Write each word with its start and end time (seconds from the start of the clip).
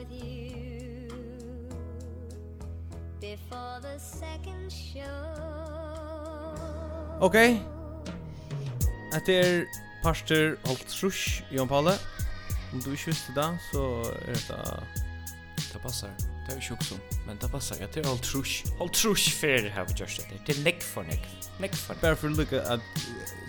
with 0.00 0.12
you 0.12 1.08
before 3.20 3.80
the 3.82 3.98
second 3.98 4.72
show 4.72 5.04
Okay 7.20 7.60
Etter 9.12 9.34
er 9.34 9.66
parster 10.02 10.56
alt 10.70 10.86
trusch 10.88 11.42
i 11.52 11.60
Palle 11.68 11.98
Om 12.72 12.80
du 12.80 12.92
ikke 12.94 13.10
visste 13.10 13.34
det, 13.34 13.48
så 13.72 13.84
er 14.30 14.38
det... 14.48 14.64
Det 15.72 15.80
passer. 15.82 16.08
Det 16.46 16.54
er 16.54 16.60
ikke 16.60 16.76
også. 16.78 16.94
Men 17.26 17.38
det 17.42 17.50
passer. 17.50 17.76
Jeg 17.80 17.90
tror 17.90 18.12
alt 18.12 18.22
trusch. 18.22 18.64
Alt 18.80 18.92
trusch 18.92 19.34
fer 19.34 19.68
har 19.70 19.84
vi 19.88 19.98
gjørst 19.98 20.22
det. 20.30 20.38
Det 20.46 20.56
er 20.56 20.62
nekk 20.64 20.82
for 20.82 21.02
nekk. 21.02 21.26
Nekk 21.60 21.74
for 21.74 21.94
nekk. 21.94 22.02
Bare 22.02 22.18
for 22.18 22.30
å 22.30 22.38
lukke 22.38 22.62
at 22.62 23.02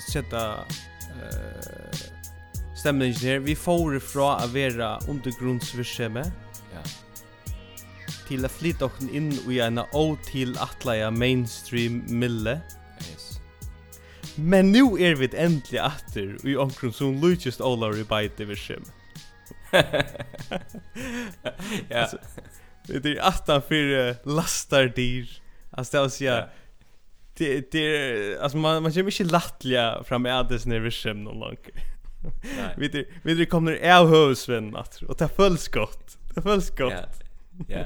sette 0.09 0.41
uh, 0.41 2.01
stemningen 2.81 3.21
her. 3.21 3.39
Vi 3.45 3.55
får 3.55 3.99
fra 4.01 4.35
å 4.41 4.47
være 4.53 4.95
undergrunnsvirksomhet 5.11 6.40
til 8.31 8.47
å 8.47 8.51
flytte 8.51 8.87
okken 8.87 9.09
inn 9.11 9.31
i 9.51 9.59
en 9.63 9.81
til 10.29 10.55
atleia 10.63 11.09
mainstream 11.11 12.01
mille. 12.07 12.61
Yes. 13.03 13.41
Men 14.37 14.71
nu 14.71 14.95
er 14.95 15.19
vi 15.19 15.27
endelig 15.35 15.81
atter 15.83 16.37
i 16.47 16.55
omkring 16.55 16.93
som 16.95 17.19
Lucas 17.19 17.59
Olar 17.59 17.97
i 17.99 18.07
Byte 18.07 18.37
Division. 18.37 18.85
ja. 21.89 22.07
Det 22.87 23.05
är 23.05 23.27
attan 23.27 23.61
för 23.61 24.15
lastar 24.35 24.85
dyr. 24.85 25.41
Alltså 25.71 25.97
det 25.97 26.01
vill 26.01 26.11
säga 26.11 26.47
det 27.37 27.71
det 27.71 28.39
alltså 28.39 28.57
man 28.57 28.83
man 28.83 28.91
känner 28.91 29.03
mycket 29.03 29.31
lättliga 29.31 30.03
fram 30.03 30.21
med 30.21 30.45
det 30.49 30.65
när 30.65 30.79
vi 30.79 30.91
skäm 30.91 31.23
någon 31.23 31.39
långt. 31.39 31.69
Nej. 32.41 33.07
Vi 33.23 33.35
vi 33.35 33.45
kommer 33.45 33.97
av 33.97 34.07
husvän 34.07 34.75
att 34.75 35.01
och 35.01 35.17
ta 35.17 35.27
fullt 35.27 35.59
skott. 35.59 36.17
Det 36.35 36.41
fullt 36.41 36.65
skott. 36.65 37.23
Ja. 37.69 37.85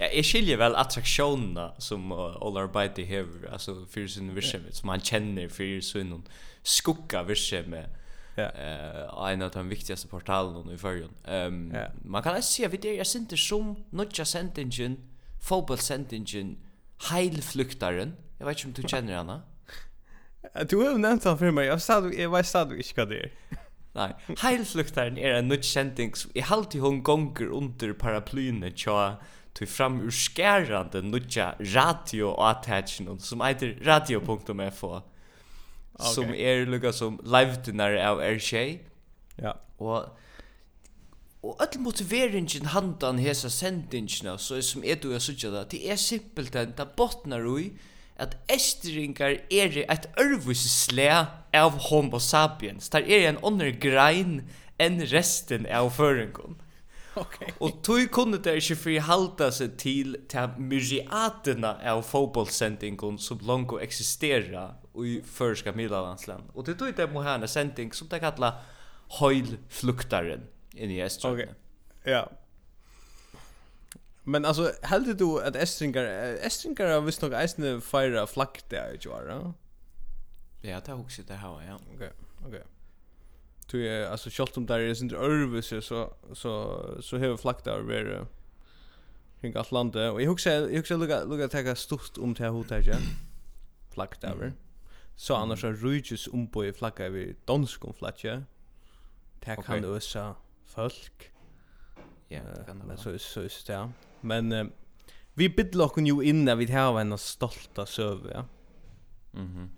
Ja, 0.00 0.06
jeg 0.16 0.24
skiljer 0.24 0.56
vel 0.56 0.74
attraktionerna 0.80 1.70
som 1.78 2.12
uh, 2.12 2.36
Olar 2.40 2.66
Beatty 2.72 3.04
hever, 3.04 3.50
altså 3.52 3.84
for 3.90 4.08
sin 4.08 4.34
verksamhet, 4.34 4.76
som 4.76 4.88
han 4.88 5.00
kjenner 5.00 5.48
for 5.48 5.80
sin 5.84 6.14
skugga 6.64 7.22
virksomhet, 7.22 7.90
Ja. 8.36 8.42
Eh, 8.42 9.32
en 9.32 9.42
av 9.42 9.50
de 9.50 9.68
viktigaste 9.68 10.08
portalen 10.08 10.70
i 10.70 10.78
förrjun. 10.78 11.10
Um, 11.28 11.72
ja. 11.74 11.86
man 12.04 12.22
kan 12.22 12.34
alltså 12.34 12.52
se 12.52 12.68
vid 12.68 12.80
det 12.80 12.98
är 12.98 13.04
synte 13.04 13.36
som 13.36 13.76
notcha 13.90 14.24
sentingen, 14.24 14.96
fotboll 15.40 15.78
sentingen, 15.78 16.56
heilflyktaren. 17.10 18.16
Jag 18.38 18.46
vet 18.46 18.64
inte 18.64 18.80
om 18.80 18.82
du 18.82 18.88
känner 18.88 19.16
henne. 19.16 19.40
Du 20.70 20.76
har 20.76 20.90
ju 20.90 20.98
nämnt 20.98 21.24
han 21.24 21.38
för 21.38 21.50
mig. 21.50 21.66
Jag 21.66 21.82
sa 21.82 22.10
jag 22.10 22.30
var 22.30 22.42
sa 22.42 22.62
inte 22.62 22.92
vad 22.96 23.08
det 23.08 23.18
är. 23.18 23.30
Nei, 23.94 24.12
heilfluktaren 24.38 25.18
er 25.18 25.40
en 25.40 25.48
nytt 25.50 25.66
sending 25.66 26.14
som 26.14 26.30
i 26.38 26.44
halvt 26.46 26.76
hon 26.78 27.00
gonger 27.02 27.50
under 27.50 27.94
paraplyene 27.98 28.70
tja 28.70 29.16
tog 29.58 29.68
fram 29.68 29.98
ur 30.06 30.14
skærande 30.14 31.02
nutja 31.02 31.54
radio-attachin 31.58 33.18
som 33.18 33.42
eiter 33.42 33.74
radio.fo 33.86 34.92
okay. 34.94 36.12
som 36.14 36.30
er 36.30 36.66
lukka 36.70 36.94
som 36.94 37.18
live-dinar 37.26 37.98
av 37.98 38.22
RJ 38.22 38.78
ja. 39.42 39.56
og 39.78 40.16
og 41.42 41.56
öll 41.64 41.78
motiveringen 41.80 42.66
handan 42.68 43.18
hesa 43.18 43.48
sendingina 43.48 44.36
så 44.38 44.58
er 44.60 44.66
som 44.66 44.84
er 44.84 44.98
du 45.00 45.14
er 45.16 45.22
sutja 45.24 45.50
da, 45.50 45.64
det 45.64 45.80
er 45.88 45.96
simpelt 45.96 46.52
den 46.52 46.74
det 46.76 46.92
botnar 46.96 47.46
ui 47.48 47.72
at 48.20 48.36
estringar 48.52 49.38
er 49.50 49.76
et 49.82 50.08
ørvus 50.20 50.64
slæ 50.68 51.08
av 51.56 51.78
homo 51.88 52.20
sapiens. 52.20 52.90
Der 52.92 53.06
er 53.06 53.28
en 53.28 53.40
ånder 53.42 53.72
grein 53.80 54.42
enn 54.80 55.00
resten 55.12 55.66
av 55.66 55.90
føringen. 55.96 56.58
Okay. 57.18 57.50
Og 57.58 57.80
tog 57.82 58.04
kunne 58.14 58.38
det 58.38 58.60
ikke 58.60 58.76
forhalta 58.84 59.50
seg 59.52 59.74
til 59.82 60.14
til 60.30 60.60
myriatene 60.62 61.72
av 61.92 62.04
fotbollsendingen 62.06 63.18
som 63.18 63.40
langt 63.46 63.74
eksisterer 63.82 64.76
i 64.94 65.18
førska 65.24 65.74
middelandsland. 65.74 66.52
Og 66.54 66.66
det 66.66 66.78
tog 66.78 66.94
det 66.96 67.08
må 67.12 67.24
ha 67.26 67.34
en 67.34 67.48
sending 67.48 67.90
som 67.94 68.08
det 68.08 68.22
kallar 68.22 68.62
høylfluktaren 69.18 70.46
inne 70.76 71.00
i 71.00 71.02
Okay. 71.02 71.50
Ja, 72.06 72.24
Men 74.30 74.44
alltså 74.44 74.72
hade 74.82 75.14
du 75.14 75.42
att 75.42 75.56
Estringar 75.56 76.04
Estringar 76.40 76.90
har 76.90 77.00
visst 77.00 77.22
nog 77.22 77.32
eisne 77.32 77.80
fira 77.80 78.26
flagg 78.26 78.60
där 78.68 78.98
ju 79.00 79.10
va? 79.10 79.54
Ja, 80.62 80.80
det 80.84 80.92
har 80.92 81.00
också 81.00 81.22
det 81.22 81.34
här 81.34 81.62
ja. 81.68 81.74
Okej. 81.74 81.96
Okay. 81.96 82.08
Okej. 82.38 82.48
Okay. 82.48 82.62
Du 83.70 83.88
är 83.88 84.10
alltså 84.10 84.30
skolt 84.30 84.56
om 84.56 84.66
där 84.66 84.78
är 84.78 85.02
inte 85.02 85.16
örvis 85.16 85.66
så 85.66 86.12
så 86.32 86.52
så 87.02 87.18
har 87.18 87.36
flagg 87.36 87.56
där 87.64 87.92
är 87.92 88.26
kring 89.40 89.56
allt 89.56 89.72
landet 89.72 90.12
och 90.12 90.22
jag 90.22 90.30
husar 90.30 90.50
jag 90.50 90.68
husar 90.68 90.96
lugga 90.96 91.24
lugga 91.24 91.48
ta 91.48 91.74
stort 91.74 92.18
om 92.18 92.34
till 92.34 92.44
här 92.44 92.80
igen. 92.80 93.02
Flagg 93.90 94.14
där. 94.20 94.32
Mm. 94.32 94.52
Så 95.16 95.34
annars 95.34 95.64
är 95.64 95.72
rujus 95.72 96.28
om 96.32 96.46
på 96.46 96.64
i 96.64 96.72
flagga 96.72 97.08
vi 97.08 97.36
dansk 97.44 97.84
om 97.84 97.94
flagga. 97.94 98.44
Det 99.40 99.46
kan 99.46 99.58
okay. 99.58 99.84
ösa 99.84 100.34
folk. 100.66 101.32
Ja, 102.28 102.40
det 102.56 102.64
kan 102.66 102.78
det. 102.78 102.84
Men 102.86 102.96
så 102.96 103.18
så 103.18 103.40
är 103.40 103.66
det. 103.66 103.90
Men 104.20 104.52
eh, 104.52 104.66
vi 105.34 105.48
bidlar 105.48 105.84
oss 105.84 105.92
ju 105.96 106.22
in 106.22 106.44
när 106.44 106.56
vi 106.56 106.72
har 106.72 107.00
en 107.00 107.18
stolta 107.18 107.86
söv, 107.86 108.30
ja. 108.34 108.44
Mhm. 109.32 109.46
Mm 109.46 109.68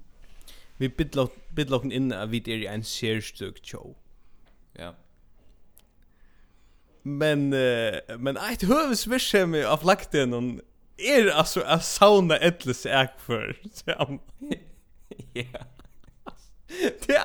-hmm. 0.79 0.97
bidlar 0.97 1.29
bidde 1.49 1.77
oss 1.77 1.85
inn 1.85 2.13
at 2.13 2.29
vi 2.29 2.39
är 2.39 2.49
i 2.49 2.67
en 2.67 2.85
särstök 2.85 3.67
show. 3.67 3.97
Ja. 4.73 4.95
Men 7.03 7.53
uh, 7.53 8.19
men 8.19 8.37
eit 8.37 8.63
høvesvirkjemi 8.63 9.65
av 9.65 9.85
lakten 9.85 10.35
och 10.35 10.43
är 10.97 11.31
alltså 11.31 11.61
a 11.67 11.81
sauna 11.81 12.37
ettles 12.37 12.87
ek 12.87 13.19
for. 13.19 13.57
Ja. 15.33 15.65
Det 17.07 17.25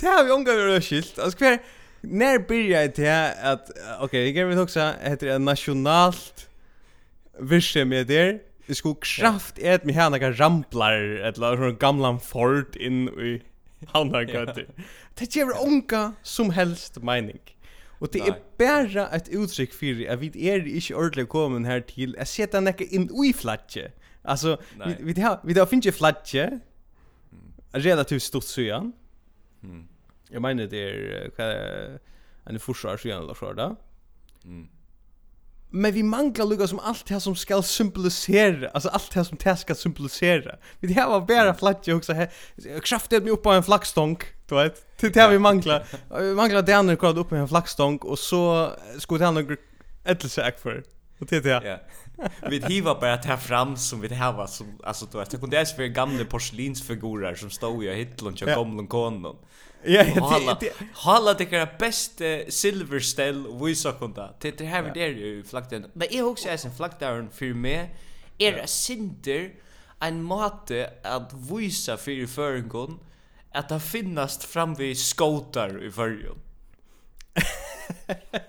det 0.00 0.06
har 0.06 0.24
vi 0.24 0.30
omgang 0.30 0.58
å 0.58 0.80
skilt. 0.80 1.18
Alltså 1.18 1.38
kvar... 1.38 1.58
När 2.00 2.38
börjar 2.38 2.92
det 2.96 3.08
här 3.08 3.52
att 3.52 3.70
okej, 3.70 4.04
okay, 4.04 4.30
jag 4.30 4.46
vill 4.46 4.58
också 4.58 4.92
heter 5.00 5.26
det 5.26 5.38
nationalt 5.38 6.48
vision 7.38 7.88
med 7.88 8.06
det. 8.06 8.40
Det 8.66 8.74
skulle 8.74 8.94
kraft 9.00 9.58
är 9.58 9.74
att 9.74 9.84
mig 9.84 9.94
här 9.94 10.10
några 10.10 10.32
ramplar 10.32 11.00
eller 11.00 11.56
sån 11.56 11.76
gamlan 11.76 12.20
Ford 12.20 12.76
in 12.76 13.08
i 13.08 13.42
andra 13.92 14.22
götter. 14.22 14.66
Det 15.14 15.36
ger 15.36 15.66
onka 15.66 16.12
som 16.22 16.50
helst 16.50 17.02
mening. 17.02 17.40
Og 18.00 18.08
det 18.12 18.22
er 18.24 18.38
bara 18.58 19.08
et 19.16 19.28
uttrykk 19.28 19.74
fyrir 19.76 20.08
at 20.08 20.20
vi 20.20 20.30
er 20.48 20.64
ikke 20.64 20.96
ordentlig 20.96 21.26
kommet 21.28 21.66
her 21.68 21.82
til 21.84 22.14
å 22.16 22.24
sette 22.24 22.60
nekka 22.60 22.86
inn 22.88 23.10
i 23.12 23.32
flatje. 23.36 23.90
Altså, 24.24 24.56
vi, 24.80 24.94
vi, 25.12 25.20
har, 25.20 25.40
vi 25.44 25.56
har 25.58 25.68
finnet 25.68 25.94
flatje, 25.94 26.46
relativt 27.74 28.22
stort 28.22 28.44
søyan, 28.44 28.92
mm. 29.62 29.84
Jag 30.32 30.42
menar 30.42 30.64
det 30.64 30.82
är 31.36 31.98
en 32.44 32.60
forsvar 32.60 32.96
så 32.96 33.08
gärna 33.08 33.34
så 33.34 33.52
där. 33.52 33.76
Mm. 34.44 34.68
Men 35.72 35.92
vi 35.92 36.02
manglar 36.02 36.46
lukka 36.46 36.66
som 36.66 36.78
allt 36.78 37.06
det 37.06 37.20
som 37.20 37.36
ska 37.36 37.62
symbolisera, 37.62 38.68
alltså 38.68 38.88
allt 38.88 39.14
det 39.14 39.24
som 39.24 39.38
det 39.44 39.56
ska 39.56 39.74
symbolisera. 39.74 40.56
Vi 40.80 40.94
det 40.94 41.06
var 41.06 41.20
bara 41.20 41.54
flatje 41.54 41.94
också 41.94 42.12
här. 42.12 42.30
Kraftet 42.80 43.22
mig 43.22 43.32
upp 43.32 43.42
på 43.42 43.50
en 43.50 43.62
flaggstång, 43.62 44.18
du 44.48 44.54
vet. 44.54 45.00
Det 45.00 45.08
det 45.08 45.28
vi 45.28 45.38
manglar. 45.38 45.86
Vi 46.20 46.34
manglar 46.34 46.62
det 46.62 46.72
andra 46.72 46.96
kvar 46.96 47.18
upp 47.18 47.28
på 47.28 47.36
en 47.36 47.48
flaggstång 47.48 47.98
och 47.98 48.18
så 48.18 48.72
skulle 48.98 49.24
han 49.24 49.34
några 49.34 49.56
ettelse 50.04 50.52
för. 50.62 50.84
Och 51.18 51.26
det 51.26 51.40
det. 51.40 51.62
Ja. 51.68 51.78
Vi 52.48 52.58
hiva 52.58 52.94
bara 53.00 53.16
ta 53.16 53.36
fram 53.36 53.76
som 53.76 54.00
vi 54.00 54.08
det 54.08 54.14
här 54.14 54.32
var 54.32 54.46
som 54.46 54.66
alltså 54.84 55.06
då 55.12 55.18
vet, 55.18 55.30
det 55.30 55.38
kunde 55.38 55.58
är 55.58 55.64
för 55.64 55.86
gamla 55.86 56.24
porslinsfigurer 56.24 57.34
som 57.34 57.50
stod 57.50 57.84
i 57.84 57.94
hyllan 57.94 58.34
och 58.42 58.54
kom 58.54 58.76
någon 58.76 58.86
konon. 58.86 59.36
Ja, 59.84 60.04
ja. 60.04 60.54
Halla 60.92 61.34
det 61.34 61.52
är 61.52 61.78
bäst 61.78 62.20
silver 62.48 63.00
stell 63.00 63.46
vi 63.64 63.74
så 63.74 63.92
kunde. 63.92 64.34
Det 64.40 64.58
det 64.58 64.64
här 64.64 64.96
är 64.96 65.08
ju 65.08 65.44
flakten. 65.44 65.90
Men 65.92 66.08
jag 66.10 66.28
också 66.28 66.48
är 66.48 66.66
en 66.66 66.74
flaktaren 66.74 67.30
för 67.30 67.54
mig 67.54 67.94
är 68.38 68.52
en 68.52 68.68
synder 68.68 69.50
en 70.00 70.22
måte 70.22 70.90
att 71.02 71.32
visa 71.32 71.96
för 71.96 72.26
förringon 72.26 73.00
att 73.52 73.68
det 73.68 73.80
finnast 73.80 74.44
fram 74.44 74.74
vid 74.74 74.98
skotar 74.98 75.84
i 75.84 75.90
förrigen. 75.90 76.38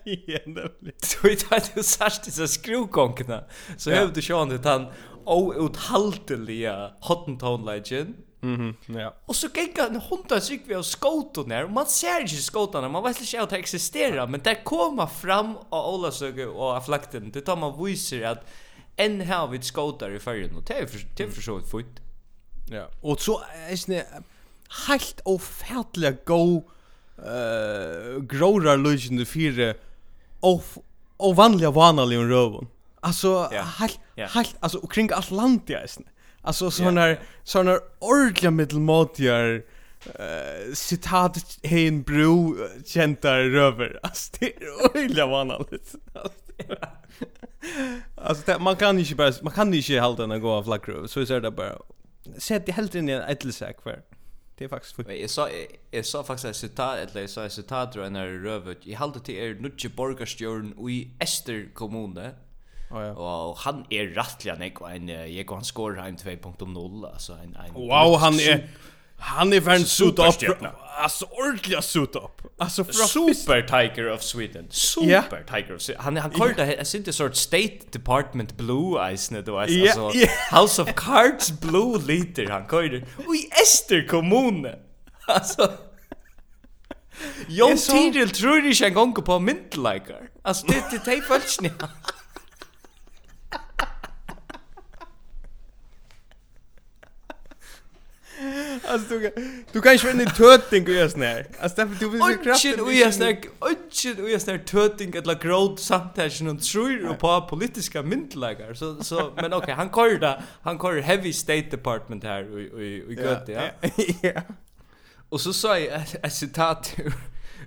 Ja, 0.04 0.39
nemlig. 0.45 0.94
Så 1.04 1.27
vet 1.27 1.51
at 1.51 1.72
du 1.75 1.84
sørst 1.84 2.25
disse 2.25 2.48
skrukongene, 2.48 3.44
så 3.77 3.92
høvde 3.94 4.16
du 4.16 4.22
sjående 4.22 4.57
den 4.57 4.88
outhaltelige 5.25 6.74
Hottentown-legend, 7.07 8.16
Mhm, 8.41 8.75
ja. 8.85 9.13
Och 9.25 9.35
så 9.35 9.47
gick 9.55 9.79
han 9.79 9.95
hundra 9.95 10.41
sig 10.41 10.63
vi 10.65 10.75
av 10.75 10.83
skåten 10.83 11.49
där. 11.49 11.67
Man 11.67 11.85
ser 11.85 12.21
inte 12.21 12.35
skåtarna, 12.35 12.89
man 12.89 13.03
vet 13.03 13.21
inte 13.21 13.41
att 13.41 13.49
det 13.49 13.57
existerar, 13.57 14.27
men 14.27 14.39
det 14.43 14.55
kommer 14.55 15.07
fram 15.07 15.57
av 15.69 15.93
Olasöge 15.93 16.45
och 16.45 16.65
av 16.65 16.81
flakten. 16.81 17.31
Det 17.31 17.41
tar 17.41 17.55
man 17.55 17.83
visar 17.85 18.21
att 18.21 18.47
en 18.95 19.21
här 19.21 19.47
vid 19.47 19.63
skotar 19.63 20.11
i 20.11 20.19
färgen 20.19 20.55
och 20.55 20.63
det 20.63 20.73
är 20.73 20.85
för, 20.85 20.99
det 21.17 21.23
är 21.23 21.29
för 21.29 21.41
så 21.41 21.59
fort. 21.59 21.99
Ja. 22.69 22.88
Och 23.01 23.21
så 23.21 23.41
är 23.69 23.88
det 23.88 24.07
helt 24.88 25.21
ofärtliga 25.25 26.11
go 26.25 26.63
eh 27.17 28.21
grårar 28.21 28.77
lugen 28.77 29.17
de 29.17 29.25
fyra 29.25 29.73
of 30.39 30.77
ovanliga 31.17 31.71
vanliga 31.71 32.19
rövon. 32.19 32.67
Alltså 32.99 33.49
helt 33.79 33.99
helt 34.15 34.55
alltså 34.59 34.88
kring 34.88 35.11
Atlantia 35.13 35.79
är 35.79 35.88
Alltså 36.41 36.71
sådana 36.71 37.07
yeah. 37.07 37.19
sådana 37.43 37.79
ordliga 37.99 38.51
medelmåttiga 38.51 39.53
uh, 39.53 40.73
citat 40.73 41.59
hein 41.63 42.03
bro 42.03 42.57
känta 42.85 43.39
röver. 43.39 43.99
Alltså 44.03 44.31
det 44.39 44.45
är 44.45 44.85
ordliga 44.85 45.27
vanligt. 45.27 45.95
Alltså 48.15 48.43
det, 48.45 48.59
man 48.59 48.75
kan 48.75 48.99
inte 48.99 49.15
bara 49.15 49.33
man 49.41 49.53
kan 49.53 49.73
inte 49.73 49.99
hålla 49.99 50.27
den 50.27 50.41
gå 50.41 50.51
av 50.51 50.63
flaggrov 50.63 51.07
så 51.07 51.19
är 51.19 51.41
det 51.41 51.51
bara 51.51 51.77
sätt 52.38 52.65
det 52.65 52.71
helt 52.71 52.95
in 52.95 53.09
i 53.09 53.11
en 53.11 53.21
ädelsäck 53.21 53.81
för. 53.81 54.01
Det 54.57 54.65
är 54.65 54.69
faktiskt 54.69 54.95
för. 54.95 55.11
Jag 55.11 55.29
sa 55.29 55.49
jag 55.91 56.05
sa 56.05 56.23
faktiskt 56.23 56.45
ett 56.45 56.55
citat 56.55 56.97
eller 56.97 57.21
jag 57.21 57.29
sa 57.29 57.45
ett 57.45 57.51
citat 57.51 57.93
då 57.93 58.01
när 58.01 58.27
röver. 58.27 58.75
Jag 58.81 58.99
håller 58.99 59.19
till 59.19 59.35
er 59.35 59.53
nutje 59.53 59.89
borgarstjörn 59.89 60.89
i 60.89 61.11
Ester 61.19 61.69
kommune 61.73 62.31
Ja. 62.91 63.11
Och 63.11 63.57
han 63.57 63.85
är 63.89 64.07
rättligen 64.07 64.59
nek 64.59 64.81
en 64.81 65.07
jag 65.35 65.47
kan 65.47 65.63
skora 65.63 66.01
hem 66.01 66.15
2.0 66.15 67.13
alltså 67.13 67.33
en 67.33 67.55
en 67.55 67.73
Wow, 67.73 68.17
han 68.19 68.39
är 68.39 68.67
han 69.23 69.53
är 69.53 69.59
värn 69.59 69.85
suit 69.85 70.19
up. 70.19 70.63
Alltså 70.97 71.25
ordentligt 71.25 71.83
suit 71.83 72.15
up. 72.15 72.41
Alltså 72.57 72.83
super 72.83 73.61
tiger 73.61 74.11
of 74.11 74.21
Sweden. 74.21 74.67
Super 74.69 75.43
tiger. 75.47 75.75
Of 75.75 75.81
Sweden. 75.81 76.03
Han 76.03 76.17
han 76.17 76.31
kallar 76.31 76.59
yeah. 76.59 76.83
det 76.83 76.93
inte 76.95 77.13
sort 77.13 77.35
state 77.35 77.79
department 77.91 78.57
blue 78.57 79.17
ice 79.17 79.31
när 79.31 79.41
då 79.41 79.59
alltså 79.59 80.11
yeah. 80.15 80.61
House 80.61 80.81
of 80.81 80.89
Cards 80.95 81.51
blue 81.51 82.01
liter 82.01 82.49
han 82.49 82.65
kallar. 82.65 83.03
Oj 83.27 83.49
Ester 83.63 84.07
kommun. 84.07 84.67
Alltså 85.27 85.71
Jon 87.47 87.77
Tidil 87.77 88.29
tror 88.29 88.65
ikke 88.65 88.85
en 88.85 88.93
gang 88.93 89.13
på 89.25 89.39
myndelager. 89.39 90.29
Altså, 90.43 90.65
det 90.67 90.75
er 90.75 91.03
de 91.05 91.21
følelsene. 91.27 91.71
Alltså 98.91 99.19
du 99.19 99.31
du 99.71 99.81
kan 99.81 99.95
ju 99.95 100.11
inte 100.11 100.25
tötting 100.25 100.83
och 100.83 100.89
görs 100.89 101.15
nej. 101.15 101.47
Alltså 101.59 101.75
därför 101.75 101.95
du 101.99 102.09
vill 102.09 102.21
ju 102.31 102.38
kraft. 102.43 102.61
Shit 102.61 102.79
och 102.79 102.93
görs 102.93 103.19
nej. 103.19 103.41
Shit 103.91 104.19
och 104.19 104.29
görs 104.29 104.45
nej 104.45 104.59
töting 104.59 105.15
eller 105.15 105.35
growth 105.35 105.81
samtagen 105.81 106.47
och 106.47 106.61
tror 106.61 107.09
och 107.09 107.19
på 107.19 107.41
politiska 107.49 108.01
myndlagar. 108.01 108.73
Så 108.73 109.03
så 109.03 109.31
men 109.35 109.53
okej, 109.53 109.73
han 109.73 109.89
kör 109.89 110.19
det. 110.19 110.43
Han 110.61 110.79
kör 110.79 111.01
heavy 111.01 111.33
state 111.33 111.67
department 111.71 112.23
här 112.23 112.59
i 112.59 112.83
i 112.83 113.03
i 113.09 113.13
gött 113.13 113.47
ja. 113.47 113.61
Ja. 114.21 114.41
Och 115.29 115.41
så 115.41 115.53
sa 115.53 115.79
jag 115.79 116.01
ett 116.23 116.33
citat 116.33 116.95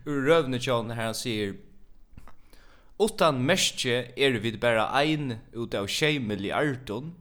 ur 0.05 0.27
Rövnechon 0.27 0.91
här 0.91 1.05
han 1.05 1.15
säger 1.15 1.55
Utan 2.99 3.43
mestje 3.47 4.13
er 4.17 4.39
vi 4.39 4.53
bara 4.53 4.87
ein 4.95 5.39
ut 5.53 5.75
av 5.75 5.87
tjej 5.87 6.19
miljardon, 6.19 7.15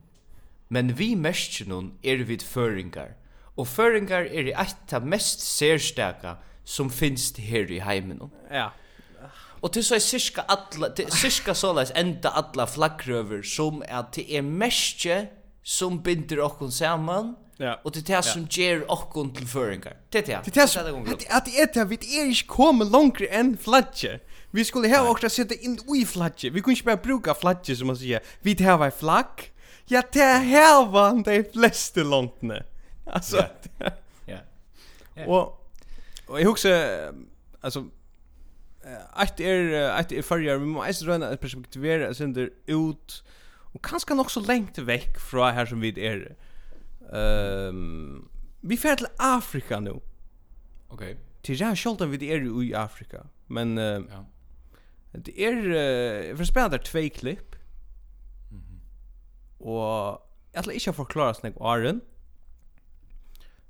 men 0.68 0.94
vi 0.94 1.16
mestjenon 1.16 1.92
er 2.02 2.22
vi 2.24 2.38
føringar 2.38 3.16
Og 3.56 3.68
føringar 3.70 4.26
er 4.26 4.50
i 4.50 4.54
eit 4.56 4.94
av 4.96 5.06
mest 5.06 5.44
særstaka 5.44 6.36
som 6.64 6.90
finst 6.90 7.38
her 7.38 7.70
i 7.70 7.78
heimen. 7.84 8.20
Ja. 8.50 8.72
Og 9.62 9.72
til 9.72 9.84
så 9.84 9.96
er 9.96 10.04
cirka 10.04 10.42
alla, 10.48 10.90
til 10.96 11.08
cirka 11.12 11.54
såleis 11.56 11.92
enda 11.96 12.34
alla 12.36 12.66
flaggrøver 12.68 13.44
som 13.46 13.82
at 13.88 14.12
det 14.16 14.26
er 14.28 14.44
mestje 14.44 15.28
som 15.64 16.02
binder 16.04 16.42
okkon 16.44 16.72
saman, 16.74 17.34
Ja. 17.58 17.74
Og 17.84 17.94
det 17.94 18.02
er 18.10 18.16
det 18.16 18.24
som 18.24 18.46
ger 18.50 18.80
okkon 18.90 19.30
til 19.34 19.46
føringar. 19.46 19.94
Det 20.12 20.18
er 20.18 20.26
det. 20.26 20.38
Det 20.44 20.56
er 20.56 20.60
det 20.60 20.70
som, 20.70 20.86
at 21.06 21.46
det 21.46 21.60
er 21.60 21.66
det, 21.74 21.90
vi 21.90 21.98
er 22.18 22.30
ikke 22.32 22.48
kommet 22.50 22.90
langere 22.90 23.28
enn 23.30 23.54
flatje. 23.58 24.18
Vi 24.54 24.64
skulle 24.64 24.90
ha 24.90 25.04
okra 25.06 25.30
sette 25.30 25.56
inn 25.62 25.78
i 25.94 26.04
flagje. 26.06 26.50
Vi 26.50 26.60
kunne 26.60 26.74
ikke 26.74 26.90
bare 26.90 27.02
bruka 27.02 27.34
flagje, 27.38 27.76
som 27.76 27.90
man 27.90 27.98
sier. 27.98 28.22
Vi 28.42 28.56
tar 28.58 28.78
hva 28.78 28.90
flagg. 28.90 29.48
Ja, 29.90 30.02
det 30.02 30.22
er 30.22 30.84
hva 30.90 31.12
de 31.22 31.42
fleste 31.54 32.02
landene. 32.02 32.64
alltså 33.12 33.46
ja. 34.26 34.38
och 35.26 35.60
och 36.26 36.40
jag 36.40 36.46
huxar 36.46 37.12
alltså 37.60 37.84
att 39.10 39.40
är 39.40 39.90
att 39.90 40.12
är 40.12 40.22
förr 40.22 40.58
vi 40.58 40.66
måste 40.66 41.04
röna 41.04 41.30
ett 41.30 41.40
perspektiv 41.40 42.12
sönder 42.12 42.50
ut 42.66 43.24
och 43.74 43.84
kanske 43.84 44.14
nog 44.14 44.30
så 44.30 44.40
långt 44.40 44.78
veck 44.78 45.18
från 45.18 45.54
här 45.54 45.66
som 45.66 45.80
vi 45.80 46.06
är 46.06 46.36
ehm 47.12 48.28
vi 48.66 48.76
färd 48.76 48.98
till 48.98 49.06
Afrika 49.16 49.80
nu. 49.80 49.90
Okej. 49.90 50.02
Okay. 50.88 51.16
till 51.42 51.60
jag 51.60 51.78
själv 51.78 52.10
vi 52.10 52.32
är 52.32 52.62
i 52.62 52.74
Afrika 52.74 53.26
men 53.46 53.78
uh, 53.78 54.04
ja. 54.10 54.24
det 55.12 55.44
är 55.44 55.56
uh, 55.56 56.36
för 56.36 56.44
spelar 56.44 56.78
två 56.78 57.08
klipp. 57.14 57.56
Mhm. 58.50 58.60
Mm 58.60 58.80
och 59.58 60.30
jag 60.52 60.62
vill 60.62 60.72
inte 60.72 60.92
förklara 60.92 61.34
snägg 61.34 61.54
Aron 61.60 62.00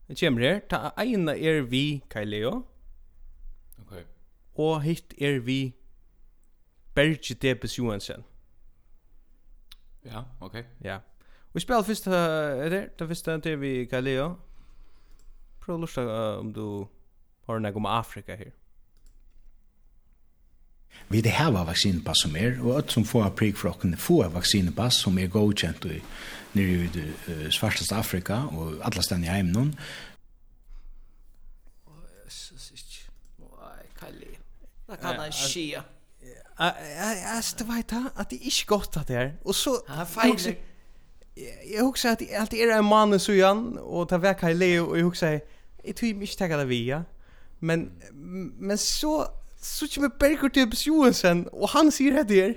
Det 0.08 0.18
kommer 0.20 0.40
her. 0.40 0.60
Ta 0.68 0.90
ene 1.00 1.38
er 1.38 1.62
vi, 1.62 2.02
Kaileo. 2.10 2.64
Ok. 3.80 3.96
Og 4.54 4.82
hitt 4.82 5.14
er 5.18 5.38
vi 5.40 5.74
Berge 6.94 7.34
Debes 7.34 7.78
Johansen. 7.78 8.24
Ja, 10.04 10.22
ok. 10.40 10.64
Ja. 10.84 10.98
Vi 11.54 11.60
spiller 11.60 11.82
først 11.82 12.06
uh, 12.06 12.12
det? 12.70 12.98
Det 12.98 13.08
første 13.08 13.32
er 13.32 13.56
vi, 13.56 13.84
Kaileo. 13.84 14.34
Prøv 15.60 15.76
å 15.76 15.80
lusta 15.80 16.04
uh, 16.04 16.40
om 16.40 16.52
du 16.52 16.86
har 17.46 17.60
noe 17.60 17.80
om 17.80 17.86
Afrika 17.86 18.36
her. 18.36 18.52
Vi 21.08 21.20
det 21.20 21.30
här 21.30 21.50
var 21.50 21.64
vaccinpass 21.64 22.22
som 22.22 22.36
er, 22.36 22.60
og 22.60 22.78
att 22.78 22.90
som 22.90 23.04
får 23.04 23.30
prick 23.30 23.56
för 23.56 23.68
att 23.68 24.00
få 24.00 24.28
vaccinpass 24.28 25.02
som 25.02 25.18
er 25.18 25.26
godkänt 25.26 25.84
i 25.84 26.02
nere 26.52 26.66
i 26.66 26.88
uh, 27.28 27.50
svartaste 27.50 27.94
Afrika 27.94 28.34
og 28.34 28.80
alla 28.82 29.02
ställen 29.02 29.24
i 29.24 29.26
hem 29.26 29.46
någon. 29.46 29.74
Det 34.86 35.00
kan 35.00 35.20
han 35.20 35.32
skia. 35.32 35.82
Alltså, 36.56 37.56
du 37.58 37.64
vet 37.64 37.92
att 38.14 38.30
det 38.30 38.36
är 38.36 38.44
inte 38.44 38.64
gott 38.66 38.96
att 38.96 39.08
det 39.08 39.14
är. 39.14 39.36
Och 39.42 39.56
så... 39.56 39.84
Han 39.88 40.06
fejler. 40.06 40.54
Jag 41.66 41.84
huxar 41.84 42.10
att 42.12 42.50
det 42.50 42.62
är 42.62 42.78
en 42.78 42.84
man 42.84 43.14
i 43.14 43.18
sujan 43.18 43.78
och 43.78 44.08
tar 44.08 44.18
väck 44.18 44.42
här 44.42 44.50
i 44.50 44.54
leo 44.54 44.84
och 44.86 44.98
jag 44.98 45.04
huxar 45.04 45.40
jag 45.84 45.96
tror 45.96 46.08
inte 46.10 46.24
jag 46.24 46.38
tackar 46.38 46.58
det 46.58 46.64
via. 46.64 47.04
Men, 47.58 47.92
men 48.58 48.78
så 48.78 49.26
så 49.64 49.88
kommer 49.88 50.12
Berger 50.20 50.48
til 50.52 50.68
Bjoensen, 50.68 51.46
og 51.52 51.68
han 51.72 51.90
sier 51.90 52.22
det 52.22 52.28
där. 52.28 52.54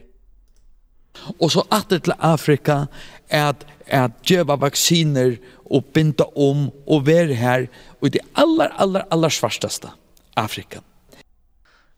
Og 1.40 1.52
så 1.52 1.64
atter 1.72 2.00
til 2.04 2.14
Afrika 2.20 2.86
er 3.30 3.48
at, 3.50 3.64
at 3.88 4.12
djeva 4.28 4.58
vaksiner 4.62 5.38
og 5.66 5.86
binda 5.94 6.28
om 6.36 6.68
og 6.88 7.08
være 7.08 7.34
her 7.34 7.66
og 8.02 8.14
det 8.14 8.22
aller, 8.36 8.70
aller, 8.78 9.08
aller 9.12 9.34
svartaste 9.34 9.90
Afrika. 10.38 10.84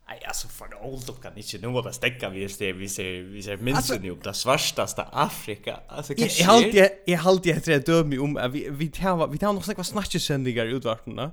Nei, 0.08 0.18
altså 0.24 0.48
for 0.48 0.72
det 0.72 0.80
ålder 0.82 1.20
kan 1.22 1.36
ikke 1.38 1.60
noe 1.66 1.84
det 1.86 1.94
stekke 1.98 2.32
vi 2.34 2.48
ser, 2.50 2.74
vi 2.80 2.88
ser, 2.88 3.12
vi 3.34 3.44
ser 3.46 3.60
minst 3.62 3.92
altså, 3.92 4.00
om 4.14 4.24
det 4.24 4.36
svartaste 4.36 5.06
Afrika. 5.12 5.82
Altså, 5.90 6.16
hva 6.16 6.30
skjer? 6.30 6.40
Jeg 6.40 6.48
halte 6.48 6.78
jeg, 6.78 6.90
jeg, 7.52 7.68
jeg 7.68 7.78
etter 7.82 8.20
om 8.24 8.38
at 8.38 8.54
vi, 8.54 8.66
vi 8.72 8.88
tar, 8.88 9.28
vi 9.28 9.38
tar 9.38 9.54
nok 9.54 9.68
snakke 9.68 9.84
snakkesendinger 9.84 10.72
i 10.72 10.80
utvartene. 10.80 11.32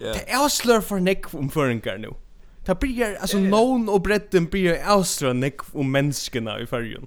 Yeah. 0.00 0.14
Det 0.14 0.24
er 0.28 0.48
slør 0.48 0.80
for 0.80 1.02
nekk 1.02 1.32
om 1.34 1.50
føringer 1.52 1.98
nå. 2.00 2.14
Det 2.70 2.80
blir, 2.80 3.18
alltså 3.20 3.38
yeah. 3.38 3.50
någon 3.50 3.88
och 3.88 4.00
bredden 4.00 4.44
blir 4.44 4.82
avströnnig 4.86 5.54
om 5.72 5.92
människorna 5.92 6.60
i 6.60 6.66
färgen. 6.66 7.06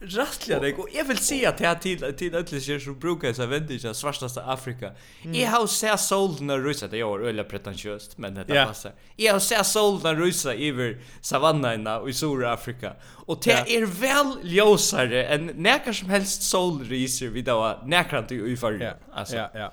Rattliga 0.00 0.60
det 0.60 0.74
och 0.74 0.88
jag 0.92 1.04
vill 1.04 1.18
säga 1.18 1.52
till 1.52 1.66
att 1.66 1.82
till, 1.82 2.14
till 2.16 2.34
ödliga 2.34 2.80
som 2.80 2.98
brukar 2.98 3.32
sig 3.32 3.46
vända 3.46 3.72
i 3.72 3.78
svartaste 3.94 4.42
Afrika. 4.42 4.92
Mm. 5.22 5.40
Jag 5.40 5.50
har 5.50 5.66
sett 5.66 6.00
solen 6.00 6.50
och 6.50 6.64
rysa, 6.64 6.86
det 6.88 7.00
är 7.00 7.26
öliga 7.26 7.44
pretentiöst, 7.44 8.18
men 8.18 8.34
det 8.34 8.44
yeah. 8.48 8.68
passar. 8.68 8.92
Jag 9.16 9.32
har 9.32 9.40
sett 9.40 9.66
solen 9.66 10.16
och 10.16 10.24
rysa 10.24 10.54
över 10.54 10.98
savannerna 11.20 12.02
i 12.08 12.12
Sura 12.12 12.52
Afrika. 12.52 12.92
Och 13.26 13.40
det 13.44 13.50
yeah. 13.50 13.72
är 13.72 13.86
väl 13.86 14.36
ljusare 14.42 15.24
än 15.24 15.46
näkar 15.46 15.92
som 15.92 16.10
helst 16.10 16.42
solriser 16.42 17.28
vid 17.28 17.44
då 17.44 17.80
näkrant 17.84 18.32
i 18.32 18.56
färgen. 18.56 18.94
Ja, 19.14 19.26
ja, 19.32 19.50
ja. 19.54 19.72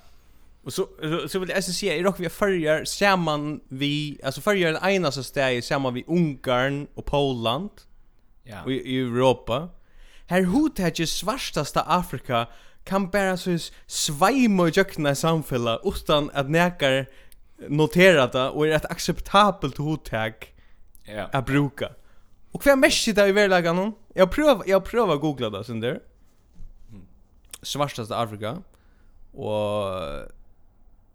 Och 0.66 0.72
så 0.72 0.88
så 1.28 1.38
vill 1.38 1.48
jag 1.48 1.64
säga 1.64 1.96
i 1.96 2.02
rock 2.02 2.20
vi 2.20 2.28
förjar 2.28 2.84
samman 2.84 3.60
vi 3.68 4.20
alltså 4.24 4.40
förjar 4.40 4.72
den 4.72 4.90
ena 4.90 5.12
så 5.12 5.22
stäj 5.22 5.62
samman 5.62 5.94
vi 5.94 6.04
Ungern 6.06 6.86
och 6.94 7.04
Poland. 7.04 7.70
Ja. 8.42 8.62
Och 8.64 8.72
i 8.72 9.00
Europa. 9.00 9.68
Här 10.26 10.42
hot 10.42 10.78
ju 10.94 11.06
svartaste 11.06 11.82
Afrika 11.82 12.46
kan 12.84 13.10
bara 13.10 13.36
så 13.36 13.58
svajma 13.86 14.68
jökna 14.68 15.14
samfälla 15.14 15.80
utan 15.84 16.30
att 16.34 16.50
näkar 16.50 17.06
notera 17.68 18.26
det 18.26 18.48
och 18.48 18.66
är 18.66 18.70
ett 18.70 18.90
acceptabelt 18.90 19.76
hottag 19.76 20.54
ja. 21.04 21.28
att 21.32 21.46
bruka. 21.46 21.88
Och 22.50 22.66
vad 22.66 22.78
mest 22.78 23.14
det 23.14 23.28
i 23.28 23.32
världen? 23.32 23.92
Jag 24.14 24.30
prövar 24.30 24.64
jag 24.66 24.84
prövar 24.84 25.16
googla 25.16 25.50
det 25.50 25.64
sen 25.64 25.80
där. 25.80 26.00
Svartaste 27.62 28.16
Afrika. 28.16 28.62
Och 29.32 29.84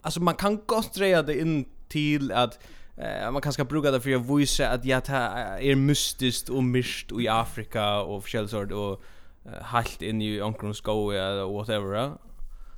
alltså 0.01 0.19
man 0.19 0.35
kan 0.35 0.59
gott 0.65 0.93
dreja 0.93 1.21
det 1.21 1.39
in 1.39 1.65
till 1.87 2.31
att 2.31 2.59
eh, 2.97 3.31
man 3.31 3.41
kan 3.41 3.53
ska 3.53 3.65
bruka 3.65 3.91
det 3.91 4.01
för 4.01 4.15
att 4.15 4.39
visa 4.39 4.69
att 4.69 4.85
jag 4.85 5.09
är 5.09 5.59
er 5.59 5.75
mystiskt 5.75 6.49
och 6.49 6.63
mist 6.63 7.11
i 7.11 7.27
Afrika 7.27 8.01
och 8.01 8.23
förkällsord 8.23 8.71
och 8.71 9.01
uh, 9.45 9.61
halt 9.61 10.01
in 10.01 10.21
i 10.21 10.41
onkrons 10.41 10.81
go 10.81 11.11
eller 11.11 11.45
whatever. 11.45 11.95
Eh 11.95 12.11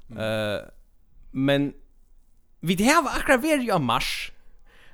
mm. 0.09 0.23
uh, 0.23 0.59
men 1.31 1.73
vi 2.59 2.75
det 2.75 2.83
här 2.83 3.07
akra 3.07 3.37
ver 3.37 3.57
ju 3.57 3.79
mars. 3.79 4.31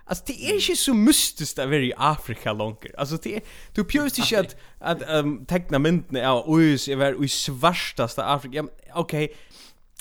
Alltså 0.10 0.24
det 0.28 0.50
är 0.50 0.54
inte 0.54 0.76
så 0.76 0.94
mystiskt 0.94 1.60
att 1.60 1.70
vara 1.70 1.78
i 1.78 1.94
Afrika 1.98 2.54
långt. 2.54 2.86
Alltså 2.98 3.18
det 3.18 3.36
är, 3.36 3.42
du 3.74 3.84
pjörs 3.84 4.20
inte 4.20 4.40
att, 4.40 4.56
att 4.80 5.10
um, 5.10 5.46
teckna 5.46 5.80
mynden 5.80 6.16
är 6.16 6.44
oj, 6.46 6.78
jag 6.88 6.98
var 6.98 7.24
i 7.24 7.28
svartaste 7.28 8.26
Afrika. 8.26 8.58
Ja, 8.58 8.94
Okej, 8.94 9.26
okay. 9.26 9.36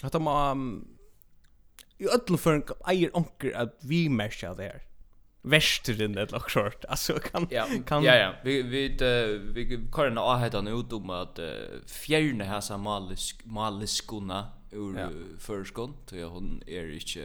att 0.03 0.13
de 0.13 0.27
um, 0.27 0.98
i 1.99 2.09
ödlu 2.09 2.37
för 2.37 2.53
en 2.55 2.63
eier 2.87 3.17
onker 3.17 3.57
att 3.57 3.79
vi 3.81 4.09
märker 4.09 4.55
det 4.55 4.63
här 4.63 4.83
västern 5.43 6.13
det 6.13 6.33
lock 6.33 6.51
short 6.51 6.85
alltså 6.89 7.19
kan 7.19 7.47
ja. 7.51 7.67
kan 7.87 8.05
ja 8.05 8.15
ja 8.15 8.35
vi 8.45 8.63
vi 8.63 8.89
uh, 8.89 9.41
vi 9.41 9.89
kan 9.93 10.07
en 10.07 10.19
hett 10.39 10.53
han 10.53 10.69
ut 10.69 10.93
om 10.93 11.11
att 11.11 11.39
uh, 11.39 11.47
fjärna 11.87 12.45
här 12.45 12.61
så 12.61 12.79
malisk 12.79 13.45
maliskuna 13.45 14.47
ur 14.71 14.99
ja. 14.99 15.09
förskon 15.39 15.95
jag 16.11 16.29
hon 16.29 16.63
är 16.67 16.73
er 16.73 16.95
inte 16.95 17.21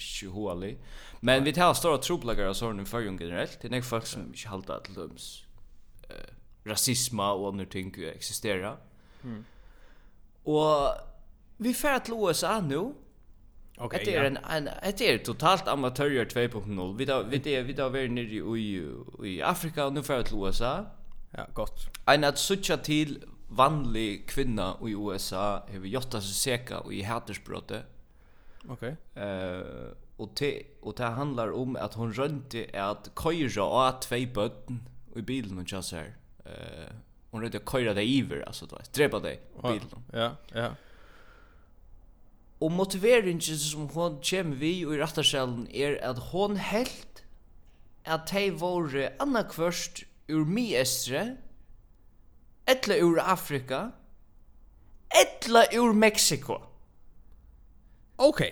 sjuhålig. 0.00 0.78
Men 1.20 1.34
ja. 1.38 1.44
vi 1.44 1.52
tar 1.52 1.74
stora 1.74 1.98
troplagar 1.98 2.46
av 2.46 2.54
för 2.54 2.84
förrjung 2.84 3.18
generellt. 3.20 3.58
Det 3.60 3.68
är 3.68 3.70
nog 3.70 3.84
folk 3.84 4.06
som 4.06 4.20
inte 4.22 4.48
halta 4.48 4.80
till 4.80 4.94
döms 4.94 5.44
eh, 6.08 6.14
rasisma 6.64 7.32
och 7.32 7.48
andra 7.48 7.64
ting 7.64 7.92
existera. 8.04 8.76
Mm. 9.24 9.44
Och 10.42 10.88
vi 11.56 11.74
färd 11.74 12.04
till 12.04 12.14
USA 12.14 12.60
nu 12.60 12.94
Okej. 13.80 14.00
Okay, 14.00 14.12
det 14.12 14.18
är 14.18 14.24
en 14.24 14.36
en 14.36 14.64
det 14.98 15.14
är 15.14 15.18
totalt 15.18 15.68
amatörer 15.68 16.24
2.0. 16.24 16.96
Vi 16.96 17.04
då 17.04 17.22
vi 17.22 17.38
det 17.38 17.62
vi 17.62 17.72
då 17.72 17.88
var 17.88 18.08
nere 18.08 18.58
i 18.58 18.92
i 19.24 19.42
Afrika 19.42 19.86
och 19.86 19.92
nu 19.92 20.02
för 20.02 20.22
till 20.22 20.36
USA. 20.36 20.86
Ja, 21.30 21.46
gott. 21.54 21.88
En 22.06 22.24
att 22.24 22.38
sucha 22.38 22.76
till 22.76 23.24
vanlig 23.48 24.28
kvinna 24.28 24.76
i 24.86 24.90
USA 24.90 25.66
har 25.72 25.86
gjort 25.86 26.12
sig 26.12 26.22
säker 26.22 26.86
och 26.86 26.92
i 26.92 27.02
hattersbrottet. 27.02 27.82
Okej. 28.68 28.96
Okay. 29.12 29.24
Eh 29.24 29.60
uh, 29.60 29.64
och 30.16 30.30
det 30.38 30.62
och 30.80 30.94
det 30.96 31.04
handlar 31.04 31.52
om 31.52 31.76
att 31.76 31.94
hon 31.94 32.12
rönte 32.12 32.66
att 32.74 33.10
köra 33.24 33.64
av 33.64 34.00
två 34.00 34.16
bötten 34.34 34.88
i 35.14 35.22
bilen 35.22 35.58
och 35.58 35.68
chassar. 35.68 36.14
Eh 36.44 36.52
uh, 36.52 36.86
hon 37.30 37.42
rönte 37.42 37.60
köra 37.70 37.94
det 37.94 38.04
iver 38.04 38.44
alltså 38.46 38.66
då. 38.66 38.78
Dräpa 38.92 39.18
det 39.20 39.34
i 39.34 39.62
bilen. 39.62 40.04
Ja, 40.12 40.30
ja. 40.52 40.70
Og 42.60 42.72
motiveringen 42.72 43.40
som 43.40 43.88
hon 43.94 44.18
kjem 44.20 44.52
vi 44.60 44.82
og 44.84 44.94
i 44.94 45.00
rattarskjellen 45.00 45.64
er 45.72 45.96
at 46.04 46.18
hon 46.30 46.58
helt 46.60 47.22
at 48.04 48.28
de 48.32 48.50
våre 48.56 49.10
anna 49.20 49.42
kvørst 49.48 50.04
ur 50.30 50.44
Miestre, 50.48 51.36
etla 52.68 52.98
ur 53.02 53.20
Afrika, 53.20 53.90
etla 55.10 55.64
ur 55.76 55.92
Mexico. 55.96 56.60
Ok. 58.18 58.44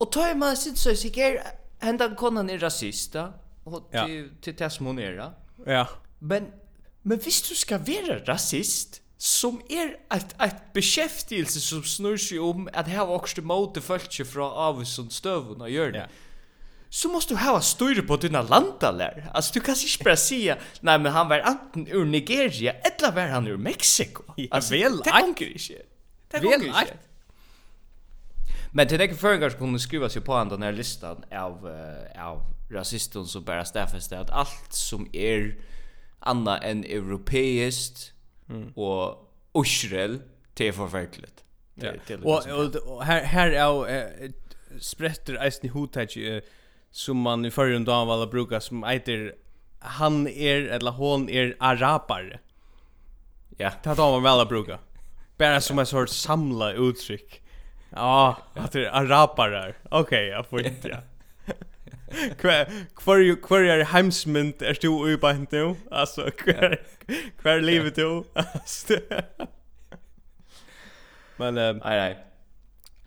Og 0.00 0.12
ta 0.12 0.30
i 0.30 0.38
man 0.38 0.56
sitt 0.56 0.78
så 0.80 0.94
sikker, 0.96 1.40
hendan 1.82 2.16
konan 2.16 2.50
er 2.50 2.62
rasista, 2.62 3.30
og 3.66 3.82
til, 3.92 4.14
ja. 4.14 4.28
til 4.42 4.56
det 4.58 4.70
som 4.72 4.86
hon 4.90 4.98
er. 5.02 5.20
Ja. 5.66 5.84
Men, 6.20 6.50
men 7.02 7.20
hvis 7.20 7.42
du 7.42 7.54
skal 7.54 7.82
være 7.86 8.22
rasist, 8.28 9.02
som 9.20 9.60
er 9.68 9.98
et, 10.14 10.30
et 10.40 10.60
beskjeftigelse 10.72 11.60
som 11.60 11.82
snur 11.84 12.16
seg 12.16 12.40
om 12.40 12.68
at 12.72 12.88
her 12.88 13.04
var 13.04 13.20
att 13.20 13.36
ha 13.36 13.94
också 13.94 14.24
fra 14.24 14.24
av 14.24 14.24
från 14.32 14.52
avsund 14.52 15.12
stövna 15.12 15.68
gör 15.68 15.92
det. 15.92 15.98
Ja. 15.98 16.06
så 16.88 17.08
måste 17.08 17.34
du 17.34 17.38
ha 17.38 17.60
styr 17.60 18.02
på 18.02 18.16
dina 18.16 18.42
landaler. 18.42 19.30
Alltså 19.34 19.52
du 19.52 19.60
kan 19.60 19.74
inte 19.74 20.04
bara 20.04 20.16
säga, 20.16 20.56
nej 20.80 20.98
men 20.98 21.12
han 21.12 21.28
var 21.28 21.38
anten 21.38 21.86
ur 21.88 22.04
Nigeria, 22.04 22.72
eller 22.72 23.12
var 23.12 23.28
han 23.28 23.46
ur 23.46 23.56
Mexiko. 23.56 24.22
Alltså, 24.50 24.76
ja, 24.76 24.88
väl 24.88 24.98
det 24.98 25.10
funkar 25.10 25.46
inte. 25.46 25.74
Det 26.30 26.40
funkar 26.40 26.80
inte. 26.80 26.96
Men 28.72 28.88
till 28.88 28.98
det 28.98 29.14
förringar 29.14 29.50
som 29.50 29.58
kunde 29.58 29.78
skruva 29.78 30.08
sig 30.08 30.22
på 30.22 30.44
den 30.44 30.62
här 30.62 30.72
listan 30.72 31.24
av, 31.32 31.66
uh, 31.66 32.26
av 32.26 32.42
rasisten 32.70 33.26
som 33.26 33.44
bara 33.44 33.64
stäffas 33.64 34.08
det 34.08 34.20
att 34.20 34.30
allt 34.30 34.72
som 34.72 35.08
är 35.12 35.58
anna 36.20 36.58
än 36.58 36.84
europeiskt 36.84 38.12
Och 38.74 39.66
Israel 39.66 40.22
det 40.54 40.68
är 40.68 40.72
förverkligt. 40.72 41.44
Ja. 41.74 41.92
Och 42.22 42.66
och 42.76 43.04
här 43.04 43.22
här 43.22 43.50
är 43.50 44.32
sprätter 44.80 45.34
eisen 45.34 45.66
i 45.66 46.42
som 46.90 47.16
man 47.16 47.44
i 47.44 47.50
förrun 47.50 47.84
dagen 47.84 48.06
var 48.06 48.22
att 48.22 48.30
bruka 48.30 48.60
som 48.60 48.84
heter 48.84 49.34
han 49.78 50.28
är 50.28 50.62
eller 50.62 50.90
hon 50.90 51.28
är 51.28 51.56
arabar. 51.58 52.40
Ja. 53.56 53.70
Det 53.82 53.88
har 53.88 54.12
man 54.12 54.22
väl 54.22 54.40
att 54.40 54.48
bruka. 54.48 54.78
Bara 55.36 55.60
som 55.60 55.78
en 55.78 55.86
sorts 55.86 56.12
samla 56.12 56.72
uttryck. 56.72 57.42
Ja, 57.90 58.38
att 58.54 58.72
det 58.72 58.86
är 58.86 58.90
arabarer. 58.90 59.76
Okej, 59.90 60.26
jag 60.26 60.46
får 60.46 60.66
inte. 60.66 60.88
Ja. 60.88 60.96
Kvar 62.38 63.36
kvar 63.36 63.60
är 63.60 63.84
hemsmynd 63.84 64.62
är 64.62 64.78
du 64.80 65.10
ju 65.10 65.18
på 65.18 65.32
nu. 65.50 65.74
Alltså 65.90 66.30
kvar 66.30 66.80
kvar 67.38 67.60
livet 67.60 67.94
du. 67.94 68.24
Men 71.36 71.58
eh 71.58 71.72
nej 71.72 71.80
nej. 71.82 72.18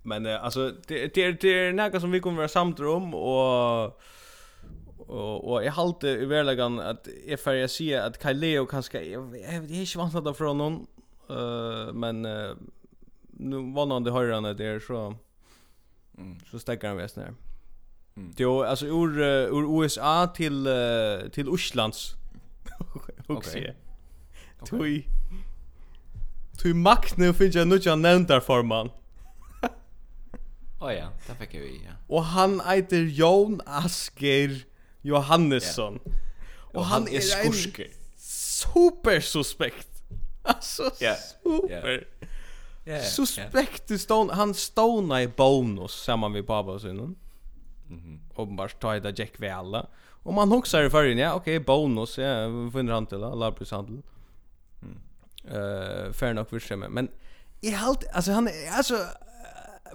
Men 0.03 0.25
eh 0.25 0.43
alltså 0.43 0.72
det 0.88 1.15
det 1.15 1.31
det 1.31 1.48
är 1.48 1.74
något 1.74 2.01
som 2.01 2.12
vi 2.12 2.19
kommer 2.19 2.38
vara 2.38 2.48
samt 2.48 2.79
om 2.79 3.13
och 3.13 4.01
Och 4.98 5.51
och 5.51 5.63
jag 5.63 5.72
hållte 5.72 6.07
i 6.07 6.25
verkligen 6.25 6.79
att 6.79 7.07
jag 7.27 7.39
får 7.39 7.67
säga 7.67 8.03
att 8.03 8.36
Leo 8.36 8.65
kanske 8.65 9.03
jag 9.03 9.38
jag 9.38 9.53
är 9.53 9.74
inte 9.74 9.98
vant 9.98 10.15
att 10.15 10.38
från 10.38 10.57
någon 10.57 10.88
eh 11.29 11.93
men 11.93 12.22
nu 13.22 13.74
var 13.74 13.86
någon 13.86 14.03
det 14.03 14.12
hörande 14.12 14.53
där 14.53 14.79
så 14.79 15.15
mm. 16.17 16.39
så 16.51 16.60
stäcker 16.60 16.88
han 16.88 16.98
väsnar. 16.98 17.24
Mm. 17.24 17.36
Mm. 18.17 18.34
Jo, 18.38 18.63
alltså 18.63 18.86
ur 18.86 19.20
uh, 19.20 19.25
ur 19.25 19.84
USA 19.84 20.27
till 20.27 20.67
uh, 20.67 21.29
till 21.29 21.50
Uslands. 21.50 22.15
Okej. 23.27 23.75
Tui. 24.70 25.08
Tui 26.58 26.74
Magne 26.74 27.34
finns 27.34 27.55
jag 27.55 27.67
nog 27.67 27.98
nämnt 27.98 28.27
där 28.27 28.39
för 28.39 28.63
man. 28.63 28.89
Oh, 30.79 30.93
ja, 30.93 31.10
det 31.27 31.36
fick 31.36 31.53
jag 31.53 31.63
ju. 31.63 31.79
Ja. 31.86 31.91
Och 32.08 32.24
han 32.24 32.62
heter 32.70 32.98
Jon 32.98 33.62
Asker 33.65 34.65
Johannesson. 35.01 36.00
Och, 36.74 36.86
han, 36.86 37.01
han 37.01 37.13
är 37.13 37.20
skurk. 37.20 37.91
Super 38.17 39.20
suspekt. 39.20 39.88
Alltså 40.41 40.91
yeah. 41.01 41.17
super. 41.43 41.89
Yeah. 41.89 42.03
Yeah, 42.86 43.03
suspekt 43.03 43.91
yeah. 43.91 44.00
Stone, 44.00 44.34
han 44.34 44.53
stona 44.53 45.24
i 45.24 45.27
bonus 45.27 45.91
samman 45.91 46.32
med 46.32 46.48
pappa 46.48 46.72
och. 46.72 47.15
Mhm. 47.87 48.19
Uppenbart 48.35 48.79
ta 48.79 48.99
det 48.99 49.19
Jack 49.19 49.39
Vella. 49.39 49.87
Och 50.23 50.33
man 50.33 50.51
huxar 50.51 50.83
i 50.83 50.89
förrän, 50.89 51.17
ja, 51.17 51.33
okej, 51.33 51.57
okay, 51.57 51.65
bonus, 51.65 52.17
ja, 52.17 52.47
vinner 52.47 52.93
han 52.93 53.05
till, 53.05 53.23
plus 53.51 53.71
handel. 53.71 54.01
Mm. 54.81 54.97
Eh, 55.47 56.07
uh, 56.07 56.11
fair 56.13 56.33
nok 56.33 56.49
för 56.49 56.89
men 56.89 57.09
i 57.61 57.71
halt 57.71 58.05
alltså 58.13 58.31
han 58.31 58.49
alltså 58.71 58.97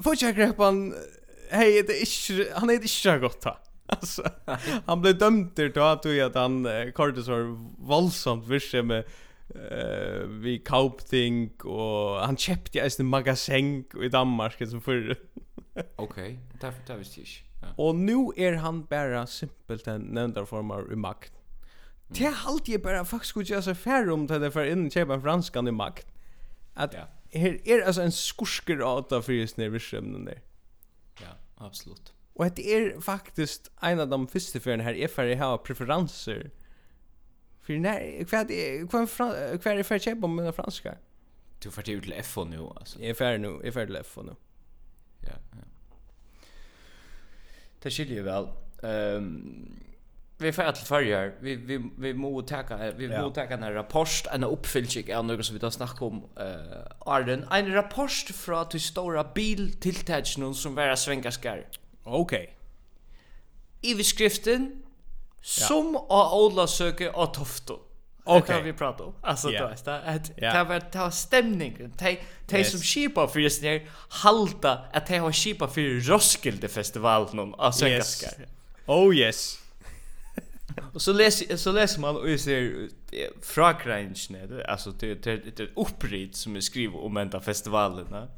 får 0.04 0.16
jag 0.21 0.37
grepp 0.37 0.59
han 0.59 0.95
hej 1.50 1.83
det 1.83 1.92
är 1.92 2.00
inte 2.00 2.52
han 2.54 2.71
är 2.71 2.75
inte 2.75 2.88
så 2.88 3.18
gott 3.18 3.45
ha. 3.45 3.59
Alltså 3.87 4.23
han 4.87 5.00
blev 5.00 5.18
dömd 5.18 5.57
till 5.57 5.66
att 5.78 6.07
att 6.07 6.35
han 6.35 6.66
kortet 6.95 7.26
var 7.26 7.57
våldsamt 7.87 8.47
visse 8.49 8.83
med 8.83 9.04
eh 9.49 10.26
vi 10.28 10.59
kaupting 10.59 11.50
och 11.61 12.21
han 12.21 12.37
köpte 12.37 12.78
ju 12.78 12.90
en 12.99 13.07
magasin 13.07 13.85
i 14.02 14.09
Danmark 14.09 14.68
som 14.71 14.80
förr. 14.80 15.16
Okej, 15.97 16.38
därför 16.61 16.83
tar 16.87 16.97
vi 16.97 17.04
stich. 17.04 17.48
Ja. 17.61 17.69
Och 17.77 17.95
nu 17.95 18.33
är 18.37 18.53
han 18.53 18.85
bara 18.85 19.27
simpelt 19.27 19.87
en 19.87 20.00
nämndar 20.00 20.45
formar 20.45 20.93
i 20.93 20.97
makt. 20.97 21.33
Det 22.09 22.25
är 22.25 22.35
alltid 22.47 22.75
jag 22.75 22.83
bara 22.83 23.05
faktiskt 23.05 23.31
skulle 23.31 23.45
göra 23.45 23.62
så 23.62 23.75
färre 23.75 24.12
om 24.12 24.27
det 24.27 24.50
för 24.50 24.65
in 24.65 24.91
köpa 24.91 25.15
en 25.15 25.23
franskan 25.23 25.69
i 25.69 25.71
makt. 25.71 26.07
Att 26.75 26.95
ja. 26.95 27.09
här 27.33 27.69
är 27.69 27.83
alltså 27.83 28.03
en 28.03 28.12
skursker 28.12 28.79
av 28.79 29.23
för 29.23 29.33
just 29.33 29.57
när 29.57 29.69
vi 29.69 29.79
skämmer 29.79 30.19
där. 30.19 30.43
Ja, 31.21 31.29
absolut. 31.57 32.12
Och 32.33 32.50
det 32.50 32.75
är 32.75 33.00
faktiskt 33.00 33.71
en 33.81 34.00
av 34.00 34.09
de 34.09 34.29
första 34.29 34.61
förna 34.61 34.83
här 34.83 34.95
är 34.95 35.09
för 35.09 35.25
jag 35.25 35.38
har 35.38 35.59
preferenser. 35.59 36.50
För 37.61 37.79
när 37.79 38.25
kvad 38.25 38.49
kvad 38.91 39.09
kvad 39.62 39.79
är 39.79 39.83
för 39.83 39.99
köpa 39.99 40.27
med 40.27 40.55
franska. 40.55 40.95
Du 41.62 41.71
får 41.71 41.83
det 41.83 41.93
ut 41.93 42.03
till 42.03 42.23
FO 42.23 42.45
nu 42.45 42.59
alltså. 42.59 43.00
Är 43.00 43.15
färdig 43.15 43.41
nu, 43.41 43.61
är 43.65 43.71
färdig 43.71 43.97
till 43.97 44.05
FO 44.05 44.23
nu. 44.23 44.35
Ja, 45.21 45.33
ja. 45.53 45.59
Det 47.83 47.91
skiljer 47.91 48.23
väl. 48.23 48.49
Ehm 48.83 49.17
um, 49.17 49.79
vi 50.41 50.53
får 50.53 50.63
att 50.63 50.79
förjar 50.79 51.35
vi 51.41 51.57
vi 51.57 51.91
vi 51.99 52.15
må 52.15 52.43
ta 52.43 52.63
vi 52.97 53.07
ja. 53.07 53.23
må 53.23 53.31
ta 53.31 53.41
en 53.41 53.75
rapport 53.75 54.27
en 54.33 54.45
uppfyllning 54.45 55.15
av 55.17 55.25
något 55.25 55.47
som 55.47 55.55
vi 55.55 55.61
då 55.61 55.71
snackar 55.71 56.07
om 56.07 56.25
eh 56.37 56.47
uh, 56.47 56.83
Arden 56.99 57.45
en 57.51 57.73
rapport 57.73 58.31
från 58.35 58.69
till 58.69 58.81
stora 58.81 59.25
bil 59.25 59.73
som 60.55 60.75
vara 60.75 60.97
svenkaskar. 60.97 61.67
Okej. 62.05 62.21
Okay. 62.23 62.47
I 63.93 63.95
beskriften 63.95 64.83
som 65.43 65.95
ja. 65.95 66.07
av 66.09 66.41
Ola 66.41 66.67
söker 66.67 67.09
av 67.09 67.27
Tofto 67.35 67.88
okay. 68.37 68.57
det 68.57 68.63
vi 68.63 68.73
pratar 68.73 69.05
om. 69.05 69.15
Alltså 69.21 69.51
yeah. 69.51 69.61
det 69.61 69.67
var 69.67 69.73
att 70.05 70.37
det 70.37 70.65
var 70.65 70.83
det 70.93 70.99
var 70.99 71.11
stämningen. 71.11 71.93
De 71.99 72.19
de 72.47 72.65
som 72.65 72.81
skipa 72.81 73.29
för 73.29 73.41
just 73.41 73.63
när 73.63 73.89
halta 74.09 74.79
att 74.93 75.07
de 75.07 75.19
har 75.19 75.33
skipa 75.33 75.69
för 75.69 76.01
Roskilde 76.01 76.69
festivalen 76.69 77.55
av 77.55 77.73
svenskar. 77.73 78.41
Yes. 78.41 78.49
Oh 78.87 79.17
yes. 79.17 79.59
Och 80.95 81.03
så 81.03 81.13
läser 81.13 81.57
så 81.57 81.73
läser 81.73 82.01
man 82.01 82.17
och 82.17 82.41
ser 82.41 82.89
fra 83.43 83.75
alltså 84.69 84.91
det 84.91 85.15
det 85.15 85.57
det 85.57 85.69
upprit 85.77 86.37
som 86.37 86.57
är 86.57 86.61
skrivet 86.61 86.97
om 86.97 87.17
ända 87.17 87.41
festivalen, 87.41 88.07
va? 88.11 88.29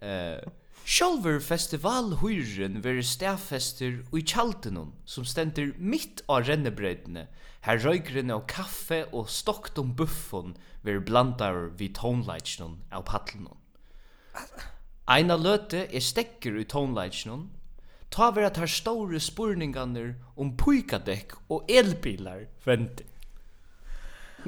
Eh 0.06 0.48
Sjálfur 0.88 1.36
festivalhuren 1.44 2.78
verður 2.80 3.04
stafester 3.04 3.98
og 4.08 4.14
i 4.16 4.22
tjaltinum 4.24 4.94
som 5.04 5.26
stendur 5.28 5.74
mitt 5.76 6.22
á 6.32 6.40
rennebreytene, 6.40 7.26
her 7.66 7.80
røygrene 7.82 8.32
og 8.32 8.46
kaffe 8.48 9.02
og 9.12 9.28
stokt 9.28 9.76
om 9.82 9.90
buffon 9.98 10.54
verður 10.86 11.04
blandar 11.10 11.58
vi 11.76 11.90
tónleitsnum 11.92 12.78
av 12.88 13.04
paddlunum. 13.10 13.58
Eina 15.04 15.36
løte 15.36 15.82
er 15.92 16.06
stekker 16.06 16.56
i 16.56 16.64
tónleitsnum, 16.64 17.50
ta 18.08 18.30
vera 18.32 18.48
tar 18.48 18.72
store 18.72 19.20
spurningarnir 19.20 20.14
om 20.40 20.54
pujkadekk 20.56 21.36
og 21.52 21.68
elbilar 21.68 22.46
vendi. 22.64 23.04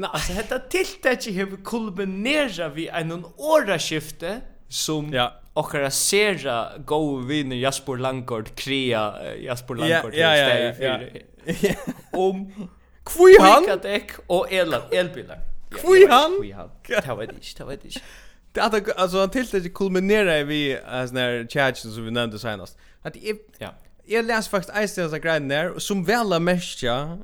Nei, 0.00 0.09
altså, 0.09 0.40
dette 0.40 0.62
tiltakje 0.73 1.37
hefur 1.37 1.61
kulminera 1.68 2.73
vi 2.73 2.88
enn 2.88 3.28
åraskifte 3.37 4.38
som 4.70 5.12
ja 5.12 5.28
okkara 5.54 5.90
sera 5.90 6.78
go 6.87 7.16
vinner 7.16 7.57
Jasper 7.57 7.99
Langord 7.99 8.54
krea 8.57 9.35
Jasper 9.40 9.75
Langord 9.75 10.14
ja, 10.14 10.35
ja, 10.37 10.49
ja, 10.59 10.73
ja, 10.80 11.54
ja. 11.62 11.75
om 12.12 12.47
kvui 13.04 13.37
han 13.40 13.66
dekk 13.83 14.19
og 14.28 14.52
el 14.52 14.76
elbilar 14.92 15.47
kvui 15.75 16.07
han 16.11 16.38
kvui 16.38 16.52
han 16.52 16.71
det 16.88 17.16
vet 17.19 17.38
ich 17.40 17.54
det 17.59 17.66
vet 17.66 17.85
ich 17.85 18.02
Det 18.52 18.61
att 18.61 18.99
alltså 18.99 19.19
han 19.19 19.30
tills 19.30 19.50
det 19.50 19.75
kulminerar 19.75 20.45
vi 20.45 20.78
as 20.87 21.12
när 21.12 21.47
charges 21.47 21.95
som 21.95 22.04
vi 22.04 22.11
nämnde 22.11 22.38
senast. 22.38 22.78
Att 23.02 23.16
ja. 23.59 23.69
Jag 24.07 24.25
läser 24.25 24.50
faktiskt 24.50 24.76
Ice 24.76 24.95
Tales 24.95 25.23
där 25.49 25.78
som 25.78 26.04
väl 26.04 26.40
mestja 26.40 27.19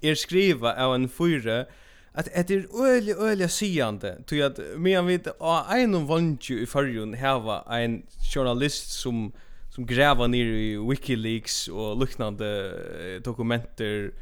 er 0.00 0.14
skriva 0.14 0.74
av 0.84 0.94
en 0.94 1.08
fyra 1.08 1.64
att 2.12 2.28
det 2.46 2.50
är 2.50 2.84
öliga 2.86 3.16
öliga 3.16 3.48
sigande 3.48 4.14
till 4.26 4.44
att 4.44 4.58
medan 4.76 5.06
vi 5.06 5.20
av 5.38 5.64
en 5.70 5.92
vant 5.92 6.08
vantju 6.08 6.62
i 6.62 6.66
förrjun 6.66 7.14
hava 7.14 7.64
en 7.78 8.02
journalist 8.34 8.90
som 8.90 9.32
som 9.74 9.86
gräver 9.86 10.28
ner 10.28 10.44
i 10.44 10.76
Wikileaks 10.76 11.68
och 11.68 12.00
liknande 12.00 12.72
dokumenter 13.24 14.12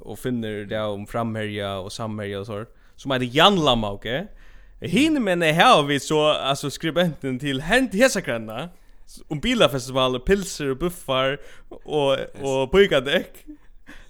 och 0.00 0.18
finner 0.18 0.64
det 0.64 0.80
om 0.80 1.06
framherja 1.06 1.78
och 1.78 1.92
samherja 1.92 2.40
och 2.40 2.46
så 2.46 2.64
som 2.96 3.10
är 3.10 3.36
Jan 3.36 3.64
Lamauke. 3.64 4.26
Hin 4.80 5.24
men 5.24 5.42
här 5.42 5.82
vi 5.82 6.00
så 6.00 6.28
alltså 6.28 6.70
skribenten 6.70 7.38
till 7.38 7.60
Hent 7.60 7.94
Hesakranna 7.94 8.68
om 9.28 9.40
bilafestivaler, 9.40 10.18
pilser 10.18 10.70
och 10.70 10.76
buffar 10.76 11.40
och 11.68 12.12
och 12.42 12.70
pojkadäck. 12.70 13.44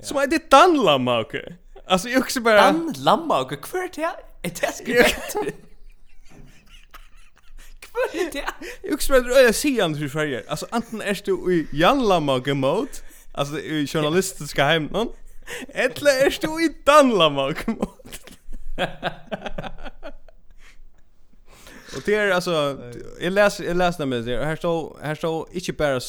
Som 0.00 0.16
är 0.16 0.26
det 0.26 0.50
Dan 0.50 0.84
Lamauke. 0.84 1.56
Alltså 1.86 2.08
jag 2.08 2.20
också 2.20 2.40
bara 2.40 2.60
Han 2.60 2.94
lamma 2.96 3.40
och 3.40 3.62
kvar 3.62 3.88
till 3.88 4.08
ett 4.42 4.54
test. 4.54 4.84
Kvar 7.80 8.30
till. 8.30 8.42
Jag 8.82 8.94
också 8.94 9.12
bara 9.12 9.40
jag 9.40 9.54
ser 9.54 9.82
han 9.82 9.94
Sverige. 9.94 10.08
färger. 10.08 10.44
Alltså 10.48 10.66
antingen 10.70 11.06
är 11.06 11.20
du 11.24 11.54
i 11.54 11.68
Jan 11.72 12.08
lamma 12.08 12.34
och 12.34 12.48
mode. 12.48 12.90
Alltså 13.32 13.58
i 13.58 13.86
journalistiska 13.86 14.64
hem 14.64 14.84
någon. 14.84 15.08
Eller 15.68 16.26
är 16.26 16.38
du 16.40 16.64
i 16.64 16.74
Dan 16.84 17.10
lamma 17.10 17.46
och 17.46 17.68
mode. 17.68 17.88
Och 21.96 22.02
det 22.04 22.14
är 22.14 22.30
alltså 22.30 22.78
jag 23.20 23.32
läser 23.32 23.64
jag 23.64 23.76
läser 23.76 24.06
med 24.06 24.24
det 24.24 24.44
här 24.44 24.56
står 24.56 24.98
här 25.02 25.14
står 25.14 25.48
inte 25.52 25.72
bara 25.72 26.00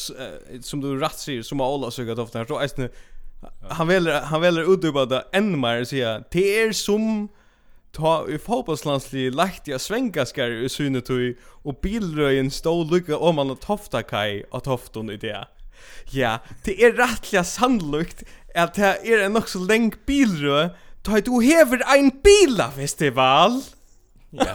som 0.62 0.80
du 0.80 1.00
rätt 1.00 1.18
säger 1.18 1.42
som 1.42 1.60
har 1.60 1.74
alla 1.74 1.90
sökt 1.90 2.18
ofta 2.18 2.38
här 2.38 2.44
står 2.44 2.62
är 2.62 2.90
han 3.68 3.88
vill 3.88 4.08
han 4.08 4.40
vill 4.40 4.58
utduba 4.58 5.04
det 5.04 5.24
än 5.32 5.60
mer 5.60 5.84
säga 5.84 6.24
det 6.30 6.60
är 6.60 6.72
som 6.72 7.28
ta 7.92 8.28
i 8.28 8.38
fotbollslandslig 8.38 9.34
lagt 9.34 9.68
jag 9.68 9.80
svänga 9.80 10.26
skär 10.26 10.50
i 10.50 10.68
synet 10.68 11.10
och 11.46 11.74
bilröjen 11.82 12.50
stod 12.50 12.90
lucka 12.90 13.18
om 13.18 13.34
man 13.34 13.56
tofta 13.56 14.02
kai 14.02 14.44
att 14.50 14.64
tofton 14.64 15.10
i 15.10 15.16
det. 15.16 15.48
Ja, 16.10 16.38
det 16.64 16.84
är 16.84 16.92
rättliga 16.92 17.44
sannolikt 17.44 18.22
att 18.54 18.74
det 18.74 19.12
är 19.12 19.18
en 19.18 19.36
också 19.36 19.58
länk 19.58 20.06
bilrö 20.06 20.68
ta 21.02 21.20
du 21.20 21.42
hever 21.42 21.82
ein 21.96 22.10
bila 22.22 22.70
festival. 22.70 23.62
Ja. 24.30 24.54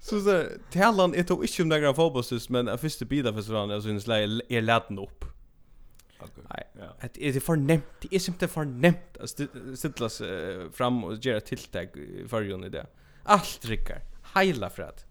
Så 0.00 0.20
så 0.20 0.44
talan 0.72 1.14
är 1.14 1.22
då 1.22 1.42
inte 1.42 1.62
om 1.62 1.68
några 1.68 1.94
fotbollsstjärnor 1.94 2.62
men 2.62 2.78
första 2.78 3.04
bila 3.04 3.32
festivalen 3.32 3.82
så 3.82 3.88
syns 3.88 4.06
läge 4.06 4.40
är 4.48 4.62
laden 4.62 4.98
upp. 4.98 5.24
Nej. 6.50 6.64
Det 7.14 7.28
är 7.28 7.40
för 7.40 7.56
nämnt. 7.56 7.84
Det 8.00 8.14
är 8.14 8.28
inte 8.28 8.48
för 8.48 8.64
nämnt 8.64 9.16
att 9.20 9.30
ställas 9.78 10.22
fram 10.72 11.04
och 11.04 11.14
göra 11.14 11.40
tilltag 11.40 11.88
för 12.28 12.42
ju 12.42 12.66
i 12.66 12.68
det. 12.68 12.86
Allt 13.22 13.64
rycker. 13.64 14.02
Heila 14.34 14.70
för 14.70 14.82
att. 14.82 15.04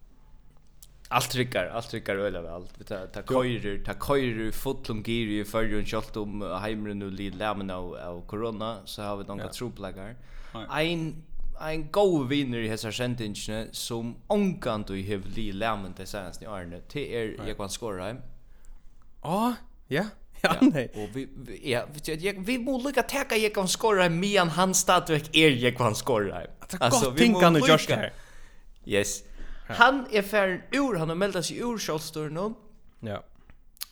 Allt 1.09 1.35
rycker, 1.35 1.65
allt 1.65 1.93
rycker 1.93 2.15
öle 2.15 2.41
väl. 2.41 2.67
Vi 2.77 2.83
tar 2.83 3.07
ta 3.07 3.21
köjer, 3.21 3.83
ta 3.83 3.93
köjer 4.07 4.51
fullum 4.51 5.03
gear 5.05 5.27
i 5.27 5.45
för 5.45 5.63
ju 5.63 5.79
en 5.79 6.21
om 6.21 6.41
hemren 6.41 7.01
och 7.01 7.11
lilla 7.11 7.53
lämna 7.53 7.77
och 7.77 8.27
corona 8.27 8.77
så 8.85 9.01
har 9.01 9.17
vi 9.17 9.23
några 9.23 9.47
troplagar. 9.47 10.15
Ein 10.69 11.23
ein 11.59 11.91
god 11.91 12.29
vinner 12.29 12.59
i 12.59 12.67
hesa 12.69 12.91
sentinchen 12.91 13.67
som 13.71 14.15
onkant 14.27 14.89
hev 14.89 15.25
li 15.35 15.51
lämna 15.51 15.89
det 15.97 16.05
senast 16.05 16.41
i 16.41 16.45
Arne. 16.45 16.81
Det 16.93 17.15
er 17.15 17.47
Jekvan 17.47 17.69
Skorheim. 17.69 18.21
Ja, 19.23 19.55
ja. 19.87 20.05
Ja, 20.41 20.55
nej. 20.61 20.91
Och 20.93 21.09
vi, 21.15 21.29
vi 21.37 21.71
ja, 21.71 21.85
vi, 22.05 22.35
vi 22.39 22.59
borde 22.59 22.87
lycka 22.87 23.03
täcka 23.03 23.37
jag 23.37 23.53
kan 23.53 23.67
skorra 23.67 24.09
medan 24.09 24.49
han 24.49 24.73
stadväck 24.73 25.35
är 25.35 25.49
jag 25.49 25.77
kan 25.77 25.95
skorra. 25.95 26.41
Alltså 26.79 27.09
vi 27.09 27.17
tänker 27.17 27.49
nu 27.49 27.59
just 27.59 27.87
där. 27.87 28.13
Yes. 28.85 29.23
Han 29.67 30.07
är 30.11 30.21
för 30.21 30.65
ur 30.71 30.95
han 30.95 31.09
har 31.09 31.15
meldat 31.15 31.45
sig 31.45 31.57
ur 31.57 31.77
Charlstor 31.77 32.29
nu. 32.29 32.53
Ja. 32.99 33.23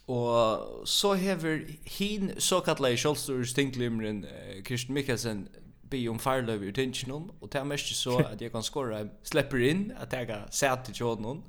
Och 0.05 0.87
så 0.87 1.13
hever 1.13 1.65
hin 1.83 2.31
så 2.37 2.59
kallade 2.59 2.97
Scholster 2.97 3.43
stinklimren 3.43 4.25
eh, 4.25 4.63
Christian 4.63 4.93
Mikkelsen 4.93 5.47
be 5.81 6.07
om 6.09 6.19
farlöv 6.19 6.63
ur 6.63 6.71
tinchen 6.71 7.11
och 7.39 7.49
det 7.49 7.63
mest 7.63 7.95
så 7.95 8.19
att 8.31 8.41
jag 8.41 8.51
kan 8.51 8.63
skorra 8.63 9.07
släpper 9.23 9.61
in 9.61 9.93
att 9.99 10.13
jag 10.13 10.27
kan 10.27 10.51
sätta 10.51 10.75
till 10.75 11.05
honom. 11.05 11.43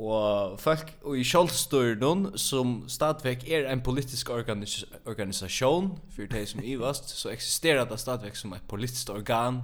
Og 0.00 0.60
folk 0.60 0.94
og 1.02 1.18
i 1.18 1.24
Kjolstørdon, 1.28 2.30
som 2.40 2.78
stadvek 2.88 3.44
er 3.52 3.66
en 3.68 3.82
politisk 3.84 4.30
organis 4.32 4.84
organisasjon, 5.04 5.90
for 6.14 6.30
de 6.30 6.46
som 6.46 6.62
ivast, 6.64 7.10
så 7.18 7.28
eksisterer 7.34 7.84
det 7.84 8.00
stadvek 8.00 8.36
som 8.36 8.54
et 8.56 8.64
politisk 8.68 9.10
organ. 9.12 9.60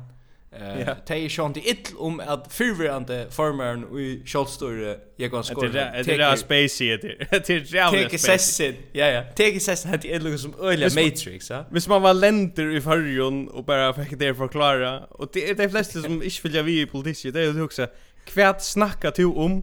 Eh, 0.52 0.78
yeah. 0.80 0.96
De 1.08 1.24
er 1.24 1.28
sjånt 1.28 1.56
i 1.56 1.62
ill 1.68 1.96
om 1.98 2.20
at 2.20 2.46
fyrvirrande 2.52 3.26
formeren 3.34 3.82
i 3.98 4.06
Kjolstøyre 4.24 4.94
Jekon 5.20 5.44
Skåre 5.44 5.68
Det 5.74 5.82
er 5.82 6.20
rea 6.20 6.36
spacey, 6.38 6.94
det 7.02 7.10
er 7.50 7.64
rea 7.74 7.88
spacey 7.90 8.04
Teke 8.06 8.20
sessin, 8.22 8.78
ja 8.94 9.08
ja, 9.10 9.22
teke 9.36 9.60
sessin 9.60 9.90
hette 9.92 10.08
er 10.08 10.22
lukka 10.24 10.38
som 10.40 10.54
øyla 10.56 10.88
Matrix, 10.94 11.50
ja. 11.50 11.64
Hvis 11.70 11.88
man 11.88 12.02
var 12.02 12.16
lender 12.16 12.70
i 12.72 12.80
fyrjon 12.80 13.48
og 13.50 13.66
bara 13.66 13.90
fikk 13.98 14.16
det 14.20 14.32
forklara 14.38 14.94
Og 15.10 15.34
det 15.34 15.44
er 15.50 15.58
de 15.58 15.68
fleste 15.68 16.04
som 16.06 16.22
ikke 16.22 16.46
vilja 16.46 16.62
vi 16.62 16.80
i 16.80 16.88
politikk, 16.88 17.34
det 17.34 17.42
er 17.42 17.50
jo 17.50 17.66
huksa 17.66 17.90
Kvært 18.26 18.64
snakka 18.64 19.10
to 19.18 19.34
om? 19.36 19.60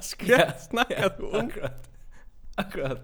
Skrätt 0.00 0.62
snackar 0.70 1.16
du 1.18 1.24
om. 1.24 1.46
Akkurat. 1.46 1.88
Akkurat. 2.56 3.00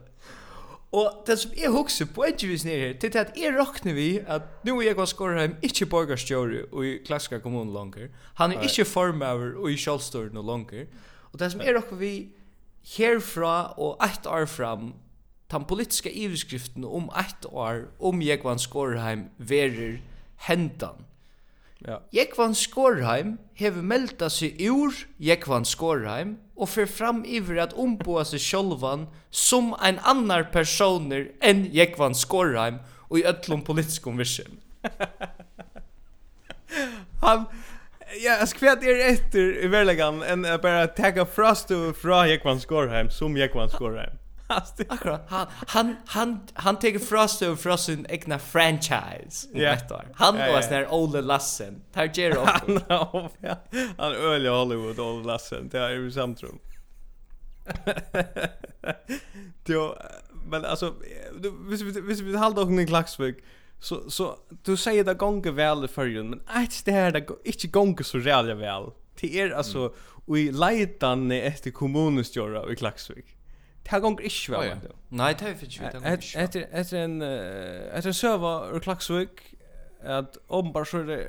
Og 0.97 1.25
det 1.27 1.39
som 1.39 1.51
jeg 1.59 1.71
husker 1.75 2.07
på 2.15 2.25
en 2.25 2.49
vis 2.49 2.65
nere 2.65 2.79
her, 2.79 2.93
til 3.01 3.19
at 3.19 3.33
jeg 3.37 3.55
råkner 3.59 3.95
vi 3.97 4.21
at 4.27 4.43
nu 4.65 4.79
er 4.81 4.95
og 4.95 5.09
Skorheim 5.09 5.57
ikke 5.63 5.87
borgerstjøret 5.87 6.71
i 6.85 6.99
Klaska 7.07 7.39
kommunen 7.39 7.75
langer. 7.75 8.09
Han 8.35 8.53
er 8.53 8.63
ikke 8.63 8.85
formaver 8.85 9.57
og 9.57 9.71
i 9.73 9.77
kjølstøren 9.77 10.37
og 10.37 10.45
langer. 10.45 10.87
Og 11.33 11.39
det 11.39 11.51
som 11.53 11.61
jeg 11.61 11.75
råkner 11.77 11.99
vi 11.99 12.13
herfra 12.97 13.75
og 13.77 13.99
ett 14.05 14.27
år 14.27 14.47
fram, 14.47 14.95
den 15.51 15.65
politiske 15.65 16.13
iverskriften 16.13 16.85
om 16.85 17.11
ett 17.19 17.47
år 17.53 17.87
om 18.01 18.23
Egon 18.23 18.59
Skorheim 18.59 19.29
verer 19.39 19.99
hendan. 20.37 21.06
Ja. 21.87 22.01
Jekvan 22.11 22.55
Skorheim 22.55 23.37
hever 23.55 23.83
melda 23.83 24.27
seg 24.33 24.59
ur 24.67 24.91
Jekvan 25.23 25.65
Skorheim 25.65 26.35
og 26.57 26.73
fer 26.73 26.89
fram 26.91 27.21
iver 27.23 27.61
at 27.63 27.77
omboa 27.79 28.25
seg 28.27 28.43
sjálvan 28.43 29.07
som 29.31 29.71
ein 29.79 30.01
annar 30.03 30.49
personer 30.51 31.29
enn 31.39 31.69
Jekvan 31.71 32.19
Skorheim 32.19 32.81
og 33.07 33.21
i 33.21 33.27
öllum 33.31 33.63
politiskum 33.63 34.19
vissum. 34.19 34.59
Han, 37.23 37.47
ja, 38.19 38.41
skvätt 38.51 38.83
er 38.83 39.05
efter 39.13 39.63
i 39.63 39.71
verlegan 39.71 40.25
enn 40.27 40.43
bara 40.63 40.89
tagga 40.91 41.27
frast 41.29 41.71
fra 42.03 42.25
Jekvan 42.27 42.59
Skorheim 42.63 43.15
som 43.15 43.39
Jekvan 43.39 43.71
Skorheim. 43.71 44.19
Akkurat. 44.89 45.27
Han 45.29 45.47
han 45.67 45.97
han 46.07 46.41
han 46.55 46.79
tar 46.79 46.99
frost 46.99 47.43
över 47.43 47.57
från 47.57 47.79
sin 47.79 48.07
egna 48.09 48.39
franchise. 48.39 49.49
Ja. 49.53 49.61
Yeah. 49.61 50.03
Han 50.15 50.37
yeah, 50.37 50.53
var 50.53 50.63
sån 50.63 50.71
när 50.71 50.95
Ole 50.95 51.21
Lassen 51.21 51.83
tar 51.93 52.11
ger 52.15 52.31
upp. 52.31 52.49
Han 52.49 52.81
ja. 52.89 53.31
Han 53.99 54.13
öliga 54.13 54.53
Hollywood 54.53 55.01
Ole 55.01 55.27
Lassen. 55.27 55.69
Det 55.69 55.79
är 55.79 55.91
ju 55.91 56.11
samtrum. 56.11 56.59
Jo, 59.67 59.95
men 60.47 60.65
alltså 60.65 60.95
vis 61.69 61.83
hvis 61.83 62.21
vi 62.21 62.37
håller 62.37 62.57
dock 62.57 62.69
en 62.69 62.87
klaxvik. 62.87 63.37
Så 63.81 64.11
så 64.11 64.39
du 64.63 64.77
säger 64.77 65.05
det 65.05 65.15
gånger 65.15 65.51
väl 65.51 65.89
för 65.89 66.05
ju 66.05 66.23
men 66.23 66.41
att 66.47 66.85
det 66.85 66.93
här 66.93 67.11
det 67.11 67.27
inte 67.45 67.67
gånger 67.67 68.03
så 68.03 68.19
jävla 68.19 68.55
väl. 68.55 68.91
Det 69.21 69.41
är 69.41 69.51
alltså 69.51 69.95
i 70.37 70.53
leitan 70.53 71.33
efter 71.33 71.71
kommunstjóra 71.71 72.73
i 72.73 72.77
Klaksvík 72.77 73.36
Det 73.87 74.03
går 74.03 74.21
ikke 74.21 74.53
vel. 74.53 74.87
Nei, 75.11 75.33
det 75.39 75.49
er 75.49 75.61
ikke 75.63 75.91
vel. 75.93 76.07
Etter, 76.13 76.67
etter 76.73 77.05
en, 77.05 77.21
etter 77.23 78.11
en 78.11 78.17
søva 78.17 78.55
ur 78.75 78.83
Klaksvik, 78.83 79.45
at 80.03 80.39
åpenbart 80.49 80.89
så 80.89 80.99
er 80.99 81.05
det 81.11 81.21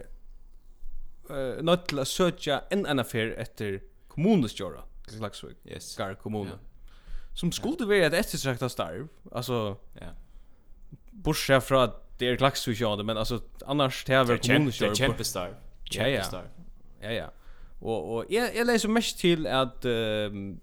uh, 1.30 1.62
nødt 1.66 1.88
til 1.90 2.02
å 2.02 2.06
søke 2.08 2.60
en 2.74 2.86
enn 2.90 3.02
affær 3.02 3.34
etter 3.42 3.80
kommunestjøret 4.14 4.86
til 5.08 5.22
Klaksvik, 5.22 5.58
yes. 5.70 5.94
Skar 5.94 6.18
kommune. 6.22 6.58
Ja. 6.58 6.92
Som 7.38 7.52
skulle 7.54 7.88
være 7.90 8.10
et 8.10 8.18
ettertraktet 8.18 8.74
starv, 8.74 9.08
altså, 9.32 9.76
ja. 10.02 10.12
bortsett 11.24 11.64
fra 11.64 11.84
at 11.88 11.98
det 12.20 12.32
er 12.32 12.38
Klaksvik 12.42 12.82
ja, 12.82 12.96
men 13.04 13.18
altså, 13.18 13.40
annars 13.68 14.04
det 14.08 14.16
er 14.16 14.24
vel 14.26 14.40
kommunestjøret. 14.42 14.98
Det 14.98 15.04
er 15.04 15.08
kjempestarv. 15.08 15.58
Kjempestarv. 15.92 16.48
Ja, 17.02 17.10
ja. 17.10 17.16
ja. 17.16 17.28
Og, 17.82 18.10
og 18.12 18.26
jeg, 18.34 18.52
jeg 18.56 18.66
leser 18.66 18.90
mest 18.90 19.20
til 19.20 19.46
at 19.48 19.86
um, 19.86 20.58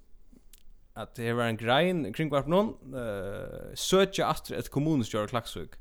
at 0.94 1.16
det 1.18 1.32
var 1.34 1.50
en 1.50 1.58
grein 1.58 2.04
kring 2.14 2.30
hvert 2.30 2.50
noen, 2.50 2.74
uh, 2.94 3.72
søtja 3.78 4.28
atter 4.30 4.58
et 4.58 4.70
kommunestjør 4.70 5.32
klaksvik. 5.32 5.74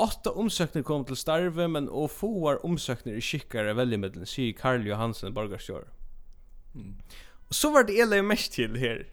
Åtta 0.00 0.32
omsøkner 0.40 0.84
kom 0.88 1.04
til 1.04 1.18
starve, 1.20 1.66
men 1.68 1.88
og 1.92 2.08
foar 2.14 2.62
omsøkner 2.64 3.18
i 3.18 3.24
skikkare 3.24 3.74
veljemedlen, 3.76 4.24
sier 4.26 4.56
Karl 4.56 4.86
Johansen, 4.88 5.34
borgarstjør. 5.36 5.84
Mm. 6.72 6.94
Og 7.52 7.58
så 7.58 7.70
var 7.74 7.84
det 7.84 7.98
jeg 8.00 8.24
mest 8.24 8.56
til 8.56 8.78
her, 8.80 9.04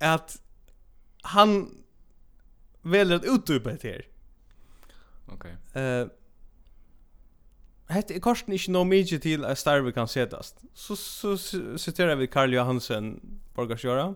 at 0.00 0.38
han 1.34 1.58
velger 2.82 3.18
at 3.18 3.28
det 3.28 3.82
her. 3.82 4.06
Okej. 5.28 5.52
Okay. 5.74 6.04
Uh, 6.04 6.08
hette 7.92 8.14
er 8.14 8.22
korsen 8.24 8.52
ikke 8.52 8.72
noe 8.74 8.88
mye 8.88 9.18
til 9.22 9.44
at 9.48 9.58
Starve 9.58 9.92
kan 9.96 10.08
setast. 10.08 10.60
Så, 10.74 10.96
så 10.96 11.36
siterer 11.80 12.18
vi 12.20 12.28
Karl 12.28 12.52
Johansen, 12.52 13.16
borgarsjøra. 13.56 14.12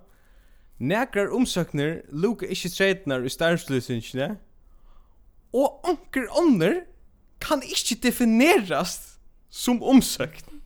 Nekrar 0.82 1.32
omsøkner 1.32 2.00
luka 2.10 2.46
ikke 2.46 2.72
tretnar 2.74 3.24
i 3.24 3.30
Starvsløsingene, 3.32 4.36
og 5.52 5.84
onker 5.88 6.26
ånder 6.38 6.82
kan 7.40 7.62
ikke 7.62 8.00
definerast 8.02 9.18
som 9.50 9.82
omsøkn. 9.82 10.60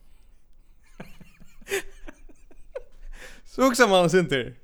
så 3.47 3.62
hoksa 3.66 3.87
man 3.87 4.11
sin 4.11 4.29
til. 4.31 4.55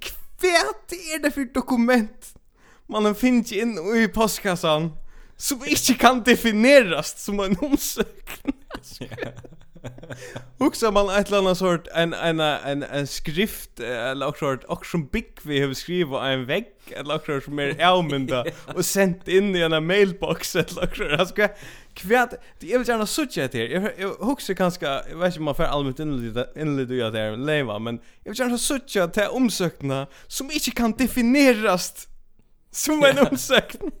Kvet 0.00 0.94
er 1.14 1.22
det 1.22 1.32
for 1.32 1.46
dokument 1.54 2.32
man 2.88 3.14
finner 3.14 3.52
inn 3.52 3.76
i 3.96 4.06
postkassan? 4.08 4.92
som 5.38 5.62
ikke 5.66 5.94
kan 5.98 6.22
definieras 6.26 7.14
som 7.22 7.40
en 7.40 7.56
omsökning. 7.62 8.54
Huxar 10.58 10.90
man 10.90 11.10
ett 11.10 11.28
eller 11.28 11.38
annat 11.38 11.58
sort 11.58 11.88
en 11.94 12.14
en 12.14 12.40
en 12.40 12.82
en 12.82 13.06
skrift 13.06 13.80
eller 13.80 14.26
också 14.26 14.44
sort 14.44 14.64
också 14.68 14.98
big 14.98 15.26
vi 15.42 15.60
har 15.60 15.74
skrivit 15.74 16.14
en 16.22 16.46
vägg 16.46 16.66
eller 16.90 17.14
också 17.14 17.40
som 17.40 17.58
är 17.58 17.80
elmunda 17.80 18.44
och 18.74 18.84
sent 18.84 19.28
in 19.28 19.56
i 19.56 19.60
en 19.60 19.86
mailbox 19.86 20.56
eller 20.56 20.84
också 20.84 21.04
jag 21.04 21.28
ska 21.28 21.48
kvärt 21.94 22.30
jag 22.60 22.78
vill 22.78 22.88
gärna 22.88 23.06
söka 23.06 23.48
det 23.48 23.58
här 23.58 23.94
jag 23.98 24.08
huxar 24.08 24.54
kanske 24.54 24.86
jag 24.86 25.16
vet 25.16 25.26
inte 25.26 25.38
om 25.38 25.44
man 25.44 25.54
får 25.54 25.64
allmänt 25.64 25.98
inleda 25.98 26.46
inleda 26.56 26.94
det 26.94 27.10
där 27.10 27.36
leva 27.36 27.78
men 27.78 28.00
jag 28.24 28.32
vill 28.32 28.38
gärna 28.38 28.58
söka 28.58 29.08
till 29.08 29.26
omsökna 29.30 30.06
som 30.26 30.50
inte 30.50 30.70
kan 30.70 30.92
definieras 30.92 32.08
som 32.70 33.04
en 33.04 33.26
omsökning 33.30 33.92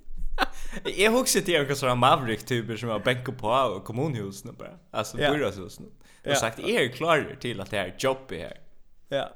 Jag 0.96 1.12
huxar 1.12 1.40
till 1.40 1.60
några 1.60 1.74
sådana 1.74 1.94
Maverick-typer 1.94 2.76
som 2.76 2.88
har 2.88 3.00
bänkat 3.00 3.38
på 3.38 3.48
och 3.48 3.84
kommunhusen 3.84 4.54
bara. 4.58 4.78
Alltså 4.90 5.20
ja. 5.20 5.32
byrrashusen. 5.32 5.86
Och 5.86 5.92
ja. 6.22 6.34
sagt, 6.34 6.58
är 6.58 6.68
er 6.68 6.88
klar 6.88 7.36
till 7.40 7.60
att 7.60 7.70
det 7.70 7.76
här 7.76 7.94
jobb 7.98 8.32
är 8.32 8.38
här? 8.38 8.60
Ja. 9.08 9.30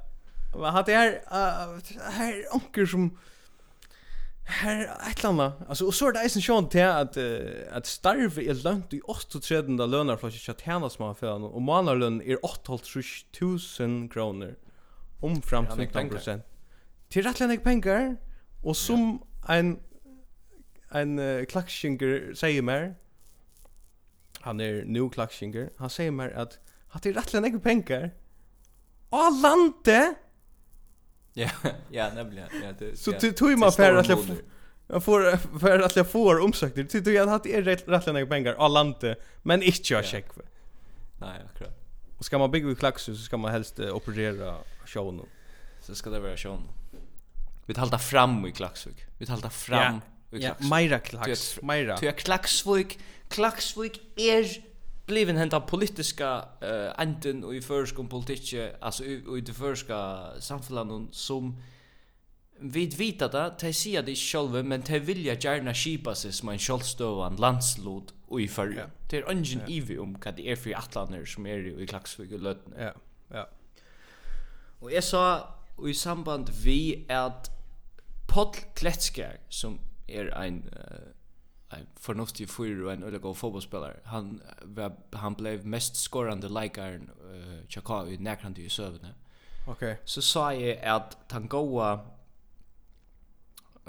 Men 0.54 0.72
hade 0.72 0.92
här, 0.92 1.12
uh, 1.12 2.10
här 2.10 2.44
onker 2.54 2.86
som... 2.86 3.18
Här 4.44 4.84
ett 5.10 5.18
eller 5.18 5.28
annat. 5.28 5.68
Alltså, 5.68 5.86
och 5.86 5.94
så 5.94 6.08
är 6.08 6.12
det 6.12 6.20
eisen 6.20 6.42
sjön 6.42 6.68
till 6.68 6.84
att, 6.84 7.16
uh, 7.16 7.40
att 7.72 7.86
starve 7.86 8.42
är 8.50 8.54
lönt 8.54 8.92
i 8.92 9.00
38 9.32 9.86
lönar 9.86 10.16
för 10.16 10.28
att 10.28 10.48
jag 10.48 10.60
tjänar 10.60 10.88
som 10.88 11.04
har. 11.04 11.44
Och 11.44 11.62
månadlön 11.62 12.22
är 12.22 12.36
8,5 12.36 14.08
kronor. 14.08 14.54
Om 15.20 15.42
fram 15.42 15.66
15 15.66 16.08
procent. 16.08 16.44
Till 17.08 17.22
rättligen 17.22 17.58
pengar. 17.58 18.16
Och 18.62 18.76
som 18.76 19.22
en 19.48 19.78
en 20.94 21.18
uh, 21.18 21.44
klaksjinger 21.44 22.34
säger 22.34 22.62
mer, 22.62 22.94
han 24.40 24.60
är 24.60 24.84
nu 24.84 25.10
klaksjinger, 25.10 25.70
han 25.76 25.90
säger 25.90 26.10
mer 26.10 26.30
att 26.30 26.58
att 26.92 27.02
det 27.02 27.08
är 27.08 27.12
rätt 27.12 27.32
länge 27.32 27.58
pengar. 27.58 28.10
Å, 29.10 29.30
lande! 29.42 30.14
Ja, 31.32 31.50
ja, 31.90 32.10
nämligen. 32.14 32.48
Ja, 32.62 32.72
det, 32.78 32.98
så 32.98 33.12
ja, 33.20 33.32
tog 33.32 33.58
man 33.58 33.72
per 33.72 33.94
att 33.94 34.08
Jag 34.86 35.04
får 35.04 35.36
för 35.58 35.78
att 35.80 35.96
jag 35.96 36.10
får 36.10 36.40
omsökter. 36.40 36.84
Tyckte 36.84 37.10
jag 37.10 37.26
hade 37.26 37.50
er 37.50 37.62
rätt 37.62 38.06
några 38.06 38.26
pengar 38.26 38.52
av 38.52 38.70
lande, 38.70 39.16
men 39.42 39.62
inte 39.62 39.92
jag 39.92 40.04
check. 40.04 40.26
Nej, 41.20 41.40
akkurat. 41.54 41.78
Och 42.18 42.24
ska 42.24 42.38
man 42.38 42.50
bygga 42.50 42.66
vid 42.66 42.78
klaxus 42.78 43.18
så 43.18 43.24
ska 43.24 43.36
man 43.36 43.52
helst 43.52 43.80
operera 43.80 44.56
showen. 44.86 45.20
Så 45.80 45.94
ska 45.94 46.10
det 46.10 46.20
vara 46.20 46.36
showen. 46.36 46.62
Vi 47.66 47.74
talar 47.74 47.98
fram 47.98 48.46
i 48.46 48.52
klaxuk. 48.52 49.06
Vi 49.18 49.26
talar 49.26 49.48
fram 49.48 50.00
Ja, 50.32 50.54
Meira 50.60 50.98
Klax. 50.98 51.58
Meira. 51.62 51.96
Tu 51.96 52.06
er 52.06 52.12
Klaxvik. 52.12 52.98
Klaxvik 53.28 54.00
er 54.16 54.48
bliven 55.06 55.36
henta 55.36 55.60
politiska 55.60 56.44
uh, 56.62 57.02
enden 57.02 57.44
och 57.44 57.54
i 57.54 57.60
förskom 57.60 58.08
politike, 58.08 58.76
alltså 58.80 59.04
i, 59.04 59.22
i 59.38 59.40
det 59.40 59.52
førska 59.52 60.30
samfunnet 60.40 61.14
som 61.14 61.56
vid 62.62 62.94
vita 62.94 63.28
det, 63.28 63.54
de 63.60 63.72
sier 63.72 64.02
det 64.02 64.14
själva, 64.16 64.62
men 64.62 64.80
de 64.80 64.98
vilja 64.98 65.34
gärna 65.34 65.74
kipa 65.74 66.14
seg 66.14 66.34
som 66.34 66.48
en 66.48 66.58
självstövande 66.58 67.40
landslod 67.40 68.12
og 68.28 68.40
i 68.40 68.48
förr. 68.48 68.74
Ja. 68.76 68.86
Det 69.10 69.16
är 69.16 69.30
ungen 69.30 69.60
ja. 69.60 69.68
ivi 69.68 69.98
om 69.98 70.14
hva 70.14 70.30
det 70.30 70.48
är 70.48 70.56
for 70.56 70.74
atlaner 70.78 71.24
som 71.24 71.46
är 71.46 71.80
i 71.80 71.86
Klaxvik 71.86 72.32
og 72.32 72.40
løtene. 72.40 72.76
Ja, 72.78 72.92
ja. 73.34 73.44
Och 74.80 74.92
jeg 74.92 75.02
sa 75.04 75.54
i 75.86 75.94
samband 75.94 76.50
vi 76.64 77.04
at 77.08 77.50
Paul 78.28 78.54
Kletskär 78.74 79.36
som 79.48 79.78
er 80.12 80.36
ein 80.36 80.64
uh, 80.76 81.12
ein 81.72 81.86
fornuftig 82.00 82.48
fyr 82.50 82.84
og 82.84 82.92
en 82.92 83.02
öliga 83.02 83.22
god 83.22 83.34
fotbollsspelare. 83.34 84.00
Han, 84.04 84.42
var, 84.62 84.92
han 85.12 85.34
blev 85.34 85.66
mest 85.66 85.96
skorande 85.96 86.48
likaren 86.48 87.10
uh, 87.10 87.68
Chaka 87.68 88.04
i 88.10 88.16
närkant 88.16 88.58
i 88.58 88.68
sövne. 88.68 89.14
Okay. 89.66 89.94
Så 90.04 90.22
sa 90.22 90.50
jag 90.50 90.78
at 90.82 91.18
han 91.30 91.48
goa 91.48 91.98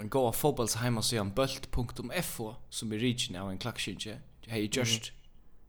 en 0.00 0.08
goa 0.08 0.32
fotbollshemma 0.32 1.02
så 1.02 1.16
han 1.16 1.32
bult.fo 1.34 2.54
som 2.70 2.92
er 2.92 2.98
region 2.98 3.36
av 3.36 3.50
en 3.50 3.58
klackskynche. 3.58 4.18
Hej 4.46 4.70
just 4.76 5.12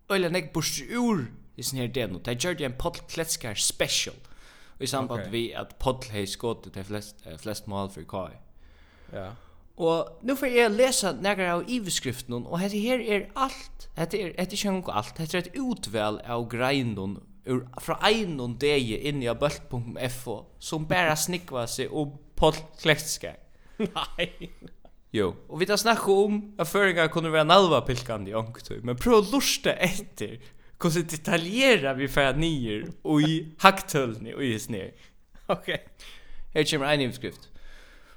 öliga 0.09 0.29
nek 0.29 0.53
bort 0.53 0.81
ur 0.89 1.27
i 1.55 1.63
sin 1.63 1.79
her 1.79 1.87
den. 1.87 2.19
Det 2.25 2.43
gjør 2.43 2.61
en 2.61 2.73
poddklätskar 2.73 3.55
special. 3.55 4.15
Och 4.77 4.81
i 4.81 4.87
samband 4.87 5.19
okay. 5.21 5.31
vi 5.31 5.53
at 5.53 5.79
Paul 5.79 6.03
hei 6.11 6.25
skottet 6.25 6.73
de 6.73 6.83
flest, 6.83 7.15
uh, 7.25 7.37
flest 7.37 7.67
mål 7.67 7.89
for 7.89 8.01
KI. 8.01 8.37
Ja. 9.13 9.35
Og 9.75 10.23
nu 10.23 10.35
får 10.39 10.53
jeg 10.53 10.71
lesa 10.71 11.11
negra 11.19 11.57
av 11.57 11.65
iveskriften, 11.67 12.45
og 12.47 12.59
dette 12.63 12.79
her 12.79 13.01
er 13.01 13.25
alt, 13.35 13.89
dette 13.97 14.19
er, 14.21 14.31
dette 14.37 14.55
er 14.55 14.77
ikke 14.77 14.93
alt, 14.95 15.17
dette 15.17 15.35
er 15.35 15.43
et 15.43 15.57
utvel 15.59 16.21
av 16.23 16.45
greinen 16.51 17.17
ur, 17.45 17.65
fra 17.83 17.97
einon 18.07 18.55
degi 18.61 19.01
inn 19.09 19.19
i 19.23 19.33
bult.fo 19.35 20.37
som 20.63 20.87
bara 20.87 21.17
snikva 21.19 21.65
seg 21.67 21.91
om 21.91 22.15
Paul 22.39 22.55
Klektskag. 22.79 23.41
Nei. 23.83 24.29
Jo, 25.15 25.33
og 25.47 25.59
vi 25.61 25.67
tar 25.67 25.79
snakka 25.79 26.11
om 26.11 26.39
at 26.59 26.67
føringa 26.67 27.07
kunne 27.11 27.31
være 27.31 27.47
nalva 27.47 27.81
pilkande 27.87 28.31
i 28.31 28.35
ångtøy, 28.35 28.79
men 28.83 28.99
prøv 28.99 29.19
å 29.19 29.25
lursta 29.33 29.75
etter 29.75 30.39
hvordan 30.79 31.07
detaljera 31.11 31.93
vi 31.95 32.07
færa 32.11 32.35
nyer 32.35 32.89
og 33.03 33.27
i 33.27 33.35
haktølni 33.63 34.35
og 34.35 34.43
i 34.43 34.55
snir. 34.59 34.95
Ok. 35.51 35.69
Her 36.55 36.67
kommer 36.67 36.89
ein 36.89 37.03
iveskrift. 37.05 37.51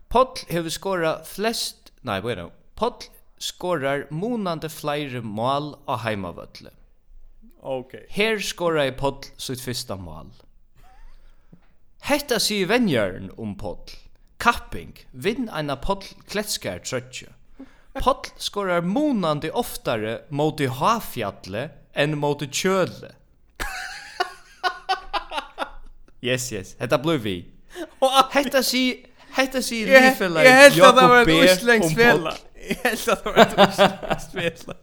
Poll 0.08 0.40
hefur 0.48 0.72
skora 0.72 1.12
flest, 1.24 1.92
nei, 2.02 2.20
bueno, 2.24 2.50
Poll 2.76 3.04
skorar 3.38 4.06
munande 4.10 4.70
flere 4.72 5.20
mål 5.20 5.74
á 5.84 6.00
heimavöllu. 6.00 6.72
Ok. 7.60 8.06
Her 8.08 8.40
skoraði 8.40 8.94
Poll 8.96 9.26
sitt 9.36 9.60
fyrsta 9.60 9.98
mål. 10.00 10.30
Hetta 12.08 12.38
sier 12.40 12.70
venjørn 12.70 13.34
om 13.36 13.52
Poll. 13.58 13.92
Kapping, 14.40 14.94
vinn 15.12 15.50
eina 15.50 15.76
Poll 15.76 16.06
kletskar 16.30 16.80
trøtje. 16.86 17.34
Poll 17.98 18.30
skorar 18.38 18.86
munandi 18.86 19.50
oftare 19.50 20.22
móti 20.30 20.70
hafjalle 20.70 21.66
enn 21.98 22.16
móti 22.16 22.48
kjøle. 22.48 23.12
yes, 26.30 26.48
yes, 26.54 26.76
hetta 26.80 26.96
blei 27.02 27.18
vi. 27.20 27.36
Hetta 28.32 28.62
sier 28.64 29.07
Hetta 29.38 29.62
sig 29.62 29.86
livfella. 29.86 30.44
Jag 30.44 30.52
helt 30.52 30.82
att 30.82 30.96
det 30.96 31.08
var 31.08 31.22
ett 31.22 31.58
uslängs 31.58 31.94
fälla. 31.94 32.34
Jag 32.68 32.90
helt 32.90 33.08
att 33.08 33.24
det 33.24 33.30
var 33.30 33.36
ett 33.36 33.72
uslängs 34.18 34.64
fälla. 34.64 34.78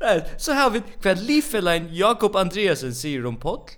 Right. 0.00 0.24
Så 0.42 0.52
har 0.52 0.70
vi 0.70 0.82
kvad 1.02 1.22
livfellan 1.22 1.94
Jakob 1.94 2.36
Andreasen 2.36 2.94
sier 2.94 3.26
om 3.26 3.36
podd. 3.36 3.70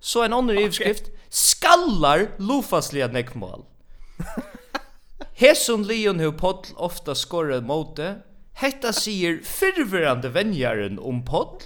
Så 0.00 0.22
en 0.22 0.32
annan 0.32 0.50
okay. 0.50 0.64
ivskrift. 0.64 1.04
Skallar 1.28 2.28
lofasliga 2.38 3.06
nekmål. 3.06 3.64
Hesson 5.34 5.82
Leon 5.82 6.20
hur 6.20 6.32
podd 6.32 6.66
ofta 6.76 7.14
skorrar 7.14 7.60
mot 7.60 7.96
det. 7.96 8.16
Hetta 8.52 8.92
sier 8.92 9.40
fyrverande 9.44 10.28
vänjaren 10.28 10.98
om 10.98 11.24
podd. 11.24 11.62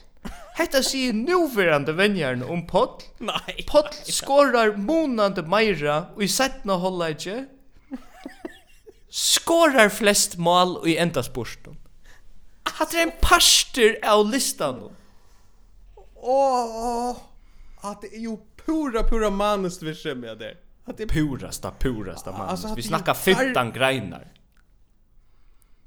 Hetta 0.59 0.83
sier 0.83 1.15
nuverande 1.15 1.93
venjaren 1.95 2.43
om 2.43 2.65
Poll. 2.67 2.99
Nei. 3.23 3.63
Poll 3.69 3.93
skorar 4.11 4.75
monande 4.77 5.45
meira 5.47 6.09
og 6.17 6.25
i 6.27 6.31
setna 6.31 6.81
holleidje. 6.83 7.45
Skorar 9.09 9.93
flest 9.95 10.35
mål 10.43 10.81
og 10.81 10.89
i 10.91 10.97
endasporten. 11.01 11.79
Hatt 12.69 12.95
er 12.95 13.07
en 13.07 13.15
parster 13.23 13.97
av 14.05 14.27
listan. 14.29 14.83
Åh, 16.19 16.27
oh, 16.29 17.21
at 17.87 18.03
det 18.03 18.11
er 18.19 18.27
jo 18.27 18.37
pura, 18.59 19.05
pura 19.07 19.31
manus 19.31 19.79
vi 19.83 19.95
skjemmer 19.95 20.35
der. 20.39 20.59
Purasta, 21.09 21.71
purasta 21.71 22.33
manus. 22.35 22.67
vi 22.77 22.83
snackar 22.83 23.15
15 23.15 23.73
greinar. 23.73 24.27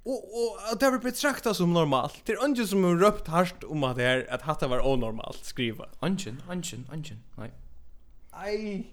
Och 0.04 0.14
och 0.14 0.58
att 0.72 0.80
det 0.80 1.00
betraktas 1.04 1.58
som 1.58 1.74
normalt. 1.74 2.22
Det 2.26 2.34
är 2.34 2.46
ingen 2.46 2.68
som 2.68 2.84
har 2.84 2.96
röpt 2.96 3.28
harst 3.28 3.64
om 3.64 3.84
att 3.84 3.96
det 3.96 4.04
här 4.04 4.28
att 4.30 4.42
hatta 4.42 4.68
var 4.68 4.88
onormalt 4.88 5.46
skriva. 5.46 5.86
Ungen, 6.00 6.42
ungen, 6.50 6.88
ungen, 6.94 7.24
nei. 7.38 7.52
Aj. 8.32 8.88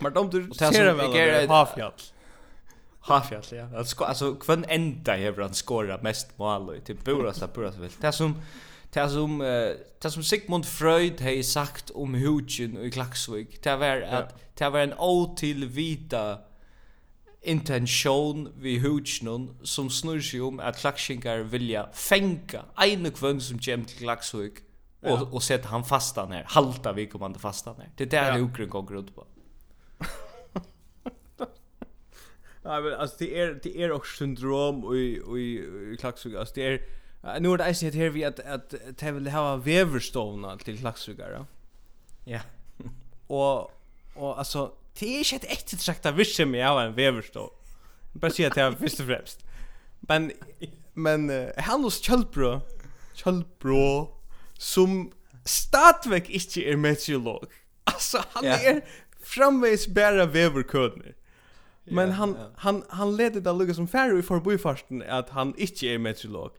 Men 0.00 0.12
de 0.12 0.30
du 0.30 0.50
ser 0.54 0.94
väl 0.94 1.48
Hafjall. 1.48 1.92
Hafjall, 3.00 3.42
ja. 3.50 3.78
Alltså 3.78 4.04
alltså 4.04 4.34
kvän 4.34 4.64
enda 4.68 5.12
hever 5.14 5.42
han 5.42 5.54
skorar 5.54 6.02
mest 6.02 6.38
mål 6.38 6.80
typ 6.84 7.04
Burasa 7.04 7.46
burast 7.46 7.78
vel. 7.78 7.90
Det 8.00 8.12
som 8.12 8.42
det 8.92 9.08
som 9.10 9.38
det 10.02 10.10
som 10.10 10.22
Sigmund 10.22 10.66
Freud 10.66 11.20
hei 11.20 11.42
sagt 11.42 11.90
om 11.90 12.14
Hugen 12.14 12.78
i 12.78 12.90
Klaxvik. 12.90 13.62
Det 13.62 13.76
var 13.76 14.02
at, 14.02 14.34
det 14.58 14.70
var 14.70 14.80
en 14.80 14.94
otillvita 14.98 16.38
intention 17.46 18.48
vi 18.56 18.78
húsnun 18.78 19.48
som 19.64 19.90
snur 19.90 20.20
sig 20.20 20.42
om 20.42 20.60
at 20.60 20.76
klaksingar 20.76 21.42
vilja 21.42 21.86
fenga 21.94 22.64
einu 22.76 23.10
kvön 23.10 23.40
som 23.40 23.58
kjem 23.58 23.84
til 23.84 24.06
Klaksvík 24.06 24.62
ja. 25.02 25.12
og 25.12 25.34
og 25.34 25.42
set 25.42 25.64
han 25.64 25.84
fastan 25.84 26.32
her, 26.32 26.44
halta 26.48 26.92
vi 26.92 27.06
komandi 27.06 27.38
fastan 27.38 27.74
her. 27.78 27.88
Det 27.98 28.12
er 28.14 28.26
ja. 28.26 28.38
hukren 28.38 28.68
går 28.68 28.82
runt 28.90 29.14
på. 29.14 29.26
Nej 32.66 32.82
men 32.82 32.92
alltså 32.92 33.16
det 33.18 33.40
är 33.40 33.60
det 33.62 33.82
är 33.82 33.92
också 33.92 34.16
syndrom 34.16 34.84
och 34.84 34.96
i 34.96 35.20
i 35.36 35.96
Klaksvík 36.00 36.34
alltså 36.34 36.54
det 36.54 36.66
är 36.66 36.80
nu 37.40 37.52
är 37.52 37.58
det 37.58 37.64
alltså 37.64 37.86
här 37.86 38.10
vi 38.10 38.24
att 38.24 38.40
att 38.40 38.74
det 39.00 39.12
vill 39.12 39.28
ha 39.28 39.56
väverstona 39.56 40.56
till 40.56 40.78
Klaksvík 40.78 41.18
ja. 41.18 41.46
Ja. 42.24 42.40
och 43.26 43.70
och 44.14 44.38
alltså 44.38 44.72
Det 44.98 45.06
är 45.06 45.18
inte 45.18 45.36
ett 45.36 45.52
eftertraktat 45.52 46.14
visse 46.14 46.46
med 46.46 46.68
av 46.68 46.80
en 46.80 46.94
veverstå. 46.94 47.50
Bara 48.12 48.30
säga 48.30 48.50
till 48.50 48.62
jag 48.62 48.78
först 48.78 49.00
och 49.00 49.06
främst. 49.06 49.44
Men, 50.00 50.32
men 50.94 51.30
uh, 51.30 51.48
han 51.56 51.84
hos 51.84 52.00
Kjellbro, 52.00 52.60
Kjellbro, 53.14 54.08
som 54.58 55.12
stadväck 55.44 56.30
inte 56.30 56.60
är 56.60 56.76
meteorolog. 56.76 57.46
Alltså 57.84 58.24
han 58.30 58.44
yeah. 58.44 58.66
är 58.66 58.84
framvägs 59.22 59.88
bara 59.88 60.26
veverködner. 60.26 61.14
Men 61.84 62.10
han, 62.10 62.28
yeah, 62.28 62.40
yeah. 62.40 62.52
han, 62.56 62.84
han 62.88 63.16
leder 63.16 63.40
det 63.40 63.52
lukka 63.52 63.74
som 63.74 63.88
færre 63.88 64.18
i 64.18 64.22
förbifarsten 64.22 65.02
at 65.02 65.30
han 65.30 65.54
inte 65.56 65.86
er 65.86 65.98
meteorolog. 65.98 66.50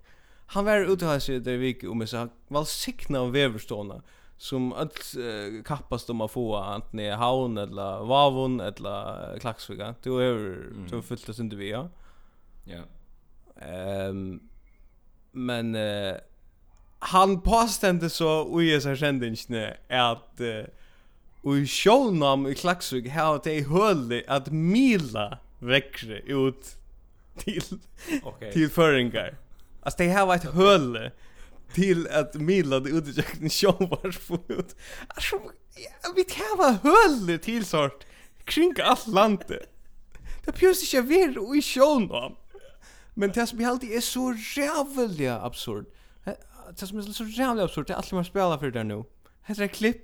Han 0.47 0.65
var 0.65 0.77
ute 0.77 1.05
här 1.05 1.19
sig 1.19 1.39
där 1.39 1.57
vik 1.57 1.83
om 1.83 2.01
jeg 2.01 2.09
sa, 2.09 2.27
valsikna 2.47 3.19
av 3.19 3.31
veverstående. 3.31 3.95
Mm 3.95 4.16
som 4.37 4.73
öll 4.73 4.89
uh, 5.17 5.63
kappast 5.63 6.09
om 6.09 6.21
att 6.21 6.31
få 6.31 6.55
antingen 6.55 7.05
i 7.05 7.09
Havn 7.09 7.57
eller 7.57 8.05
Vavon 8.05 8.59
eller 8.59 9.39
Klaxvika. 9.39 9.95
Du 10.03 10.11
har 10.11 10.21
mm. 10.21 10.87
du 10.91 11.01
fyllt 11.01 11.29
oss 11.29 11.39
inte 11.39 11.55
vi, 11.55 11.71
ja. 11.71 11.89
Ja. 12.63 12.83
Ehm 13.65 14.39
men 15.31 15.75
uh, 15.75 16.15
han 16.99 17.41
påstände 17.41 18.09
så 18.09 18.61
i 18.61 18.71
dessa 18.71 18.95
kändingen 18.95 19.73
att 19.89 20.41
uh, 20.41 20.65
Og 21.47 21.61
i 21.63 21.67
sjånam 21.69 22.47
i 22.49 22.55
Klaksvik 22.59 23.07
har 23.13 23.37
det 23.43 23.53
i 23.55 23.65
høli 23.69 24.23
at 24.27 24.49
mila 24.51 25.37
vekkre 25.63 26.19
ut 26.27 26.73
til, 27.39 27.61
okay. 28.23 28.51
til 28.51 28.69
føringar. 28.73 29.37
Altså, 29.79 30.01
de 30.01 30.09
har 30.11 30.27
vært 30.27 30.49
høli 30.57 31.05
till 31.73 32.07
att 32.07 32.33
Milad 32.33 32.87
utjökten 32.87 33.49
showar 33.49 34.11
fot. 34.11 34.75
Alltså 35.07 35.35
jag 36.03 36.15
vet 36.15 36.31
hava 36.31 36.79
höll 36.83 37.39
till 37.39 37.65
sort 37.65 38.05
kring 38.45 38.73
allt 38.83 39.07
landet. 39.07 39.69
Det 40.45 40.55
pjus 40.55 40.83
ikke 40.83 41.01
ver 41.09 41.39
og 41.41 41.57
i 41.57 41.61
sjån. 41.61 42.07
Men 43.15 43.33
det 43.35 43.49
som 43.49 43.59
jeg 43.59 43.69
alltid 43.69 43.91
er 43.91 43.99
så 43.99 44.31
rævelig 44.31 45.27
absurd. 45.27 45.85
Det 46.79 46.87
som 46.87 46.97
er 46.97 47.01
så 47.01 47.23
rævelig 47.23 47.63
absurd, 47.63 47.87
det 47.87 47.93
er 47.93 47.97
alt 47.97 48.13
man 48.13 48.25
spiller 48.25 48.57
for 48.57 48.69
det 48.69 48.85
nå. 48.85 49.03
Det 49.47 49.71
klipp. 49.71 49.97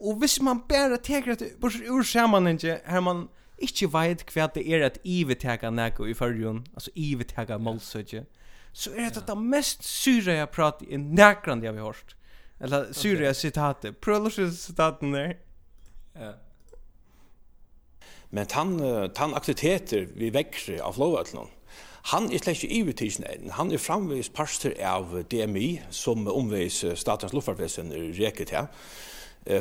Og 0.00 0.14
hvis 0.18 0.40
man 0.42 0.60
bare 0.68 0.98
teker 1.02 1.32
at 1.32 1.42
bors 1.60 1.76
ur 1.88 2.48
inte 2.48 2.80
her 2.86 3.00
man 3.00 3.28
ikke 3.58 3.92
vet 3.92 4.24
hva 4.34 4.46
det 4.54 4.74
er 4.74 4.86
at 4.86 4.98
iveteka 5.04 5.70
nekko 5.70 6.04
i 6.04 6.14
fyrjun, 6.14 6.66
altså 6.74 6.90
iveteka 6.94 7.58
målsøkje, 7.58 8.18
yeah 8.18 8.43
så 8.76 8.90
är 8.90 9.10
det 9.10 9.26
det 9.26 9.34
mest 9.34 9.82
syra 9.82 10.32
jag 10.32 10.50
pratar 10.50 10.86
i 10.86 10.98
näkrande 10.98 11.66
jag 11.66 11.72
har 11.72 11.80
hört. 11.80 12.16
Eller 12.60 12.92
syra 12.92 13.18
okay. 13.18 13.34
citatet. 13.34 14.00
Prolosje 14.00 14.50
citaten 14.50 15.12
där. 15.12 15.36
Ja. 16.12 16.32
Men 18.30 18.46
han 18.50 18.80
han 19.16 19.34
aktiviteter 19.34 20.08
vi 20.14 20.30
växer 20.30 20.78
av 20.78 20.98
lovet. 20.98 21.34
Han 22.04 22.32
er 22.32 22.38
slett 22.38 22.64
ikke 22.64 22.74
ivetidsen 22.74 23.24
enn. 23.24 23.50
Han 23.50 23.70
er 23.72 23.78
framvis 23.78 24.28
parster 24.28 24.74
av 24.84 25.22
DMI, 25.30 25.80
som 25.90 26.26
omvegis 26.28 26.82
Statens 26.98 27.32
luftfartvesen 27.32 27.92
reker 28.18 28.44
til. 28.44 28.66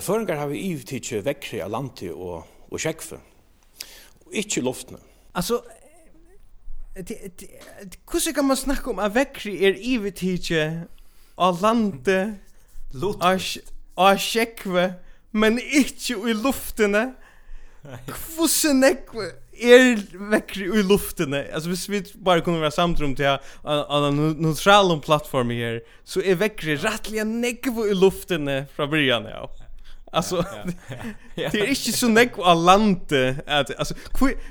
Føringar 0.01 0.41
har 0.41 0.49
vi 0.51 0.59
ivetidsen 0.71 1.23
vekkri 1.23 1.61
av 1.61 1.71
landet 1.71 2.11
og, 2.11 2.43
og 2.71 2.79
kjekfe. 2.81 3.21
Og 4.25 4.35
ikke 4.41 4.65
luftene. 4.65 4.99
Altså, 5.33 5.61
Hvordan 6.93 8.33
kan 8.35 8.45
man 8.45 8.57
snakke 8.57 8.91
om 8.91 8.99
at 9.01 9.15
vekkri 9.15 9.55
er 9.65 9.77
ivetidje 9.81 10.65
av 11.41 11.61
landet 11.63 12.37
av 13.97 14.19
sjekve 14.21 14.91
men 15.33 15.57
ikke 15.57 16.19
i 16.29 16.35
luftene 16.37 17.07
Hvordan 17.83 18.83
er 18.83 20.03
vekkri 20.31 20.69
i 20.69 20.85
luftene 20.85 21.41
Altså 21.49 21.73
hvis 21.73 21.87
vi 21.89 22.03
bare 22.23 22.45
kunne 22.45 22.61
være 22.61 22.77
samtrum 22.77 23.17
til 23.17 23.41
av 23.65 24.07
en 24.11 24.21
neutral 24.37 24.93
plattform 25.01 25.49
her 25.49 25.81
så 26.05 26.21
er 26.21 26.37
vekkri 26.41 26.77
rettelig 26.85 27.25
nekve 27.25 27.89
i 27.89 27.97
luftene 27.97 28.63
fra 28.75 28.85
byrjan 28.89 29.29
ja 29.33 29.47
Alltså 30.13 30.45
det 31.35 31.43
är 31.45 31.65
inte 31.65 31.91
så 31.91 32.07
näck 32.07 32.39
av 32.39 32.63
lande 32.63 33.35
att 33.47 33.79
alltså 33.79 33.93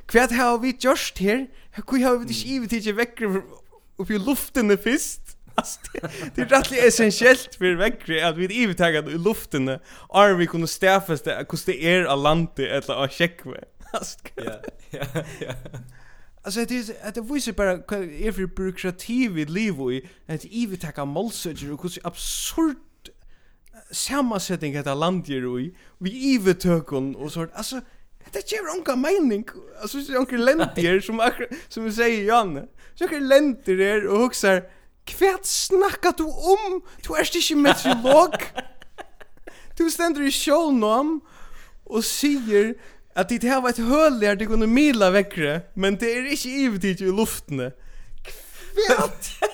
kvärt 0.07 0.31
har 0.31 0.59
vi 0.59 0.77
just 0.81 1.19
här. 1.19 1.47
Hur 1.73 2.05
har 2.05 2.19
vi 2.19 2.25
det 2.25 2.33
ju 2.33 2.81
till 2.81 2.95
veckor 2.95 3.43
upp 3.97 4.11
i 4.11 4.19
luften 4.19 4.69
det 4.69 4.79
fist. 4.79 5.21
Alltså 5.55 5.81
det 6.35 6.43
är 6.43 6.47
rätt 6.47 6.73
essentiellt 6.73 7.55
för 7.55 7.75
veckor 7.75 8.17
att 8.17 8.37
vi 8.37 8.65
är 8.65 8.75
taget 8.75 9.09
i 9.09 9.19
luften 9.19 9.69
är 9.69 10.35
vi 10.35 10.47
kunde 10.47 10.67
stäfas 10.67 11.23
det 11.23 11.47
hur 11.49 11.67
det 11.67 11.85
är 11.85 12.05
av 12.05 12.23
lande 12.23 12.69
eller 12.69 12.95
av 12.95 13.09
checkve. 13.09 13.65
Alltså 13.93 14.19
ja 14.37 14.53
ja 14.91 15.05
ja. 15.41 15.55
Alltså 16.45 16.65
det 16.65 16.75
är 16.75 17.09
att 17.09 17.15
det 17.15 17.21
visar 17.21 17.53
bara 17.53 17.73
är 17.73 18.33
för 18.33 18.47
byråkrati 18.47 19.29
vi 19.29 19.45
lever 19.45 19.93
i 19.93 20.09
att 20.27 20.45
i 20.45 20.67
vi 20.67 20.77
tackar 20.77 21.05
målsöker 21.05 21.73
och 21.73 21.83
hur 21.83 22.07
absurd 22.07 22.77
sammansättning 23.93 24.77
heter 24.77 24.95
landjer 24.95 25.61
i 25.61 25.75
vi 25.99 26.11
ivetökon 26.11 27.17
och 27.17 27.33
sånt 27.33 27.51
alltså 27.55 27.81
det 28.33 28.53
ger 28.53 28.77
onka 28.77 28.97
mening 28.97 29.45
alltså 29.83 29.99
onka 30.19 30.37
lentier 30.37 31.01
som 31.01 31.31
som 31.69 31.85
vi 31.85 31.93
säger 31.93 32.25
Janne 32.25 32.67
så 32.95 33.05
onka 33.05 33.21
lentier 33.21 33.81
er 33.81 34.07
och 34.07 34.19
huxar 34.19 34.63
kvärt 35.05 35.45
snackar 35.45 36.15
du 36.17 36.25
om 36.25 36.83
du 37.07 37.15
är 37.15 37.25
inte 37.25 37.55
meteorolog 37.55 38.35
du 39.77 39.91
ständer 39.97 40.23
i 40.23 40.31
sjölnom 40.31 41.21
och 41.85 42.05
säger 42.05 42.75
at 43.15 43.29
det 43.29 43.43
här 43.43 43.61
var 43.61 43.71
ett 43.71 43.79
höll 43.79 44.21
där 44.21 44.37
det 44.37 44.47
kunde 44.47 44.67
mila 44.67 45.11
väckre 45.11 45.61
men 45.75 45.97
det 45.97 46.13
är 46.13 46.31
inte 46.31 46.49
ivetigt 46.49 47.01
i 47.01 47.05
luften 47.05 47.73
kvärt 48.89 49.53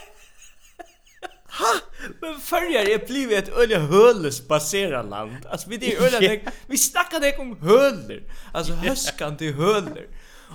Ha? 1.59 1.75
Men 2.21 2.40
förr 2.40 2.77
är 2.77 3.07
blivit 3.07 3.49
ett 3.49 3.55
öliga 3.57 3.79
hölles 3.79 4.49
baserat 4.49 5.11
land. 5.11 5.47
Alltså 5.51 5.71
vi 5.71 5.77
det 5.77 5.97
öliga 5.97 6.35
yeah. 6.35 6.53
vi 6.66 6.79
snackar 6.79 7.21
det 7.21 7.37
om 7.38 7.59
höler. 7.61 8.23
Alltså 8.53 8.73
höskan 8.88 9.37
till. 9.37 9.55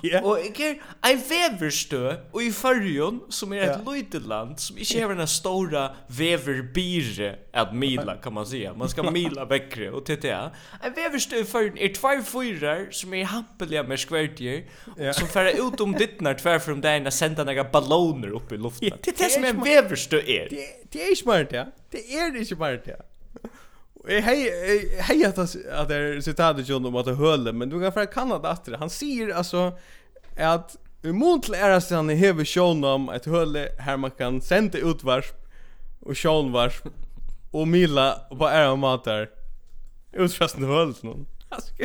Yeah. 0.02 0.24
Og 0.24 0.38
jeg 0.58 0.78
er 1.04 1.10
en 1.10 1.20
veverstø 1.28 2.10
og 2.34 2.42
i 2.42 2.50
fargen 2.52 3.20
som 3.30 3.52
er 3.52 3.62
et 3.62 3.68
yeah. 3.68 3.94
lite 3.94 4.18
land 4.18 4.58
som 4.58 4.78
ikke 4.78 5.00
har 5.00 5.14
en 5.14 5.26
stora 5.26 5.84
veverbire 6.08 7.34
at 7.52 7.74
mila 7.74 8.16
kan 8.22 8.32
man 8.32 8.46
säga. 8.46 8.74
Man 8.74 8.88
ska 8.88 9.10
mila 9.10 9.46
bäckre 9.46 9.90
och 9.90 10.04
TT. 10.04 10.24
En 10.24 10.94
veverstø 10.96 11.40
i 11.40 11.44
fargen 11.44 11.78
er 11.78 11.94
tvær 11.94 12.22
fyrar 12.22 12.86
som 12.90 13.14
er 13.14 13.24
hampeliga 13.24 13.82
med 13.82 13.98
skvärtier 13.98 14.64
yeah. 14.98 15.14
som 15.14 15.28
färra 15.28 15.52
ut 15.52 15.80
om 15.80 15.92
dittnar 15.92 16.34
tvär 16.34 16.58
från 16.58 16.80
där 16.80 17.06
och 17.06 17.12
sända 17.12 17.44
några 17.44 17.64
balloner 17.64 18.28
upp 18.28 18.52
i 18.52 18.56
luften. 18.56 18.88
Yeah. 18.88 18.98
Det 19.02 19.20
är 19.20 19.24
det 19.24 19.30
som 19.30 19.44
en 19.44 19.64
veverstø 19.64 20.16
er. 20.16 20.48
Det, 20.50 20.90
det 20.90 21.02
är 21.02 21.08
inte 21.08 21.22
smart, 21.22 21.52
ja. 21.52 21.64
Det 21.90 22.14
är 22.14 22.26
inte 22.26 22.54
smart, 22.54 22.80
ja. 22.84 22.94
Jag 24.06 24.22
hej 24.22 24.50
hej 25.00 25.24
att 25.24 25.38
att 25.38 25.88
det 25.88 25.96
är 25.96 26.20
citatet 26.20 26.68
John 26.68 26.86
om 26.86 26.96
att 26.96 27.18
hölle 27.18 27.52
men 27.52 27.68
du 27.68 27.80
kan 27.80 27.92
för 27.92 28.06
Kanada 28.06 28.52
efter 28.52 28.72
han 28.72 28.90
säger 28.90 29.34
alltså 29.34 29.78
att 30.36 30.76
Umontl 31.02 31.54
är 31.54 31.70
att 31.70 31.90
han 31.90 32.08
hever 32.08 32.44
sjön 32.44 32.84
om 32.84 33.08
ett 33.08 33.24
hölle 33.24 33.68
här 33.78 33.96
man 33.96 34.10
kan 34.10 34.40
sända 34.40 34.78
utvarsp 34.78 35.34
och 36.00 36.18
sjönvarsp 36.18 36.86
och 37.50 37.68
mila 37.68 38.20
på 38.28 38.50
era 38.50 38.76
matar 38.76 39.30
utfastna 40.12 40.66
höll 40.66 40.94
någon. 41.00 41.26
Alltså 41.48 41.72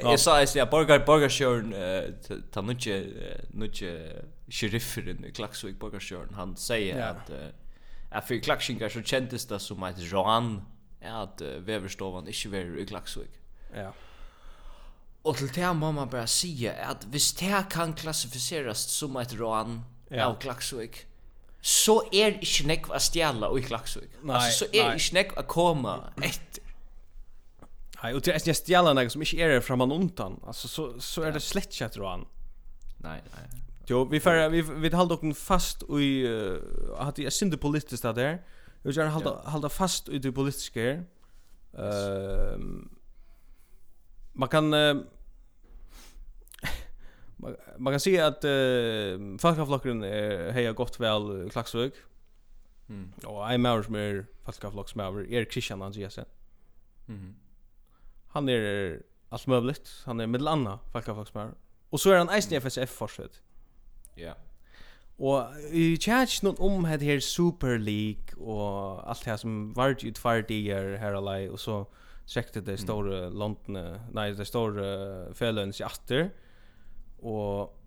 Jag 0.00 0.20
sa 0.20 0.42
att 0.42 0.54
jag 0.54 0.70
borgar 0.70 1.06
borgarskjörn 1.06 1.74
ta 2.52 2.60
nutje 2.60 3.06
nutje 3.50 4.22
sheriffen 4.48 5.24
i 5.24 5.32
Klaxvik 5.32 5.78
borgarskjörn 5.78 6.34
han 6.34 6.56
säger 6.56 7.02
att 7.02 7.30
at 8.12 8.28
for 8.28 8.40
klakshingar 8.44 8.92
så 8.92 9.02
kjentes 9.02 9.46
det 9.48 9.60
som 9.64 9.82
et 9.88 10.00
ran 10.12 10.60
at 11.02 11.42
uh, 11.42 11.58
veverstovan 11.66 12.28
ikke 12.30 12.52
var 12.52 12.74
i 12.78 12.84
klaksvik. 12.86 13.38
Ja. 13.74 13.90
Og 15.24 15.38
til 15.38 15.50
det 15.54 15.70
må 15.78 15.92
man 15.94 16.10
bare 16.10 16.26
si 16.26 16.66
at 16.66 17.06
hvis 17.10 17.32
det 17.38 17.66
kan 17.70 17.94
klassifiseres 17.94 18.78
som 18.90 19.16
et 19.16 19.34
ran 19.40 19.82
ja. 20.10 20.26
av 20.28 20.38
klaksvik, 20.42 21.06
så 21.62 22.00
er 22.12 22.40
ikke 22.42 22.66
nekv 22.66 22.90
a 22.90 22.98
stjala 22.98 23.52
i 23.54 23.62
klaksvik. 23.62 24.10
Nei, 24.22 24.34
altså, 24.34 24.64
så 24.64 24.70
er 24.72 24.90
nei. 24.90 24.98
ikke 24.98 25.18
nekv 25.20 25.36
a 25.38 25.46
koma 25.46 25.96
etter. 26.18 26.62
Nei, 28.02 28.10
og 28.18 28.24
til 28.26 28.34
jeg 28.34 28.58
stjæla 28.58 28.96
nekk 28.98 29.12
som 29.14 29.22
ikke 29.22 29.46
er 29.46 29.60
framan 29.62 29.94
undan, 29.94 30.40
altså, 30.42 30.68
så, 30.68 30.88
så 30.98 31.28
er 31.28 31.36
det 31.36 31.42
slett 31.44 31.70
ikke 31.70 31.86
et 31.86 31.98
ran. 32.02 32.24
Nei, 33.04 33.20
nei. 33.30 33.61
Jo, 33.86 34.04
vi 34.04 34.20
får 34.20 34.48
vi 34.48 34.62
vi 34.62 34.96
håller 34.96 35.08
dock 35.08 35.36
fast 35.36 35.82
i 35.82 36.26
att 36.96 37.16
det 37.16 37.26
är 37.26 37.30
synd 37.30 37.60
politiskt 37.60 38.02
där. 38.02 38.42
Vi 38.82 38.90
gör 38.90 39.06
hålla 39.06 39.30
hålla 39.30 39.68
fast 39.68 40.08
i 40.08 40.18
det 40.18 40.32
politiska 40.32 40.80
här. 40.80 41.04
Ehm 41.78 42.90
man 44.34 44.48
kan 44.48 44.74
uh, 44.74 44.96
man 47.78 47.92
kan 47.92 48.00
se 48.00 48.20
att 48.20 48.44
uh, 48.44 49.38
Falkaflocken 49.38 50.02
är 50.02 50.52
heja 50.52 50.72
gott 50.72 51.00
vel 51.00 51.50
Klaxvik. 51.50 51.94
Mm. 52.88 53.12
Og 53.24 53.54
I 53.54 53.58
maur 53.58 53.82
som 53.82 53.96
er 53.96 54.24
Falkaflokksmaur 54.44 55.24
er 55.28 55.44
Christian 55.44 55.80
han 55.80 55.92
Mhm. 57.06 57.34
Han 58.28 58.48
er 58.48 58.98
allt 59.30 59.46
möjligt. 59.46 60.02
Han 60.04 60.20
er 60.20 60.26
middel 60.26 60.48
anna 60.48 60.78
Falkaflokksmaur. 60.92 61.54
Og 61.90 62.00
så 62.00 62.12
er 62.12 62.18
han 62.18 62.30
eisen 62.30 62.52
i 62.52 62.60
FSF 62.60 62.88
fortsatt. 62.88 63.42
Ja. 64.16 64.32
Og 65.18 65.46
i 65.72 65.96
chat 65.96 66.42
någon 66.42 66.56
om 66.58 66.84
hat 66.84 67.02
her 67.02 67.20
Super 67.20 67.78
League 67.78 68.36
och 68.36 69.10
allt 69.10 69.24
det 69.24 69.38
som 69.38 69.72
vart 69.76 70.04
ut 70.04 70.18
för 70.18 70.42
det 70.42 70.98
här 70.98 71.12
alai 71.12 71.44
alla 71.44 71.52
och 71.52 71.60
så 71.60 71.86
sekte 72.26 72.60
det 72.60 72.76
stora 72.76 73.18
mm. 73.18 73.38
London 73.38 73.98
nej 74.12 74.34
det 74.34 74.44
stora 74.44 75.34
Fällens 75.34 75.80
atter. 75.80 76.30
och 77.18 77.78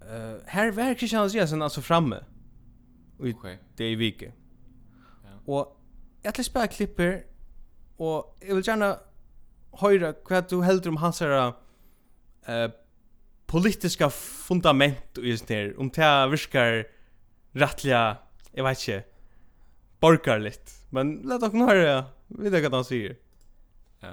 eh 0.00 0.36
här 0.46 0.70
verkar 0.70 0.94
Christian 0.94 1.28
Jensen 1.28 1.62
altså 1.62 1.80
framme. 1.80 2.24
Okej. 3.18 3.34
Okay. 3.34 3.56
Det 3.76 3.84
är 3.84 3.96
vike. 3.96 4.32
Ja. 5.24 5.52
Och 5.52 5.76
jeg 6.24 6.32
vill 6.36 6.44
spela 6.44 6.66
klipper 6.66 7.22
och 7.98 8.38
jeg 8.42 8.56
vill 8.56 8.68
gärna 8.68 8.96
höra 9.80 10.12
hva 10.28 10.40
du 10.40 10.62
heldur 10.62 10.90
om 10.90 10.96
hans 10.96 11.18
her 11.18 11.52
eh 12.48 12.70
politiska 13.52 14.10
fundament 14.10 15.18
i 15.18 15.36
sånt 15.36 15.50
här 15.50 15.80
om 15.80 15.88
det 15.88 16.28
virkar 16.30 16.86
rättliga 17.52 18.16
jag 18.52 18.64
vet 18.64 18.88
inte 18.88 19.04
borgarligt 20.00 20.86
men 20.90 21.20
låt 21.24 21.42
oss 21.42 21.52
höra 21.52 22.04
vi 22.26 22.50
vet 22.50 22.62
vad 22.62 22.74
han 22.74 22.84
säger 22.84 23.16
ja 24.00 24.08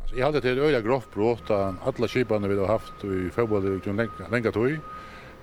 alltså 0.00 0.16
jag 0.16 0.26
hade 0.26 0.40
det 0.40 0.50
öliga 0.50 0.80
grovt 0.80 1.14
brott 1.14 1.50
alla 1.50 2.08
skiparna 2.08 2.48
vi 2.48 2.58
har 2.58 2.66
haft 2.66 3.04
i 3.04 3.30
fotboll 3.30 3.80
i 3.86 3.92
länge 3.92 4.10
länge 4.30 4.52
tog 4.52 4.78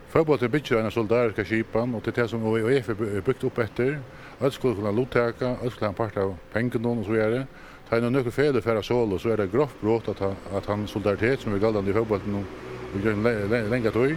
Fotboll 0.10 0.44
är 0.44 0.48
bitch 0.48 0.72
en 0.72 0.92
solidariska 0.92 1.46
skipan 1.46 1.96
och 1.96 2.02
det 2.06 2.18
är 2.18 2.28
som 2.28 2.54
vi 2.54 2.78
är 2.78 3.22
byggt 3.22 3.44
upp 3.44 3.58
efter. 3.58 4.00
Öll 4.42 4.52
skulle 4.52 4.76
kunna 4.76 4.92
lottaka, 4.92 5.46
öll 5.64 5.72
skulle 5.72 5.86
ha 5.86 5.90
en 5.90 5.94
part 5.94 6.18
av 6.18 6.38
pengarna 6.54 6.90
och 6.90 7.06
så 7.06 7.12
vidare 7.12 7.48
tar 7.90 8.02
någon 8.02 8.14
några 8.14 8.32
fel 8.32 8.62
för 8.62 8.82
solo 8.82 9.20
så 9.20 9.30
är 9.30 9.38
det 9.38 9.48
grovt 9.48 9.82
brott 9.82 10.08
att 10.08 10.22
at 10.54 10.66
han 10.66 10.88
solidaritet 10.88 11.40
som 11.40 11.54
vi 11.54 11.60
kallar 11.60 11.82
den 11.82 11.90
i 11.90 11.94
fotbollen 11.94 12.32
nu 12.32 12.46
och 12.94 13.06
gör 13.06 13.70
länge 13.70 13.92
tog 13.92 14.16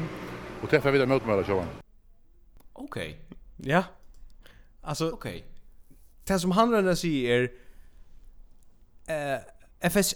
och 0.63 0.71
träffar 0.71 0.91
vidare 0.91 1.09
møte 1.09 1.27
med 1.27 1.47
så 1.47 1.65
Okej. 2.73 3.19
Ja. 3.57 3.85
Alltså 4.83 5.11
okej. 5.11 5.45
Det 6.25 6.39
som 6.39 6.51
han 6.51 6.73
redan 6.73 6.97
säger 6.97 7.51
är 9.07 9.35
eh 9.35 9.41
FS 9.81 10.15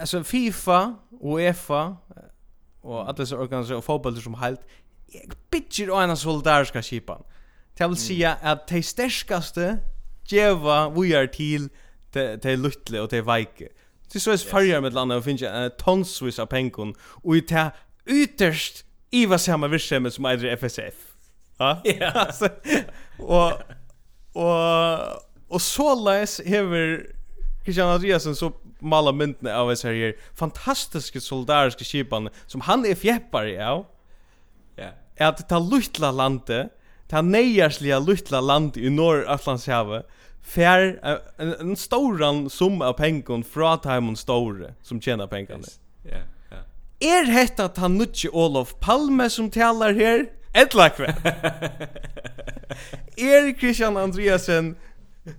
alltså 0.00 0.24
FIFA 0.24 0.94
UEFA 1.22 1.96
och 2.80 3.08
alla 3.08 3.26
så 3.26 3.36
organisationer 3.36 3.78
och 3.78 3.84
fotboll 3.84 4.22
som 4.22 4.34
helt 4.34 4.60
bitcher 5.50 5.90
och 5.90 6.02
en 6.02 6.16
solidariska 6.16 6.82
skipan. 6.82 7.22
Det 7.74 7.88
vill 7.88 7.96
säga 7.96 8.36
att 8.42 8.68
de 8.68 8.82
sterskaste 8.82 9.78
geva 10.24 10.88
vi 10.90 11.14
är 11.14 11.26
till 11.26 11.68
det 12.14 12.42
det 12.42 12.50
är 12.50 12.56
luttle 12.56 13.00
och 13.00 13.08
det 13.08 13.16
är 13.16 13.36
vike. 13.36 13.68
Det 14.12 14.20
så 14.20 14.30
är 14.30 14.36
färger 14.36 14.80
med 14.80 14.94
landa 14.94 15.16
och 15.16 15.24
finns 15.24 15.42
en 15.42 15.70
tonsvis 15.78 16.38
av 16.38 16.46
penkon 16.46 16.94
och 17.00 17.36
i 17.36 17.40
det 17.40 17.70
ytterst 18.06 18.84
i 19.10 19.26
vad 19.26 19.40
samma 19.40 19.68
virksomhet 19.68 20.14
som 20.14 20.24
är 20.24 20.44
FSF. 20.44 20.94
Ja. 21.58 21.80
Ja. 21.84 22.26
Och 23.18 23.52
och 24.32 24.98
och 25.48 25.62
så 25.62 26.04
läs 26.04 26.40
hever 26.40 27.06
Christian 27.64 27.88
Andreasen 27.88 28.36
så 28.36 28.52
mala 28.78 29.12
myndene 29.12 29.56
av 29.56 29.68
oss 29.68 29.84
her 29.84 30.14
fantastiske 30.34 31.20
solidariske 31.20 31.84
skipene 31.84 32.30
som 32.46 32.60
han 32.60 32.84
er 32.86 32.94
fjeppar 32.94 33.48
av. 33.62 33.86
Ja. 34.76 34.90
Er 35.16 35.30
at 35.30 35.44
ta 35.48 35.58
luttla 35.62 36.10
landet, 36.10 36.72
ta 37.08 37.22
neiarslige 37.22 38.00
luttla 38.02 38.40
landet 38.40 38.82
i 38.82 38.90
Norr-Atlantshavet, 38.90 40.04
fær 40.44 40.98
en, 41.38 41.54
en 41.60 41.76
stor 41.76 42.48
sum 42.48 42.82
av 42.82 42.96
pengar 42.98 43.42
frá 43.42 43.76
Timon 43.82 44.16
Store 44.16 44.74
som 44.82 45.00
tjänar 45.00 45.26
pengarna. 45.26 45.64
Ja, 46.04 46.10
yeah, 46.10 46.22
ja. 46.50 46.56
Yeah. 47.00 47.26
Hetta 47.26 47.68
ta 47.68 47.80
han 47.80 47.98
nutje 47.98 48.30
Olof 48.30 48.74
Palme 48.80 49.30
som 49.30 49.50
talar 49.50 49.92
her? 49.92 50.26
Ettla 50.54 50.88
kväll. 50.88 51.14
er 53.16 53.58
Christian 53.58 53.96
Andreasen 53.96 54.76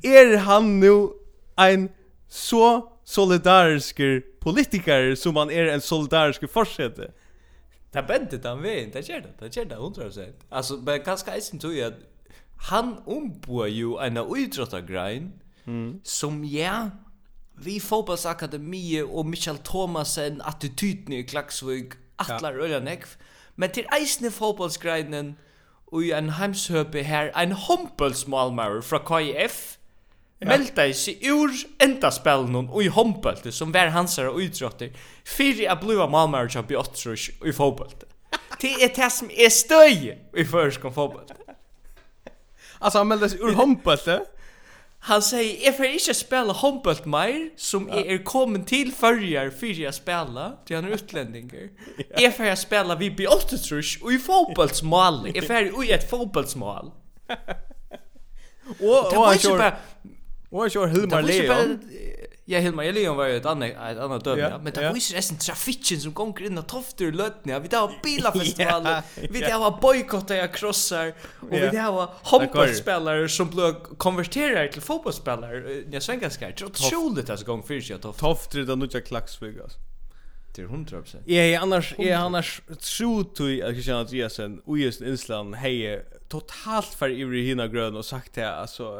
er 0.03 0.37
han 0.37 0.79
nu 0.79 1.09
ein 1.57 1.89
så 2.27 2.89
solidarisk 3.05 4.01
politiker 4.41 5.15
som 5.15 5.35
han 5.35 5.51
er 5.51 5.73
en 5.73 5.81
solidarisk 5.81 6.49
fortsätter? 6.49 7.11
Det 7.93 8.03
bänder 8.07 8.49
han 8.49 8.63
vet, 8.63 8.93
det 8.93 9.09
gör 9.09 9.21
det, 9.21 9.33
det 9.39 9.55
gör 9.55 9.65
det 9.65 9.75
100%. 9.75 10.33
Altså, 10.49 10.75
men 10.75 11.03
kanske 11.03 11.31
är 11.31 11.35
det 11.35 11.53
inte 11.53 11.87
at 11.87 11.93
han 12.69 12.95
ombor 13.05 13.67
jo 13.69 13.97
en 14.01 14.17
idrottargrein 14.17 15.33
mm. 15.65 16.01
som 16.03 16.43
ja 16.43 16.89
vi 17.61 17.79
fotbollsakademi 17.79 19.01
og 19.01 19.29
Michael 19.29 19.61
Thomasen 19.63 20.41
attityden 20.43 21.13
i 21.13 21.23
Klaksvik 21.23 21.95
atlar 22.19 22.57
ja. 22.57 22.65
öliga 22.65 22.81
nekv 22.83 23.15
men 23.55 23.71
til 23.71 23.87
eisne 23.95 24.31
fotbollsgreinen 24.31 25.35
og 25.87 26.03
i 26.03 26.11
en 26.17 26.33
heimshøpe 26.39 27.03
her 27.05 27.31
en 27.37 27.55
hompelsmalmare 27.67 28.81
fra 28.83 29.03
KIF 29.07 29.77
Ja. 30.39 30.47
Melta 30.47 30.93
sig 30.93 31.27
ur 31.27 31.49
enda 31.79 32.11
spelen 32.11 32.55
och 32.55 32.83
i 32.83 32.87
Hompelte 32.87 33.51
som 33.51 33.71
var 33.71 33.87
hansare 33.87 34.29
och 34.29 34.37
utrotter 34.37 34.91
för 35.25 35.69
att 35.69 35.81
bliva 35.81 36.07
Malmö 36.07 36.43
och 36.57 36.65
Bjottrus 36.65 37.29
i 37.45 37.53
fotboll. 37.53 37.89
Det 38.61 38.73
är 38.73 38.95
det 38.95 39.09
som 39.09 39.29
är 39.31 39.49
stöj 39.49 40.27
i 40.33 40.45
förskom 40.45 40.93
fotboll. 40.93 41.23
Alltså 42.85 42.97
han 43.01 43.07
melddes 43.07 43.33
ur 43.35 43.53
håndbølte. 43.53 44.19
Han 44.99 45.21
säger, 45.21 45.65
jag 45.65 45.77
får 45.77 45.85
inte 45.85 46.13
spela 46.13 46.53
håndbølt 46.53 47.05
mer, 47.05 47.49
som 47.57 47.89
ja. 47.89 48.05
är 48.05 48.23
kommen 48.23 48.65
till 48.65 48.91
förrjar 48.93 49.49
för 49.49 49.81
jag 49.81 49.93
spela, 49.93 50.51
till 50.65 50.75
han 50.75 50.85
är 50.85 50.89
utländinger. 50.89 51.69
ja. 51.97 52.21
Jag 52.21 52.35
får 52.37 52.55
spela 52.55 52.95
vid 52.95 53.19
B8 53.19 54.01
och 54.03 54.11
i 54.11 54.19
fotbollsmål. 54.19 55.31
Jag 55.33 55.47
får 55.47 55.85
i 55.85 55.91
ett 55.91 56.09
fotbollsmål. 56.09 56.91
och, 58.79 58.89
och, 58.89 59.17
och 59.17 59.25
han 59.25 59.37
kör, 59.37 59.75
och 60.49 60.61
han 60.61 60.69
kör 60.69 60.87
Hilmar 60.87 61.21
Leon. 61.21 61.79
Ja, 62.47 62.59
Hilma 62.59 62.85
Elion 62.85 63.17
var 63.17 63.25
ju 63.25 63.37
ett 63.37 63.45
annat 63.45 63.69
ett 63.69 63.97
annat 63.97 64.23
döme, 64.23 64.41
ja. 64.41 64.57
men 64.57 64.73
det 64.73 64.81
var 64.81 64.95
ju 64.95 65.15
resten 65.15 65.37
trafiken 65.37 65.99
som 65.99 66.13
går 66.13 66.43
in 66.43 66.57
och 66.57 66.67
tofter 66.67 67.11
lötna. 67.11 67.59
Vi 67.59 67.69
tar 67.69 67.91
bilafestivaler, 68.03 69.01
vi 69.29 69.41
tar 69.41 69.59
var 69.59 69.81
bojkotta 69.81 70.35
jag 70.35 70.53
krossar 70.53 71.13
och 71.39 71.53
vi 71.53 71.69
tar 71.69 71.91
var 71.91 72.09
hoppspelare 72.21 73.29
som 73.29 73.49
blev 73.49 73.73
konverterade 73.73 74.71
till 74.71 74.81
fotbollsspelare. 74.81 75.83
Jag 75.91 76.03
sen 76.03 76.19
ganska 76.19 76.49
otroligt 76.65 77.29
alltså 77.29 77.45
gång 77.45 77.63
för 77.63 77.81
sig 77.81 77.99
tofter. 77.99 78.27
Tofter 78.27 78.75
nu 78.75 78.87
jag 78.91 79.05
klaxvig 79.05 79.59
alltså. 79.61 79.79
Det 80.55 80.61
är 80.61 80.67
100%. 80.67 81.15
Ja, 81.25 81.61
annars 81.61 81.95
är 81.97 82.15
annars 82.15 82.61
så 82.79 83.19
att 83.19 83.39
jag 83.39 83.73
Christian 83.73 83.97
Andreasen 83.97 84.61
och 84.65 84.77
just 84.77 85.01
Island 85.01 85.55
hejer 85.55 86.03
totalt 86.27 86.85
för 86.85 87.09
i 87.09 87.45
hina 87.45 87.67
grön 87.67 87.95
och 87.95 88.05
sagt 88.05 88.33
det 88.33 88.55
alltså 88.55 88.99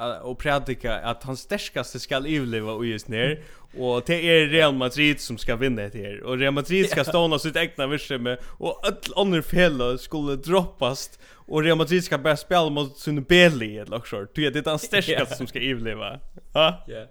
uh, 0.00 0.18
och 0.22 0.38
predika 0.38 0.98
att 0.98 1.22
han 1.22 1.36
starkaste 1.36 2.00
skall 2.00 2.26
överleva 2.26 2.72
och 2.72 2.86
just 2.86 3.08
ner. 3.08 3.42
Och 3.76 4.02
det 4.06 4.14
är 4.14 4.46
Real 4.46 4.74
Madrid 4.74 5.20
som 5.20 5.38
ska 5.38 5.56
vinna 5.56 5.82
det 5.82 5.98
här. 5.98 6.22
Och 6.22 6.38
Real 6.38 6.54
Madrid 6.54 6.90
ska 6.90 7.04
ståna 7.04 7.38
sitt 7.38 7.56
egna 7.56 7.86
med 8.18 8.38
och 8.44 8.80
all 8.86 9.26
andra 9.26 9.42
fel 9.42 9.98
skulle 9.98 10.36
droppas. 10.36 11.18
Och 11.34 11.62
Real 11.62 11.78
Madrid 11.78 12.04
ska 12.04 12.18
börja 12.18 12.36
spela 12.36 12.70
mot 12.70 12.98
sin 12.98 13.22
Beli 13.22 13.78
eller 13.78 13.96
också 13.96 14.26
du 14.34 14.46
är 14.46 14.50
det 14.50 14.60
den 14.60 14.78
stärkaste 14.78 15.36
som 15.36 15.46
ska 15.46 15.60
överleva. 15.60 16.20
Ja. 16.52 16.84
Ja 16.86 17.06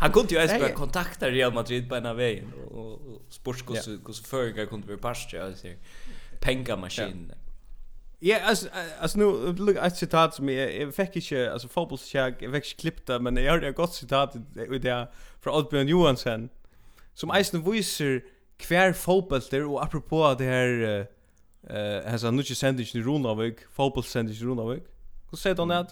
han 0.00 0.12
kunde 0.12 0.34
ju 0.34 0.40
ens 0.40 0.60
börja 0.60 0.74
kontakta 0.74 1.30
Real 1.30 1.52
Madrid 1.52 1.88
på 1.88 1.96
ena 1.96 2.14
vägen 2.14 2.52
och, 2.70 2.92
och 2.92 3.22
hur 4.30 4.56
yeah. 4.56 4.68
kunde 4.68 4.86
vi 4.86 4.96
pasta 4.96 5.52
pengamaskin. 6.40 7.26
Yeah. 7.26 7.43
Ja, 8.26 8.40
alltså 8.44 8.68
alltså 9.00 9.18
nu 9.18 9.52
look 9.52 9.76
ett 9.76 9.96
citat 9.96 10.34
som 10.34 10.48
jag 10.48 10.76
jag 10.76 10.94
fick 10.94 11.16
inte 11.16 11.52
alltså 11.52 11.68
fotbollskäg 11.68 12.34
jag 12.40 12.52
fick 12.52 12.64
inte 12.64 12.80
klippta 12.80 13.18
men 13.18 13.36
jag 13.36 13.52
hörde 13.52 13.68
ett 13.68 13.76
gott 13.76 13.94
citat 13.94 14.36
ut 14.56 14.82
där 14.82 15.06
från 15.40 15.54
Oddbjørn 15.54 15.88
Johansen 15.88 16.48
som 17.14 17.30
eisen 17.30 17.70
viser 17.70 18.24
kvar 18.56 18.92
fotbollster 18.92 19.64
och 19.64 19.82
apropå 19.82 20.34
det 20.38 20.44
här 20.44 20.68
eh 20.82 21.06
uh, 21.70 22.12
alltså 22.12 22.30
nu 22.30 22.42
ju 22.42 22.54
sändningen 22.54 22.96
i 22.96 23.02
Runavik 23.02 23.56
fotbollssändningen 23.72 24.42
i 24.42 24.46
Runavik. 24.46 24.82
Hur 25.30 25.36
säger 25.36 25.56
han 25.56 25.68
det? 25.68 25.86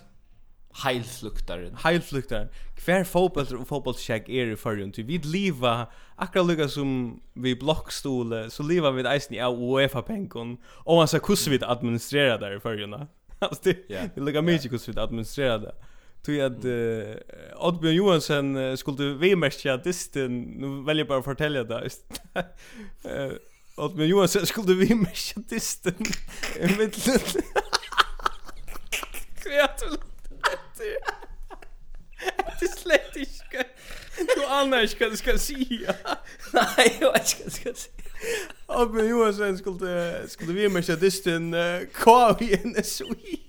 Heilfluktaren. 0.73 1.77
Heilfluktaren. 1.85 2.49
Kvar 2.77 3.05
fotboll 3.05 3.57
och 3.57 3.68
fotbollskäck 3.68 4.29
er 4.29 4.47
i 4.47 4.57
förrjun. 4.57 4.93
Vi 4.97 5.18
liva, 5.18 5.87
akkurat 6.16 6.47
lika 6.47 6.68
som 6.68 7.20
vi 7.35 7.57
blockstole, 7.57 8.51
så 8.51 8.62
liva 8.62 8.91
vi 8.91 9.03
eisen 9.03 9.35
i 9.35 9.41
av 9.41 9.62
UEFA-penkon. 9.62 10.57
Och 10.64 10.97
man 10.97 11.09
sa 11.09 11.18
hvordan 11.18 11.59
vi 11.59 11.64
administrerar 11.64 12.39
där 12.39 12.57
i 12.57 12.61
förrjun. 12.61 12.95
Alltså 13.43 13.62
det, 13.64 13.91
yeah. 13.91 14.09
det 14.14 14.20
lukka 14.20 14.43
mycket 14.43 14.70
hvordan 14.70 14.95
vi 14.95 15.01
administrerar 15.01 15.59
det. 15.59 15.75
Tui 16.23 16.39
at 16.39 16.64
uh, 16.64 17.16
Oddbjørn 17.66 17.97
Johansen 17.97 18.57
uh, 18.57 18.77
skulle 18.79 19.18
vimerskja 19.18 19.77
distin, 19.77 20.37
nu 20.61 20.85
velger 20.87 21.03
jeg 21.03 21.09
bare 21.09 21.25
å 21.25 21.27
fortelle 21.27 21.64
det. 21.70 21.81
uh, 23.09 23.35
Oddbjørn 23.83 24.11
Johansen 24.11 24.47
skulle 24.47 24.79
vimerskja 24.79 25.43
distin. 25.51 26.07
Kreativt 29.43 30.12
sier 30.83 30.99
Det 32.61 32.66
är 32.66 32.76
slett 32.76 33.16
inte. 33.16 33.64
Du 34.37 34.45
anar 34.47 34.83
inte 34.83 34.97
vad 35.01 35.12
du 35.12 35.16
ska 35.16 35.39
säga. 35.39 35.95
Nej, 36.53 36.97
jag 37.01 37.12
vet 37.12 37.41
inte 37.41 37.45
vad 37.45 37.47
du 37.47 37.51
skal 37.51 37.74
si 37.74 37.91
Abbe 38.66 39.03
Johansen 39.03 39.59
skulle 39.59 40.28
Skulle 40.28 40.53
vi 40.53 40.68
med 40.68 40.85
seg 40.87 41.01
distin 41.01 41.51
Hva 41.97 42.37
vi 42.39 42.53
enn 42.55 42.76
er 42.78 42.87
så 42.87 43.09
i 43.26 43.41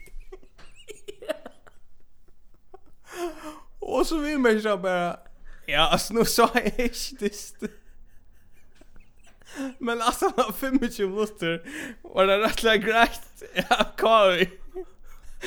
Og 3.83 4.05
så 4.07 4.17
vi 4.23 4.37
med 4.37 4.61
seg 4.63 4.81
bare 4.81 5.19
Ja, 5.67 5.89
alltså 5.91 6.13
nu 6.13 6.25
sa 6.25 6.49
jag 6.53 6.65
inte 6.65 7.15
distin 7.19 7.69
Men 9.77 10.01
alltså 10.01 10.31
han 10.35 10.45
har 10.45 10.51
25 10.51 10.73
minuter 10.73 11.61
Var 12.01 12.27
det 12.27 12.39
rättliga 12.39 12.77
grejt. 12.77 13.43
Ja, 13.53 13.83
Kari. 13.97 14.49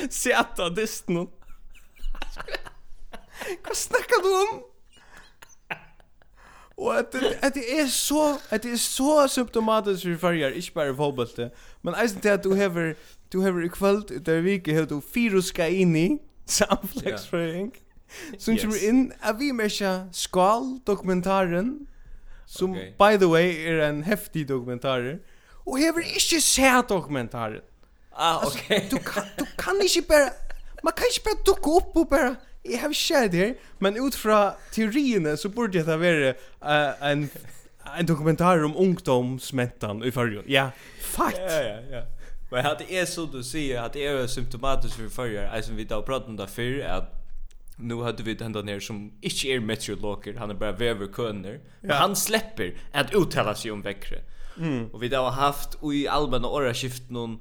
Sätta 0.09 0.69
disten. 0.69 1.27
Hva 3.63 3.73
snakker 3.73 4.23
du 4.23 4.31
om? 4.41 4.63
Og 6.77 6.97
at 6.99 7.13
det, 7.13 7.37
at 7.41 7.55
det 7.55 7.63
er 7.79 7.87
så 7.89 8.37
at 8.49 8.63
det 8.63 8.71
er 8.71 8.77
så 8.77 9.27
symptomatisk 9.27 10.03
for 10.03 10.17
farger, 10.17 10.47
ikke 10.47 10.73
bare 10.73 10.95
fotbollte, 10.95 11.49
men 11.81 11.95
eisen 12.03 12.21
til 12.21 12.29
at 12.29 12.43
du 12.43 12.53
hever 12.53 12.93
du 13.33 13.41
hever 13.41 13.65
i 13.65 13.67
kvöld 13.67 14.19
der 14.19 14.41
vike 14.41 14.73
hever 14.73 14.85
du 14.85 15.01
fire 15.13 15.41
ska 15.41 15.65
inn 15.65 15.95
i 15.95 16.17
samfleksfrøying 16.45 17.73
som 18.39 18.53
yes. 18.53 18.61
kommer 18.61 18.77
inn 18.87 19.11
at 19.21 19.39
vi 19.39 19.51
mesja 19.51 20.07
skal 20.11 20.77
dokumentaren 20.87 21.87
som 22.45 22.71
okay. 22.71 22.91
by 22.99 23.17
the 23.17 23.27
way 23.27 23.51
er 23.67 23.89
en 23.89 24.03
heftig 24.03 24.47
dokumentar 24.49 25.17
og 25.65 25.77
hever 25.77 25.99
ikke 25.99 26.41
se 26.41 26.71
dokumentaren 26.89 27.61
Ah, 28.19 28.45
okay. 28.47 28.75
Altså, 28.75 28.95
du, 28.95 28.97
kan, 28.97 29.23
du 29.39 29.45
kan 29.57 29.73
ikke 29.81 30.07
bare 30.07 30.29
man 30.87 30.95
kan 30.95 31.09
ikke 31.11 31.25
bare 31.27 31.43
dukke 31.47 31.73
opp 31.79 31.97
og 31.99 32.09
bare 32.11 32.35
jeg 32.67 32.79
har 32.81 32.89
ikke 32.89 33.27
det 33.31 33.39
her, 33.39 33.53
men 33.79 33.99
ut 33.99 34.15
fra 34.15 34.55
teoriene 34.71 35.37
så 35.37 35.49
burde 35.49 35.83
det 35.85 35.99
være 35.99 36.33
uh, 36.63 37.11
en, 37.11 37.29
en 37.99 38.07
dokumentar 38.07 38.63
om 38.63 38.75
ungdomsmentan 38.75 40.03
i 40.03 40.11
fargen. 40.11 40.43
Ja, 40.47 40.69
fakt! 41.01 41.37
Ja, 41.37 41.59
ja, 41.61 41.77
ja. 41.91 42.01
Men 42.51 42.65
at 42.65 42.79
det 42.79 42.99
er 42.99 43.05
så 43.05 43.25
du 43.31 43.39
sier 43.43 43.81
at 43.83 43.93
det 43.93 44.05
er 44.07 44.27
symptomatisk 44.27 44.99
for 44.99 45.09
farger, 45.21 45.47
jeg 45.53 45.63
som 45.63 45.77
vi 45.77 45.87
da 45.87 46.01
pratet 46.01 46.31
om 46.31 46.37
det 46.39 46.49
før, 46.49 46.83
at 46.97 47.13
nu 47.77 48.01
hade 48.03 48.23
vi 48.23 48.33
den 48.33 48.51
där 48.51 48.79
som 48.79 49.11
inte 49.21 49.47
är 49.47 49.59
meteorologer, 49.59 50.33
han 50.33 50.49
är 50.49 50.53
bara 50.53 50.71
väverkunner. 50.71 51.59
Men 51.81 51.89
ja. 51.89 51.95
han 51.95 52.15
släpper 52.15 52.73
att 52.91 53.13
uttala 53.13 53.55
sig 53.55 53.71
om 53.71 53.81
väckre. 53.81 54.21
Mm. 54.57 54.87
Och 54.87 55.03
vi 55.03 55.09
då 55.09 55.17
har 55.17 55.31
haft 55.31 55.77
i 55.93 56.07
allmänna 56.07 56.47
åraskift 56.47 57.09
någon 57.09 57.39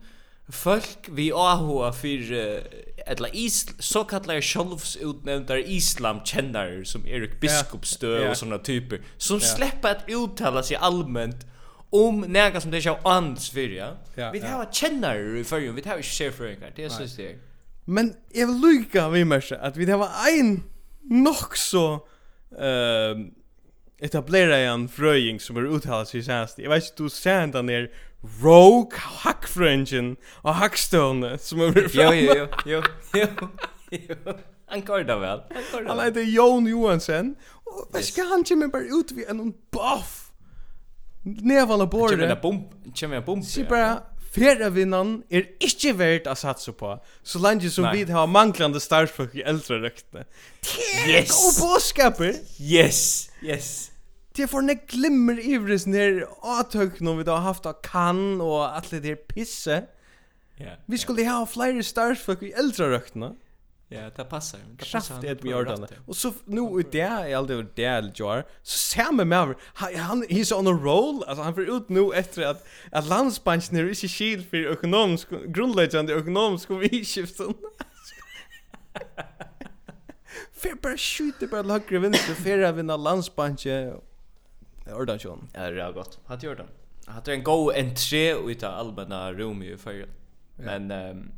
folk 0.48 0.98
vi 1.08 1.32
AHA 1.32 1.92
för 1.92 2.32
uh, 2.32 2.62
eller 3.06 3.36
is 3.36 3.66
så 3.78 4.04
kallar 4.04 4.40
självs 4.40 4.96
utnämnda 4.96 5.58
islam 5.58 6.20
kännare 6.24 6.84
som 6.84 7.06
Erik 7.06 7.40
Biskopstö 7.40 8.18
yeah. 8.18 8.30
och 8.30 8.36
såna 8.36 8.58
typer 8.58 9.00
som 9.16 9.36
yeah. 9.36 9.56
släpper 9.56 9.90
att 9.90 10.04
uttala 10.08 10.62
sig 10.62 10.76
allmänt 10.76 11.46
om 11.90 12.20
näga 12.20 12.60
som 12.60 12.70
det 12.70 12.86
är 12.86 12.98
ans 13.02 13.50
för 13.50 13.60
ja. 13.60 13.96
Yeah, 14.16 14.32
vi 14.32 14.40
har 14.40 14.48
yeah. 14.48 14.72
kännare 14.72 15.38
i 15.38 15.44
förrjun, 15.44 15.74
vi 15.74 15.88
har 15.88 15.96
ju 15.96 16.02
chef 16.02 16.34
för 16.34 16.46
en 16.46 16.72
det 16.76 16.90
syns 16.90 17.16
det. 17.16 17.38
Men 17.84 18.14
jag 18.32 18.46
vill 18.46 18.56
lycka 18.56 19.08
vi 19.08 19.24
märker 19.24 19.56
att 19.56 19.76
vi 19.76 19.90
har 19.90 20.08
en 20.40 20.62
nog 21.02 21.56
så 21.56 22.06
ehm 22.60 23.30
etablera 23.98 24.56
en 24.56 24.88
fröjing 24.88 25.40
som 25.40 25.56
är 25.56 25.76
uttalat 25.76 26.08
sig 26.08 26.22
senast. 26.22 26.58
Jag 26.58 26.70
vet 26.70 26.84
inte, 26.84 27.02
du 27.02 27.08
ser 27.08 27.46
den 27.46 27.66
där 27.66 27.90
Rogue 28.42 28.98
hackfrönchen 28.98 30.16
och 30.42 30.54
hackstone 30.54 31.38
som 31.38 31.60
är 31.60 31.78
er 31.78 31.90
Jo 31.92 32.12
jo 32.12 32.46
jo 32.66 32.82
jo. 33.14 33.48
jo. 33.90 34.32
Han 34.68 34.84
går 34.84 34.98
det 35.04 35.16
väl. 35.16 35.40
Han 35.88 36.00
heter 36.00 36.22
Jon 36.22 36.66
Johansen. 36.66 37.34
Och 37.64 37.88
vad 37.92 38.04
ska 38.04 38.22
han 38.22 38.44
komma 38.44 38.68
bara 38.68 38.82
ut 38.82 39.12
vid 39.12 39.28
en 39.28 39.52
buff? 39.70 40.30
Nevala 41.22 41.86
bordet. 41.86 42.18
Kommer 42.18 42.28
en 42.28 42.40
bomb. 42.42 42.64
Kommer 43.00 43.16
en 43.16 43.24
bomb. 43.24 43.44
Se 43.44 43.64
bara 43.64 44.02
Fjärra 44.36 44.70
vinnan 44.70 45.22
är 45.28 45.44
inte 45.60 45.92
värt 45.92 46.26
att 46.26 46.38
satsa 46.38 46.72
på. 46.72 47.04
Så 47.22 47.38
länge 47.38 47.70
som 47.70 47.90
vi 47.92 48.04
har 48.04 48.26
manglande 48.26 48.80
starspråk 48.80 49.34
i 49.34 49.42
äldre 49.42 49.78
rökter. 49.80 50.26
Yes! 51.08 51.30
Och 51.30 51.68
bådskaper! 51.68 52.34
Yes! 52.60 53.30
Yes! 53.42 53.90
det 54.36 54.48
får 54.50 54.66
nek 54.66 54.86
glimmer 54.92 55.38
ivris 55.40 55.86
ner 55.88 56.24
atøk 56.44 57.00
når 57.00 57.20
vi 57.20 57.26
da 57.28 57.38
har 57.38 57.48
haft 57.48 57.66
av 57.66 57.80
kan 57.84 58.40
og 58.40 58.60
alt 58.68 58.90
det 58.92 59.02
der 59.04 59.16
pisse. 59.28 59.82
Ja. 60.60 60.76
Vi 60.88 61.00
skulle 61.00 61.24
ha 61.28 61.44
flere 61.48 61.82
stars 61.82 62.24
i 62.40 62.52
eldre 62.56 62.92
røktene. 62.94 63.34
Ja, 63.90 64.08
det 64.16 64.26
passar. 64.28 64.58
Det 64.80 64.88
passar. 64.92 65.20
Det 65.20 65.44
vi 65.44 65.50
gjorde 65.50 65.76
det. 65.76 65.98
Och 66.06 66.16
så 66.16 66.32
nu 66.44 66.80
ut 66.80 66.92
det 66.92 67.00
är 67.00 67.36
alt 67.36 67.48
det 67.48 67.76
där 67.76 68.12
gjør, 68.14 68.42
Så 68.62 68.78
ser 68.78 69.12
man 69.12 69.28
med 69.28 69.54
han 69.74 70.24
he's 70.24 70.52
on 70.52 70.66
a 70.66 70.70
roll. 70.70 71.24
Alltså 71.26 71.42
han 71.42 71.54
för 71.54 71.76
ut 71.76 71.88
nu 71.88 72.12
efter 72.14 72.46
att 72.46 72.66
att 72.92 73.06
landsbanken 73.06 73.76
ikke 73.76 73.94
skil 73.94 74.08
shield 74.08 74.50
för 74.50 74.72
ekonomisk 74.72 75.32
økonomisk 75.32 76.10
ekonomisk 76.10 76.70
vidskiften. 76.70 77.54
För 80.52 80.74
bara 80.82 80.96
skjuter 80.96 81.46
bara 81.46 81.62
högre 81.62 81.98
vänster 81.98 82.34
för 82.34 82.62
att 82.62 82.74
vinna 82.74 82.96
landsbanken. 82.96 84.00
Ordan 84.92 85.18
sjön. 85.18 85.48
Ja, 85.52 85.70
det 85.70 85.82
är 85.82 85.92
gott. 85.92 86.18
Har 86.24 86.36
du 86.36 86.46
gjort 86.46 86.56
den? 86.56 86.68
Har 87.06 87.22
du 87.24 87.32
en 87.32 87.42
go 87.42 87.70
entré 87.70 88.32
ut 88.32 88.62
av 88.62 88.74
allmänna 88.74 89.32
rum 89.32 89.62
i 89.62 89.76
förr. 89.76 90.06
Men 90.56 90.90
ehm 90.90 91.10
um, 91.10 91.32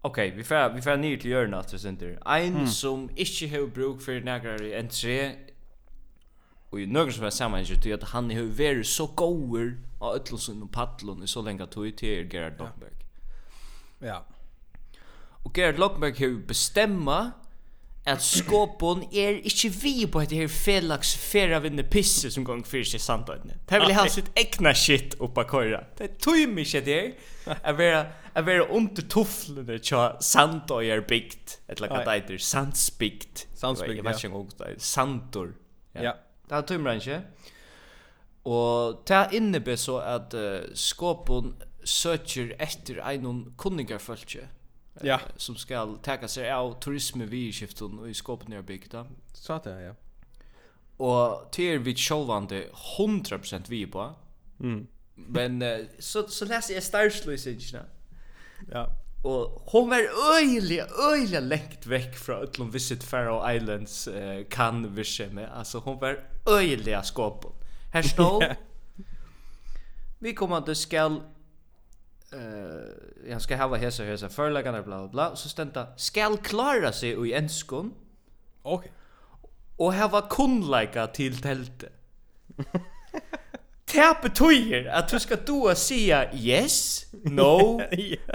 Okej, 0.00 0.28
okay, 0.28 0.36
vi 0.36 0.44
får 0.44 0.74
vi 0.74 0.82
får 0.82 0.96
ner 0.96 1.16
till 1.16 1.30
Jörna 1.30 1.58
att 1.58 1.80
center. 1.80 2.18
En 2.26 2.54
mm. 2.54 2.66
som 2.66 3.10
inte 3.16 3.48
har 3.48 3.66
bruk 3.66 4.02
för 4.02 4.20
några 4.20 4.78
entré 4.78 5.32
och 6.70 6.80
ju 6.80 6.86
några 6.86 7.12
som 7.12 7.24
är 7.24 7.30
samman 7.30 7.64
ju 7.64 7.92
att 7.92 8.02
han 8.02 8.30
har 8.30 8.42
varit 8.42 8.86
så 8.86 9.06
goer 9.06 9.78
av 9.98 10.14
öllsen 10.14 10.62
och 10.62 10.72
paddlon 10.72 11.22
i 11.22 11.26
så 11.26 11.42
länge 11.42 11.66
tog 11.66 11.96
till 11.96 12.32
Gerard 12.32 12.58
Dockberg. 12.58 12.90
Ja. 13.98 14.06
ja. 14.06 14.24
Och 15.44 15.58
Gerard 15.58 15.78
Lockberg 15.78 16.10
har 16.10 16.46
bestämma 16.46 17.30
at 18.06 18.22
skåpon 18.22 19.02
er 19.10 19.40
ikkje 19.42 19.70
vi 19.82 19.94
på 20.06 20.20
et 20.22 20.32
her 20.36 20.50
felags 20.52 21.10
færa 21.18 21.58
vinne 21.64 21.82
pisse 21.90 22.30
som 22.30 22.44
gong 22.46 22.62
fyrir 22.66 22.86
seg 22.86 23.02
sandøyne. 23.02 23.56
Det 23.66 23.80
vil 23.82 23.94
ha 23.96 24.04
sitt 24.12 24.30
egna 24.38 24.72
shit 24.78 25.16
oppa 25.22 25.42
køyra. 25.48 25.82
Det 25.98 26.12
tøym 26.22 26.54
ikkje 26.62 26.84
det 26.86 27.00
her 27.00 27.56
at 27.56 27.78
vera, 27.78 28.04
at 28.34 28.46
vera 28.46 28.68
under 28.70 29.02
tufflene 29.10 29.78
tja 29.82 30.12
sandøyer 30.22 31.02
bygd, 31.08 31.58
et 31.68 31.82
laka 31.82 32.04
deiter, 32.06 32.38
sandsbygd. 32.38 33.46
Sandsbygd, 33.58 33.98
ja. 33.98 34.02
Jeg 34.02 34.08
vet 34.08 34.24
ikke 34.24 34.42
om 34.42 34.48
det 34.54 34.70
er 34.70 34.78
sandor. 34.78 35.52
Ja. 35.94 36.14
Det 36.46 36.58
er 36.60 36.66
tøymra 36.70 36.96
ikkje. 37.00 37.22
Og 38.46 39.02
det 39.08 39.28
innebär 39.32 39.76
så 39.76 39.98
at 39.98 40.34
uh, 40.34 40.62
skåpon 40.74 41.56
søker 41.82 42.52
etter 42.62 43.00
einon 43.02 43.48
kunningarfølge 43.58 44.46
ja. 45.02 45.20
som 45.36 45.56
skal 45.56 45.98
ta 45.98 46.28
sig 46.28 46.52
av 46.52 46.80
turisme 46.80 47.24
vi 47.24 47.52
skiften 47.52 48.08
i 48.08 48.14
Skopje 48.14 48.62
bygda. 48.62 49.06
Så 49.32 49.52
att 49.52 49.66
ja. 49.66 49.94
Och 50.96 51.52
till 51.52 51.78
vi 51.78 51.96
sjålvande 51.96 52.64
100% 52.98 53.64
vi 53.68 53.86
på. 53.86 54.14
Mm. 54.60 54.86
Men 55.14 55.62
så 55.98 56.28
så 56.28 56.44
läser 56.44 56.74
jag 56.74 56.82
starslösingen. 56.82 57.84
Ja. 58.70 58.88
Och 59.24 59.62
hon 59.66 59.88
var 59.90 60.00
öjliga, 60.36 60.86
øyelig 61.12 61.42
lengt 61.42 61.86
väck 61.86 62.16
från 62.16 62.42
Utlom 62.42 62.70
Visit 62.70 63.04
Faroe 63.04 63.56
Islands 63.56 64.08
uh, 64.08 64.44
kan 64.50 64.94
vi 64.94 65.04
Altså 65.04 65.48
Alltså 65.48 65.78
hon 65.78 65.98
var 65.98 66.24
öjliga 66.46 67.02
skåpen. 67.02 67.50
Här 67.92 68.02
stod. 68.12 68.44
Vi 70.18 70.34
kommer 70.34 70.56
att 70.56 70.66
skall 70.74 71.20
eh 72.32 73.30
jag 73.30 73.42
ska 73.42 73.56
ha 73.56 73.76
hesa 73.76 74.02
hesa 74.02 74.28
förläggarna 74.28 74.82
bla 74.82 75.08
bla 75.08 75.36
så 75.36 75.48
stenta 75.48 75.86
skal 75.96 76.38
klara 76.38 76.92
sig 76.92 77.10
i 77.10 77.32
enskon. 77.32 77.94
Okej. 78.62 78.78
Okay. 78.78 78.90
Och 79.76 79.94
hava 79.94 80.22
kunnleika 80.22 81.06
till 81.06 81.42
tältet. 81.42 81.92
Det 83.92 84.16
betyder 84.22 84.86
att 84.86 85.08
du 85.08 85.20
ska 85.20 85.36
då 85.46 85.74
säga 85.74 86.34
yes, 86.34 87.06
no, 87.12 87.82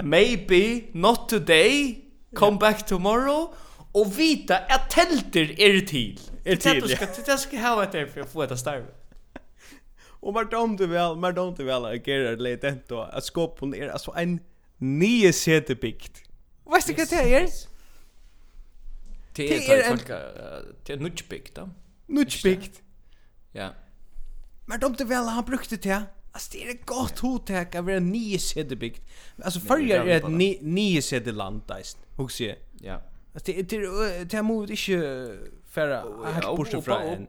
maybe, 0.02 0.80
not 0.92 1.28
today, 1.28 2.04
come 2.34 2.58
back 2.58 2.86
tomorrow 2.86 3.54
och 3.92 4.18
vita 4.18 4.58
att 4.58 4.90
telter 4.90 5.60
är 5.60 5.80
till. 5.80 6.20
Är 6.44 6.56
till. 6.56 6.80
Det 6.80 6.96
ska 6.96 7.06
det 7.26 7.38
ska 7.38 7.56
ha 7.56 7.82
ett 7.82 8.12
för 8.12 8.20
att 8.20 8.32
få 8.32 8.42
ett 8.42 8.58
starv. 8.58 8.84
Och 10.22 10.34
mer 10.34 10.44
dom 10.44 10.76
du 10.76 10.86
väl, 10.86 11.16
mer 11.16 11.32
dom 11.32 11.54
du 11.54 11.64
väl 11.64 11.84
att 11.84 12.06
göra 12.06 12.36
det 12.36 12.42
lite 12.42 12.78
då. 12.88 13.00
Att 13.00 13.24
skapa 13.24 13.66
är 13.76 13.88
alltså 13.88 14.12
en 14.16 14.40
nio 14.76 15.32
säte 15.32 15.74
bikt. 15.74 16.22
Vad 16.64 16.82
ska 16.82 16.92
det 16.92 17.12
är? 17.12 17.48
Det 19.34 19.68
är 19.68 19.88
folk 19.88 20.06
det 20.84 20.92
är 20.92 20.96
nutch 20.96 21.28
bikt 21.28 21.54
då. 21.54 21.70
Nutch. 22.06 22.44
Ja. 23.52 23.70
Men 24.66 24.80
dom 24.80 24.94
du 24.98 25.04
väl 25.04 25.24
han 25.24 25.44
brukte 25.44 25.76
det. 25.76 26.02
Alltså 26.32 26.50
det 26.52 26.66
är 26.66 26.70
ett 26.70 26.86
gott 26.86 27.18
hotäck 27.18 27.74
av 27.74 27.90
en 27.90 28.10
nio 28.10 28.38
säte 28.38 28.76
byggt. 28.76 29.02
Alltså 29.42 29.60
förr 29.60 29.90
är 29.90 30.06
ett 30.06 30.62
nio 30.62 31.02
säte 31.02 31.32
land 31.32 31.62
där. 31.66 31.82
Hur 32.16 32.28
ser 32.28 32.48
jag? 32.48 32.56
Ja. 32.80 33.02
Alltså 33.34 33.52
det 33.52 33.62
det 33.62 34.24
det 34.24 34.42
mot 34.42 34.68
inte 34.68 35.36
färra 35.66 36.04
helt 36.32 36.56
borta 36.56 36.82
från. 36.82 37.26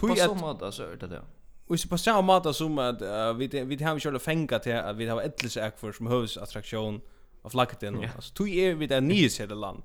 Tui 0.00 0.10
at 0.10 0.18
så 0.18 0.34
mat 0.34 0.62
alltså 0.62 0.96
det 1.00 1.06
det. 1.06 1.22
Och 1.66 1.80
så 1.80 1.88
på 1.88 1.98
samma 1.98 2.20
måte 2.20 2.54
som 2.54 2.78
att 2.78 3.02
uh, 3.02 3.32
vi 3.32 3.46
vi 3.46 3.84
har 3.84 3.94
ju 3.94 4.00
själva 4.00 4.18
fänga 4.18 4.58
till 4.58 4.76
att 4.76 4.96
vi 4.96 5.06
har 5.06 5.22
ettlis 5.22 5.58
för 5.76 5.92
som 5.92 6.06
huvudsattraktion 6.06 7.00
av 7.42 7.50
flagget 7.50 7.80
nu. 7.80 7.88
Yeah. 7.88 8.16
Alltså 8.16 8.34
tog 8.34 8.48
är 8.48 8.74
vi 8.74 8.86
där 8.86 9.00
nio 9.00 9.42
i 9.42 9.46
det 9.46 9.54
land. 9.54 9.82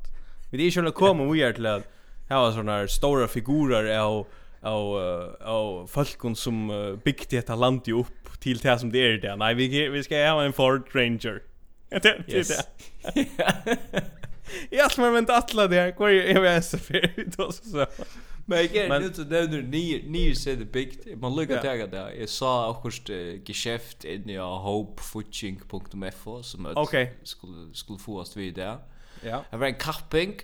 Vi 0.51 0.67
är 0.67 0.71
själva 0.71 0.91
kommer 0.91 1.25
vi 1.25 1.41
är 1.41 1.53
till 1.53 1.65
att 1.65 1.83
ha 2.29 2.53
såna 2.53 2.87
stora 2.87 3.27
figurer 3.27 3.99
av 3.99 4.27
av 4.61 4.95
av 5.41 5.87
folkon 5.87 6.35
som 6.35 6.69
uh, 6.69 6.97
byggt 6.97 7.29
detta 7.29 7.55
land 7.55 7.81
ju 7.85 7.93
upp 7.93 8.39
till 8.39 8.57
det 8.57 8.79
som 8.79 8.91
det 8.91 8.99
är 8.99 9.17
där. 9.17 9.37
Nej, 9.37 9.55
vi 9.55 9.89
vi 9.89 10.03
ska 10.03 10.15
ha 10.15 10.43
en 10.43 10.53
Ford 10.53 10.95
Ranger. 10.95 11.41
Det 11.89 12.23
det 12.27 12.47
det. 12.47 12.65
Jag 14.69 14.89
tror 14.89 15.11
men 15.11 15.23
att 15.23 15.53
alla 15.53 15.67
där, 15.67 15.91
kvar 15.91 16.09
är 16.09 16.39
vi 16.39 16.61
så 16.61 16.77
för 16.77 17.37
då 17.37 17.51
så. 17.71 17.85
Men 18.45 18.57
jeg 18.57 18.75
er 18.75 18.99
nu 18.99 19.13
så 19.13 19.23
där 19.23 19.47
nu 19.47 19.61
ni 19.61 20.03
ni 20.07 20.35
ser 20.35 20.55
det 20.55 20.71
big 20.71 21.17
man 21.17 21.35
look 21.35 21.49
at 21.49 21.91
det 21.91 22.19
jeg 22.19 22.29
sa 22.29 22.69
akkurat 22.69 23.09
uh, 23.09 23.43
geskjeft 23.45 24.03
in 24.03 24.29
ja 24.29 24.57
hopefuching.fo 24.57 26.43
som 26.43 26.65
att 26.65 26.77
okay. 26.77 27.07
skulle 27.23 27.69
skulle 27.73 27.99
få 27.99 28.19
oss 28.19 28.37
vid 28.37 28.55
där. 28.55 28.77
Ja. 29.23 29.43
Det 29.51 29.57
var 29.57 29.67
en 29.67 29.75
kapping. 29.75 30.41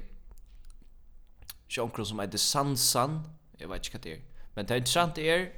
Sjonkron 1.69 2.05
som 2.05 2.19
heter 2.19 2.37
Sansan. 2.37 3.21
Jeg 3.59 3.69
vet 3.69 3.85
ikke 3.85 3.97
hva 3.97 4.03
det 4.03 4.11
er. 4.11 4.19
Men 4.55 4.65
det 4.65 4.73
är 4.73 4.77
intressant 4.77 5.17
är 5.17 5.51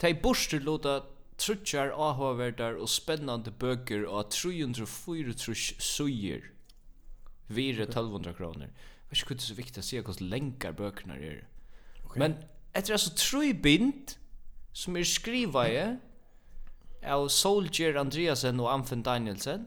de 0.00 0.14
borster 0.14 0.60
låta 0.60 1.02
trutjar 1.38 1.88
avhåverdar 1.94 2.78
og 2.78 2.88
spennande 2.88 3.50
bøker 3.50 4.06
og 4.06 4.30
304 4.30 5.34
trus 5.38 5.72
suger 5.78 6.50
vire 7.48 7.82
1200 7.82 8.34
kroner. 8.34 8.66
Jeg 8.66 9.10
Vet 9.10 9.22
ikke 9.22 9.32
hva 9.32 9.36
det 9.38 9.42
er 9.42 9.48
så 9.48 9.56
viktig 9.56 9.82
å 9.82 9.86
se 9.86 10.02
hvordan 10.02 10.30
lenkar 10.32 10.74
bøkene 10.76 11.16
er. 11.16 11.38
Okay. 12.08 12.18
Men 12.18 12.36
etter 12.74 12.96
altså 12.96 13.14
tru 13.16 13.52
bind 13.62 14.16
som 14.72 14.96
er 14.96 15.06
skriva 15.08 15.64
i 15.68 15.80
av 17.08 17.28
Soldier 17.32 17.98
Andreasen 18.00 18.60
og 18.60 18.70
Amfinn 18.72 19.02
Danielsen. 19.06 19.66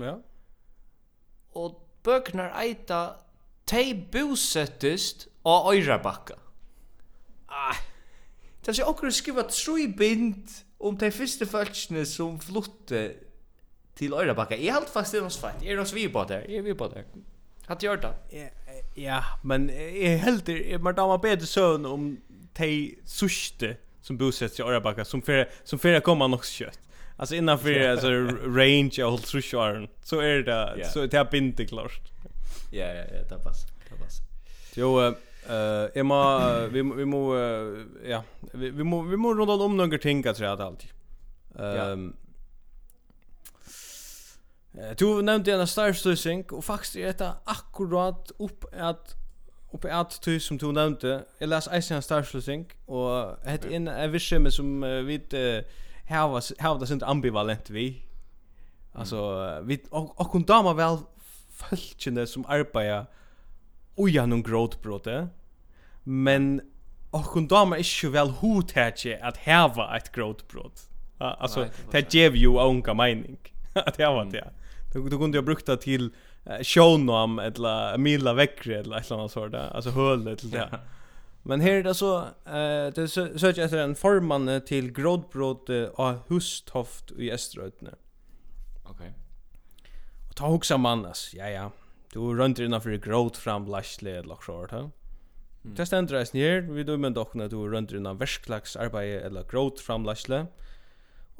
Ja. 0.00 0.16
Og 1.58 1.78
bøkene 2.04 2.48
eita 2.58 3.02
tei 3.68 3.92
bosettest 3.94 5.28
av 5.46 5.70
Øyrabakka. 5.72 6.38
Ah. 7.48 7.78
Det 8.62 8.68
er 8.68 8.78
så 8.78 8.88
akkurat 8.88 9.14
skriva 9.14 9.42
tru 9.50 9.76
bind 9.98 10.62
om 10.80 10.96
de 10.98 11.10
første 11.10 11.46
følelsene 11.46 12.06
som 12.06 12.40
flutte 12.40 13.02
til 13.98 14.14
Øyrabakka. 14.14 14.56
Jeg 14.58 14.74
held 14.74 14.88
fast 14.90 15.12
det 15.12 15.20
er 15.20 15.26
noe 15.26 15.34
sveit. 15.34 15.62
Jeg 15.62 15.74
er 15.74 15.80
noe 15.82 15.90
svi 15.90 16.08
på 16.08 16.24
det. 16.28 16.44
Jeg 16.48 16.62
er 16.62 16.66
vi 16.66 16.74
på 16.78 16.88
det. 16.90 17.04
Har 17.66 17.76
gjort 17.80 18.02
det? 18.02 18.50
Ja, 18.94 19.24
men 19.42 19.68
jeg 19.70 20.18
helt 20.18 20.46
det, 20.46 20.80
man 20.80 20.94
damer 20.94 21.16
bedre 21.22 21.46
søvn 21.46 21.86
om 21.86 22.18
de 22.58 22.94
suste 23.04 23.76
som 24.02 24.18
bosätts 24.18 24.60
i 24.60 24.62
Örabacka 24.62 25.04
som 25.04 25.22
för 25.22 25.48
som 25.64 25.78
för 25.78 25.94
att 25.94 26.04
komma 26.04 26.26
något 26.26 26.46
kött. 26.46 26.78
Alltså 27.16 27.34
innanför 27.34 27.88
alltså 27.88 28.10
range 28.46 29.04
av 29.04 29.10
håll 29.10 29.86
så 30.02 30.20
är 30.20 30.42
det 30.42 30.88
så 30.92 31.06
det 31.06 31.16
är 31.16 31.34
inte 31.34 31.66
klart. 31.66 32.00
Ja 32.70 32.86
ja 32.86 32.94
ja, 32.94 33.22
det 33.28 33.44
passar. 33.44 33.70
Det 33.90 34.04
passar. 34.04 34.24
Jo 34.74 35.00
eh 35.00 35.12
uh, 35.50 35.88
jag 35.94 36.06
må 36.06 36.40
vi 36.72 36.82
vi 36.82 37.04
må 37.04 37.36
ja 38.04 38.22
vi 38.52 38.70
vi 38.70 38.84
må 38.84 39.02
vi 39.02 39.16
må 39.16 39.34
runda 39.34 39.52
om 39.52 39.76
några 39.76 39.98
ting 39.98 40.26
att 40.26 40.36
säga 40.36 40.52
att 40.52 40.60
allt. 40.60 40.86
Ehm 41.58 42.16
Eh, 44.78 44.94
du 45.00 45.22
nevnte 45.22 45.52
en 45.52 45.66
starstussing 45.66 46.46
og 46.52 46.64
faktisk 46.64 46.96
er 46.96 47.12
dette 47.12 47.32
akkurat 47.46 48.32
upp 48.38 48.64
at 48.72 49.16
Oppi 49.72 49.88
at 49.88 50.18
ty 50.22 50.38
som 50.38 50.58
du 50.58 50.66
jeg 50.66 51.48
les 51.48 51.66
eisen 51.66 51.78
Iceland 51.78 52.02
starstussing 52.02 52.66
og 52.88 53.38
hade 53.44 53.72
in 53.72 53.88
en 53.88 54.12
virksomhet 54.12 54.52
som 54.52 54.82
uh, 54.82 55.06
vi 55.06 55.14
uh, 55.34 55.62
hava 56.04 56.32
var 56.32 56.42
här 56.60 57.10
ambivalent 57.10 57.70
vi. 57.70 58.02
Altså, 58.94 59.60
vi 59.64 59.78
og, 59.90 60.14
og 60.20 60.30
kun 60.30 60.42
dama 60.42 60.72
vel 60.72 60.98
fölkjene 61.50 62.26
som 62.26 62.44
arbeider 62.48 63.04
uja 63.96 64.26
noen 64.26 64.42
gråtbrote, 64.42 65.28
men 66.04 66.60
okkun 67.12 67.48
damer 67.48 67.76
ikke 67.76 68.12
vel 68.12 68.30
hodtetje 68.30 69.16
at 69.24 69.36
heva 69.36 69.96
et 69.96 70.12
gråtbråt. 70.12 70.88
Altså, 71.20 71.68
det 71.92 72.08
gjev 72.14 72.34
jo 72.34 72.58
unga 72.58 72.92
meining 72.92 73.38
at 73.86 73.96
heva 73.96 74.24
det. 74.24 74.44
Mm. 74.44 74.61
Då 74.92 75.08
då 75.08 75.18
kunde 75.18 75.38
jag 75.38 75.44
brukt 75.44 75.66
det 75.66 75.76
till 75.76 76.10
Shownam 76.62 77.38
eller 77.38 77.98
Mila 77.98 78.34
Väckre 78.34 78.78
eller 78.78 78.96
ett 78.96 79.10
annat 79.10 79.32
sort 79.32 79.52
där. 79.52 79.70
Alltså 79.70 79.90
höll 79.90 80.36
till 80.36 80.50
det. 80.50 80.80
Men 81.42 81.60
här 81.60 81.72
är 81.72 81.82
det 81.82 81.94
så 81.94 82.18
eh 82.46 82.92
det 82.94 83.08
söker 83.08 83.62
efter 83.62 83.78
en 83.78 83.94
formanne 83.94 84.60
till 84.60 84.92
Grodbrod 84.92 85.70
av 85.94 86.18
Husthoft 86.28 87.10
i 87.10 87.32
Österötne. 87.32 87.90
Okej. 88.82 88.94
Okay. 88.94 89.10
Och 90.28 90.36
ta 90.36 90.48
också 90.48 90.78
mannas. 90.78 91.30
Ja 91.34 91.48
ja. 91.48 91.70
Du 92.12 92.18
runt 92.20 92.58
innan 92.58 92.80
för 92.80 92.90
Grod 92.90 93.36
fram 93.36 93.66
Lashley 93.66 94.22
lock 94.22 94.42
short 94.42 94.70
här. 94.70 94.78
Mm. 94.78 94.90
Det 95.76 95.86
ständer 95.86 96.14
det 96.14 96.26
snär, 96.26 96.60
vi 96.60 96.84
då 96.84 96.96
men 96.96 97.14
dock 97.14 97.34
när 97.34 97.48
du 97.48 97.56
runt 97.56 97.92
innan 97.92 98.18
verklags 98.18 98.76
arbete 98.76 99.26
eller 99.26 99.44
Grod 99.50 99.80
fram 99.80 100.04
Lashley. 100.04 100.44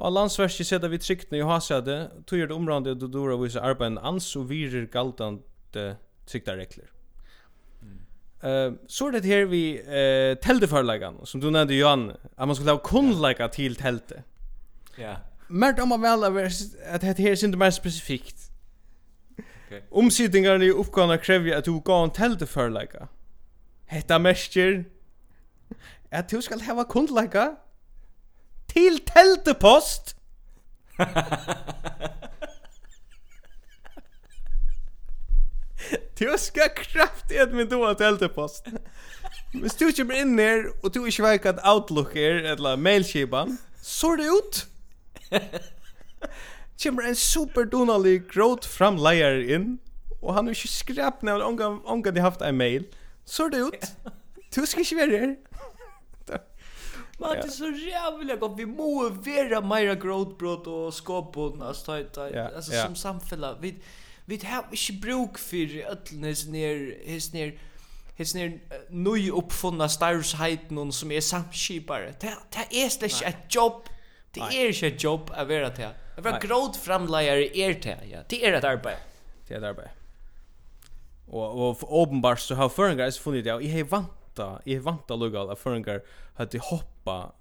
Og 0.02 0.10
landsverket 0.10 0.66
sida 0.66 0.88
vi 0.90 0.98
tryktene 0.98 1.38
i 1.38 1.46
hasade, 1.46 1.96
tog 2.26 2.40
er 2.40 2.48
det 2.50 2.56
området 2.56 2.96
og 2.96 3.04
dodora 3.04 3.36
vise 3.38 3.60
arbeid 3.62 4.00
ans 4.02 4.32
og 4.36 4.48
virer 4.50 4.88
galtande 4.90 5.92
trykta 6.26 6.56
regler. 6.58 6.88
Uh, 8.42 8.74
så 8.90 9.06
er 9.06 9.20
det 9.20 9.30
her 9.30 9.44
vi 9.46 9.78
uh, 9.78 10.34
teltefarlegan, 10.42 11.20
som 11.24 11.40
du 11.40 11.50
nevnte 11.50 11.78
Johan, 11.78 12.08
at 12.10 12.48
man 12.48 12.56
skulle 12.58 12.74
ha 12.74 12.82
kunnleika 12.82 13.46
til 13.54 13.76
telte. 13.78 14.24
Ja. 14.98 15.20
Mert 15.48 15.78
om 15.78 15.88
man 15.94 16.02
vel 16.02 16.24
at 16.82 17.02
dette 17.02 17.22
her 17.22 17.30
er 17.30 17.46
ikke 17.46 17.56
mer 17.56 17.70
spesifikt. 17.70 18.50
Okay. 19.38 19.80
Omsidingarna 19.90 20.64
i 20.64 20.70
uppgavna 20.70 21.16
krevja 21.16 21.56
at 21.56 21.66
du 21.66 21.78
går 21.78 22.04
en 22.04 22.10
teltefarlegan. 22.10 23.06
Hetta 23.86 24.18
mersker 24.18 24.84
at 26.10 26.30
du 26.32 26.40
skal 26.40 26.60
hava 26.60 26.84
kunnleika 26.84 27.46
til 28.72 29.00
teltepost. 29.06 30.16
Du 36.18 36.34
ska 36.38 36.60
kraftigt 36.76 37.54
med 37.54 37.68
då 37.68 37.94
teltepost. 37.94 38.66
Men 39.52 39.70
du 39.78 39.92
kommer 39.92 40.20
in 40.20 40.36
där 40.36 40.84
och 40.84 40.92
du 40.92 41.06
inte 41.06 41.22
vet 41.22 41.46
att 41.46 41.68
Outlook 41.68 42.16
är 42.16 42.34
eller 42.34 42.76
Mailchiban. 42.76 43.56
Sort 43.80 44.20
ut. 44.20 44.66
Kommer 46.82 47.02
en 47.02 47.16
superdonalig 47.16 48.30
gråt 48.30 48.64
framlejare 48.64 49.52
in 49.54 49.78
och 50.20 50.34
han 50.34 50.46
har 50.46 50.54
ju 50.54 50.68
skrapat 50.68 51.22
när 51.22 51.32
han 51.32 51.80
omgående 51.84 52.20
haft 52.20 52.40
en 52.40 52.56
mail. 52.56 52.84
Sort 53.24 53.54
ut. 53.54 53.84
Du 54.54 54.66
ska 54.66 54.80
inte 54.80 54.94
vara. 54.94 55.36
Men 57.22 57.40
det 57.40 57.46
är 57.46 57.50
så 57.50 57.70
jävla 57.70 58.36
gott. 58.36 58.58
Vi 58.58 58.66
må 58.66 59.08
vera 59.08 59.60
mera 59.60 59.94
gråtbrott 59.94 60.66
och 60.66 60.94
skåpon. 60.94 61.62
Alltså, 61.62 61.92
alltså 62.56 62.72
som 62.72 62.96
samfälla. 62.96 63.56
Vi, 63.60 63.74
vi 64.24 64.40
har 64.44 64.64
inte 64.70 64.92
bruk 64.92 65.38
för 65.38 65.90
ödlnes 65.90 66.46
ner, 66.46 66.98
his 67.04 67.32
ner, 67.32 67.58
his 68.16 68.34
ner 68.34 68.60
ny 68.90 69.30
uppfunna 69.30 69.88
starvsheten 69.88 70.92
som 70.92 71.10
är 71.12 71.20
samskipare. 71.20 72.14
Det, 72.20 72.36
det 72.50 72.84
är 72.84 72.88
släck 72.88 73.22
ett 73.22 73.54
jobb. 73.54 73.82
Det 74.30 74.40
är 74.40 74.66
inte 74.66 74.86
ett 74.86 75.04
jobb 75.04 75.30
att 75.34 75.48
vara 75.48 75.68
det. 75.68 75.94
Att 76.16 76.24
vara 76.24 76.38
gråtframlejare 76.38 77.56
är 77.56 77.74
det. 77.82 77.98
Ja. 78.10 78.18
Det 78.28 78.46
är 78.46 78.52
ett 78.52 78.64
arbete. 78.64 78.98
Det 79.48 79.54
är 79.54 79.58
ett 79.58 79.64
arbete. 79.64 79.90
Og, 81.32 81.58
og 81.58 81.82
och 81.82 82.00
åpenbart 82.00 82.40
så 82.40 82.54
har 82.54 82.68
føringer 82.68 83.04
jeg 83.04 83.14
funnet 83.14 83.44
det. 83.44 83.52
og 83.52 83.64
jeg 83.64 83.72
har 83.72 83.84
vant 83.84 84.21
vanta, 84.36 84.62
jag 84.64 84.80
vanta 84.80 85.16
lugal 85.16 85.42
alla 85.42 85.56
förengar 85.56 86.02
hade 86.34 86.58
hoppa 86.58 87.32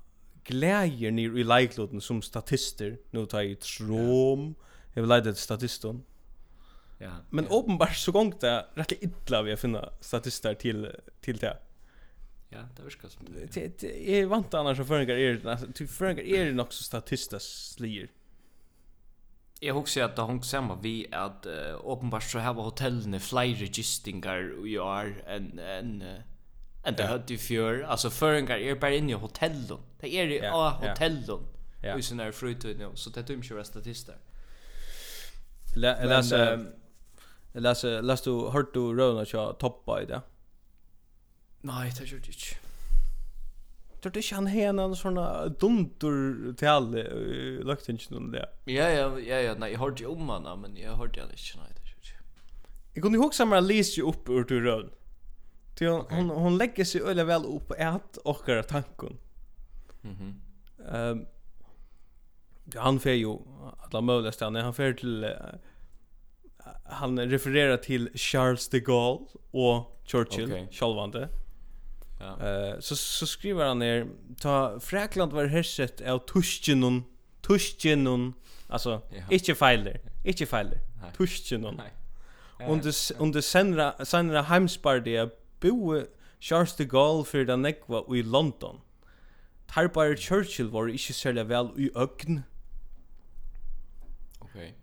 glæger 0.43 1.11
nir 1.11 1.37
i 1.37 1.43
leikloten 1.43 2.01
som 2.01 2.21
statister. 2.21 2.97
Nu 3.11 3.25
tar 3.25 3.41
jeg 3.41 3.59
trom. 3.59 4.55
jeg 4.95 5.03
vil 5.03 5.09
leide 5.09 5.33
til 5.33 5.43
statisten. 5.43 6.03
Ja. 6.99 7.11
Men 7.29 7.45
ja. 7.45 7.51
åpenbart 7.51 7.95
så 7.95 8.11
gong 8.11 8.33
det 8.41 8.65
rätt 8.77 8.91
illa 9.01 9.41
vi 9.41 9.55
finna 9.55 9.89
statister 10.01 10.53
till 10.53 10.87
till 11.21 11.37
det. 11.37 11.57
Ja, 12.49 12.67
det 12.77 12.83
viskar 12.83 13.09
som 13.09 13.25
det. 13.25 13.83
Jag 14.07 14.27
vant 14.27 14.53
annars 14.53 14.77
så 14.77 14.85
förengar 14.85 15.15
är 15.15 15.71
typ 15.73 15.89
förengar 15.89 16.23
är 16.23 16.51
nog 16.51 16.73
så 16.73 16.83
statistas 16.83 17.73
slir. 17.75 18.09
Jag 19.59 19.75
husker 19.75 20.03
att 20.03 20.15
det 20.15 20.25
hängt 20.25 20.45
samman 20.45 20.81
vi 20.81 21.07
att 21.11 21.45
uppenbart 21.83 22.23
så 22.23 22.39
här 22.39 22.53
var 22.53 22.63
hotellen 22.63 23.19
flera 23.19 23.65
gistingar 23.65 24.67
i 24.67 24.79
år 24.79 25.23
en 25.27 25.59
en 25.59 26.03
än 26.83 26.95
det 26.95 27.03
hade 27.03 27.33
ju 27.33 27.37
för 27.37 27.81
alltså 27.81 28.09
föringar 28.09 28.57
är 28.57 28.75
bara 28.75 28.93
inne 28.93 29.11
i 29.11 29.15
hotellen 29.15 29.79
det 29.99 30.15
är 30.15 30.23
ju 30.23 30.35
ja, 30.35 30.69
hotellen 30.81 31.47
ja. 31.81 31.95
och 31.95 32.03
sen 32.03 32.19
är 32.19 32.31
frutid 32.31 32.77
nu 32.77 32.89
så 32.95 33.09
det 33.09 33.29
är 33.29 33.33
inte 33.33 33.53
ju 33.53 33.63
statister 33.63 34.15
läs 35.75 36.31
läs 37.53 37.83
läs 37.83 38.21
du 38.21 38.31
hört 38.31 38.73
du 38.73 38.79
Ronald 38.79 39.27
så 39.27 39.53
toppa 39.53 40.01
i 40.01 40.05
det 40.05 40.21
nej 41.61 41.93
det 41.99 42.05
gjorde 42.05 42.27
inte 42.27 42.71
Tror 44.01 44.11
du 44.11 44.19
ikke 44.19 44.35
han 44.35 44.47
har 44.49 44.79
en 44.81 44.95
sånn 44.97 45.19
dundur 45.61 46.53
tale 46.57 47.03
i 47.05 47.41
løktingen 47.61 48.17
om 48.17 48.31
det? 48.33 48.47
Ja, 48.65 48.87
ja, 48.89 49.03
ja, 49.19 49.41
ja, 49.45 49.53
Nej, 49.53 49.75
jag 49.75 49.79
hörde 49.79 50.01
ju 50.01 50.07
om 50.09 50.29
han, 50.29 50.47
men 50.61 50.77
jag 50.77 50.95
hörde 50.97 51.19
ju 51.19 51.25
inte. 51.27 51.59
Nej, 51.59 51.69
det 51.75 51.83
er 51.85 51.93
inte. 51.99 52.15
Jeg 52.95 53.03
kunne 53.03 53.21
huske 53.21 53.45
meg 53.45 53.61
å 53.61 53.67
lese 53.67 53.99
jo 53.99 54.09
opp 54.09 54.29
ur 54.29 54.47
du 54.49 54.57
røvn. 54.57 54.89
Ty 55.81 55.87
hon 55.87 56.05
hon, 56.09 56.29
hon 56.29 56.57
lägger 56.57 56.85
sig 56.85 57.01
öle 57.01 57.23
väl 57.23 57.45
upp 57.45 57.71
ät 57.77 58.17
och 58.17 58.43
kör 58.45 58.63
tanken. 58.63 59.17
Mhm. 60.01 60.41
Ehm 60.93 61.25
han 62.75 62.99
fer 62.99 63.13
ju 63.13 63.37
alla 63.77 64.01
möjliga 64.01 64.31
ställen. 64.31 64.63
Han 64.63 64.73
fer 64.73 64.93
till 64.93 65.23
uh, 65.23 65.31
han 66.85 67.19
refererar 67.19 67.77
till 67.77 68.09
Charles 68.15 68.69
de 68.69 68.79
Gaulle 68.79 69.25
och 69.51 70.01
Churchill 70.05 70.51
okay. 70.51 70.67
självande. 70.71 71.29
Ja. 72.19 72.47
Eh 72.47 72.73
uh, 72.73 72.79
så 72.79 72.95
så 72.95 73.27
skriver 73.27 73.65
han 73.65 73.79
ner 73.79 74.07
ta 74.39 74.79
Fräkland 74.79 75.33
var 75.33 75.45
herset 75.45 76.01
av 76.01 76.19
Tuschenon 76.19 77.03
Tuschenon 77.41 78.33
alltså 78.67 79.01
ja. 79.09 79.23
inte 79.29 79.55
fejler 79.55 79.99
inte 80.23 80.45
fejler 80.45 80.79
Nej. 81.77 82.69
Och 82.69 82.77
det 82.77 83.11
och 83.19 83.27
det 83.27 83.41
senra 83.41 84.05
senra 84.05 84.41
Heimsbardia 84.41 85.29
boi 85.61 86.05
Charles 86.41 86.73
de 86.75 86.85
Gaulle 86.85 87.25
fyrir 87.25 87.47
den 87.47 87.61
nekva 87.61 88.01
i 88.09 88.21
London. 88.21 88.81
Tarbar 89.69 90.15
Churchill 90.17 90.71
var 90.71 90.89
ikkje 90.89 91.13
særlig 91.13 91.49
vel 91.49 91.69
i 91.77 91.89
øgn. 91.95 92.43
Ok. 94.41 94.73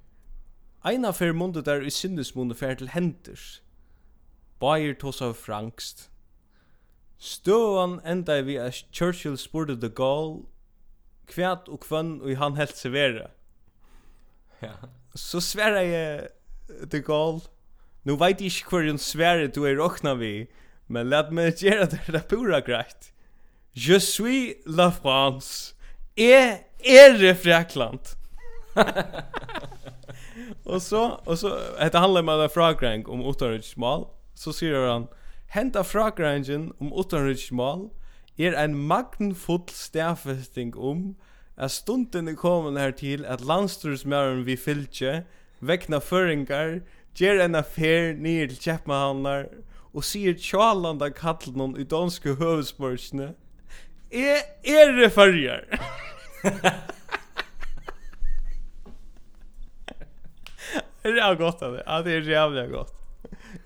Eina 0.85 1.11
fyrir 1.11 1.33
mundet 1.33 1.67
der 1.67 1.83
i 1.83 1.91
sinnesmundet 1.91 2.57
fyrir 2.57 2.75
til 2.75 2.89
henders. 2.95 3.63
Bayer 4.61 4.95
tos 4.95 5.21
av 5.23 5.35
frankst. 5.35 6.09
Støvan 7.19 7.99
enda 8.07 8.41
vi 8.41 8.57
at 8.57 8.85
Churchill 8.93 9.37
spurte 9.37 9.77
de 9.77 9.91
Gaulle 9.91 10.47
kvært 11.29 11.69
og 11.69 11.83
kvann 11.85 12.21
og 12.23 12.37
han 12.39 12.57
helt 12.57 12.77
severa. 12.77 13.29
Ja. 14.63 14.73
Så 15.15 15.41
sverra 15.41 15.83
jeg 15.83 16.29
de 16.93 17.03
Gaulle. 17.03 17.43
Nu 18.05 18.17
veit 18.17 18.41
jeg 18.41 18.55
ikke 18.55 18.71
hver 18.79 18.89
en 18.89 18.99
sverre 19.03 19.51
du 19.53 19.65
er 19.67 19.77
råkna 19.77 20.15
vi. 20.15 20.47
Men 20.89 21.11
lat 21.11 21.33
mig 21.33 21.55
göra 21.65 21.87
det 21.87 22.01
der 22.07 22.21
pura 22.29 22.61
greit. 22.61 23.13
Je 23.73 24.01
suis 24.01 24.55
la 24.67 24.91
France. 24.91 25.75
Är 26.17 26.59
är 26.79 27.35
Fräkland. 27.35 28.01
och 30.65 30.83
så 30.83 31.11
och 31.25 31.39
så 31.39 31.59
heter 31.79 31.99
han 31.99 32.15
lämna 32.15 32.49
fragrang 32.49 33.07
om 33.07 33.21
Otterrich 33.21 33.77
Mall. 33.77 34.07
Så 34.35 34.53
säger 34.53 34.87
han 34.87 35.07
henta 35.49 35.85
fragrangen 35.85 36.73
om 36.79 36.93
Otterrich 36.93 37.53
Mall 37.53 37.91
er 38.39 38.55
en 38.65 38.75
magnfull 38.75 39.69
stærfesting 39.69 40.77
om 40.77 41.17
at 41.57 41.71
stunden 41.71 42.29
er 42.29 42.35
kommet 42.35 42.81
her 42.81 42.91
til 42.91 43.25
at 43.25 43.41
landstursmæren 43.41 44.47
vi 44.47 44.57
fylkje, 44.57 45.25
vekna 45.61 45.99
føringar, 45.99 46.79
gjer 47.19 47.43
en 47.43 47.59
affær 47.59 48.13
nir 48.15 48.47
til 48.47 48.61
kjeppmahannar 48.63 49.49
og 49.95 50.05
sier 50.05 50.35
tjalanda 50.35 51.09
kallen 51.11 51.77
i 51.81 51.85
danske 51.85 52.35
høvesborgsne 52.35 53.35
er 54.11 54.43
er 54.65 54.93
det 54.93 55.13
farger 55.13 55.65
Det 61.03 61.09
är 61.09 61.35
gott 61.35 61.61
det. 61.61 61.83
Ja, 61.87 62.03
det 62.03 62.13
är 62.13 62.21
jävligt 62.21 62.73
gott. 62.73 62.95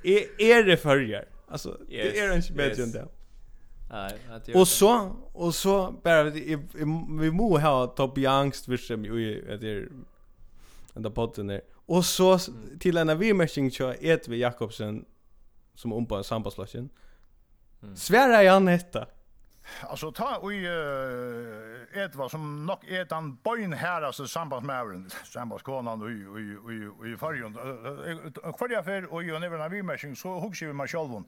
Är 0.02 0.40
är 0.40 0.62
det 0.64 0.76
förjar? 0.76 1.24
Alltså 1.48 1.78
det 1.88 2.18
är 2.18 2.36
inte 2.36 2.52
bättre 2.52 2.82
än 2.82 2.92
det. 2.92 3.08
Nej, 3.90 4.54
Och 4.54 4.68
så 4.68 5.16
och 5.32 5.54
så 5.54 5.94
bara 6.02 6.22
vi 6.22 6.58
vi 7.20 7.30
må 7.30 7.58
ha 7.58 7.86
topp 7.86 8.18
i 8.18 8.26
angst 8.26 8.64
för 8.64 8.76
sig 8.76 8.96
ju 8.96 9.58
det 9.60 9.70
är 9.70 9.88
den 10.94 11.12
podden 11.12 11.46
där. 11.46 11.60
Och 11.86 12.04
så 12.04 12.38
till 12.80 12.96
en 12.96 13.10
avmärkning 13.10 13.70
så 13.70 13.94
ett 14.00 14.28
vi 14.28 14.38
Jakobsen 14.38 15.04
som 15.74 15.92
om 15.92 16.06
på 16.06 16.22
en. 16.22 16.90
Mm. 17.82 17.96
Svära 17.96 18.42
jag 18.42 18.62
netta. 18.62 19.06
Alltså 19.80 20.12
ta 20.12 20.36
och 20.36 20.52
uh, 20.66 22.02
Edvard 22.04 22.30
som 22.30 22.66
nok 22.66 22.84
är 22.84 23.04
den 23.04 23.36
bojen 23.42 23.72
här 23.72 24.02
alltså 24.02 24.26
samband 24.26 24.66
sambandskonan 24.66 24.76
Aaron 24.76 25.10
samband 25.24 26.02
och 26.02 26.08
och 26.26 27.00
och 27.00 27.06
i 27.08 27.16
förgrund. 27.16 27.56
Kvar 28.56 28.68
jag 28.68 28.84
för 28.84 29.12
och 29.12 29.22
ju 29.22 29.38
när 29.38 29.50
när 29.58 29.68
vi 29.68 29.82
märsing 29.82 30.16
så 30.16 30.28
hugger 30.28 30.66
vi 30.66 30.72
med 30.72 30.90
självon. 30.90 31.24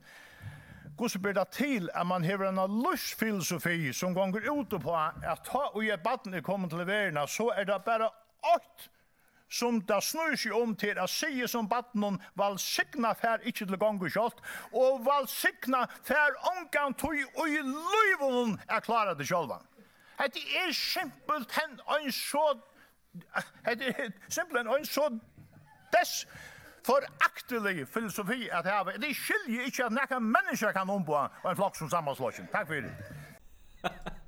så 1.10 1.18
ber 1.18 1.32
det 1.32 1.44
till 1.44 1.90
att 1.90 2.06
man 2.06 2.24
har 2.24 2.44
en 2.44 2.82
lusch 2.82 3.16
filosofi 3.18 3.92
som 3.92 4.14
går 4.32 4.60
ut 4.60 4.82
på 4.82 4.96
att 4.96 5.44
ta 5.44 5.70
och 5.74 5.84
ge 5.84 5.96
barnet 5.96 6.44
kommer 6.44 6.68
till 6.68 6.78
värna 6.78 7.26
så 7.26 7.50
är 7.50 7.64
det 7.64 7.82
bara 7.84 8.06
åt 8.56 8.90
som 9.50 9.80
det 9.86 10.00
snur 10.02 10.36
seg 10.36 10.54
om 10.56 10.74
til 10.78 10.98
å 10.98 11.06
sige 11.10 11.48
som 11.50 11.68
badnen 11.68 12.18
val 12.38 12.58
signa 12.58 13.12
fær 13.18 13.44
ikkje 13.46 13.68
til 13.70 13.78
gongu 13.80 14.08
kjolt, 14.10 14.40
og 14.72 15.04
val 15.06 15.28
signa 15.30 15.84
fær 16.06 16.36
ongan 16.54 16.96
tog 16.98 17.18
og 17.36 17.48
i 17.48 17.60
løyvun 17.62 18.58
er 18.68 18.84
klara 18.84 19.14
det 19.14 19.28
sjolvan. 19.28 19.62
Hette 20.18 20.40
er 20.60 20.72
simpelt 20.72 21.52
hen 21.58 21.78
ein 21.96 22.10
så 22.12 22.44
hette 23.66 23.92
er 23.92 24.10
simpelt 24.28 24.62
hen 24.62 24.74
ein 24.74 24.86
så 24.86 25.08
des 25.94 26.26
foraktelig 26.86 27.88
filosofi 27.88 28.48
at 28.52 28.66
hava. 28.66 28.96
Det 29.00 29.14
skiljer 29.16 29.68
ikkje 29.68 29.86
at 29.86 29.94
nekka 29.96 30.18
mennesker 30.18 30.74
kan 30.76 30.90
omboa 30.90 31.28
og 31.42 31.50
en 31.50 31.56
flokk 31.56 31.78
som 31.78 31.90
sammanslåsjen. 31.90 32.50
Takk 32.52 32.66
for 32.68 32.74
det. 32.74 32.94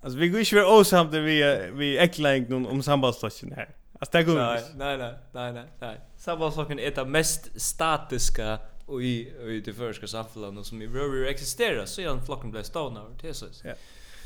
Alltså 0.00 0.18
vi 0.18 0.28
går 0.28 0.40
ju 0.40 0.44
för 0.44 0.80
osamt 0.80 1.14
vi 1.14 1.70
vi 1.72 1.98
äcklar 1.98 2.34
inte 2.34 2.54
om 2.54 2.82
sambandsstationen 2.82 3.56
här. 3.56 3.77
Alltså 3.98 4.18
det 4.18 4.24
går 4.24 4.34
Nej, 4.34 4.62
nej, 4.76 4.98
nej, 4.98 5.14
nej, 5.32 5.52
nej, 5.52 5.64
nej. 5.80 6.00
Samma 6.16 6.46
är 6.46 6.94
det 6.94 7.04
mest 7.04 7.60
statiska 7.60 8.58
och 8.86 9.02
i 9.02 9.28
i 9.28 9.62
det 9.64 9.72
förska 9.72 10.06
samhället 10.06 10.66
som 10.66 10.82
i 10.82 10.86
rör 10.86 11.26
existerar 11.26 11.86
så 11.86 12.00
är 12.00 12.06
den 12.06 12.24
flocken 12.24 12.50
blir 12.50 12.62
stående 12.62 13.00
över 13.00 13.16
till 13.18 13.34
så. 13.34 13.46
Ja. 13.64 13.74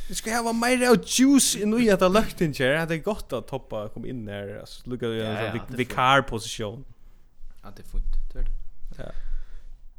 Vi 0.08 0.14
ska 0.14 0.30
ha 0.30 0.52
mer 0.52 0.90
av 0.90 0.96
juice 1.06 1.56
i 1.56 1.66
nu 1.66 1.90
att 1.90 2.00
ha 2.00 2.08
lagt 2.08 2.40
in 2.40 2.54
här. 2.58 2.86
Det 2.86 2.94
är 2.94 2.98
gott 2.98 3.32
att 3.32 3.48
toppa 3.48 3.88
kom 3.88 4.06
in 4.06 4.28
här. 4.28 4.58
Alltså 4.60 4.90
lucka 4.90 5.06
ju 5.06 5.22
en 5.22 5.60
vikar 5.68 6.22
position. 6.22 6.84
Ja, 7.62 7.68
det 7.76 7.82
är 7.82 7.86
fint. 7.86 8.04
Det 8.32 8.38
är 8.38 8.42
det. 8.42 9.02
Ja. 9.02 9.12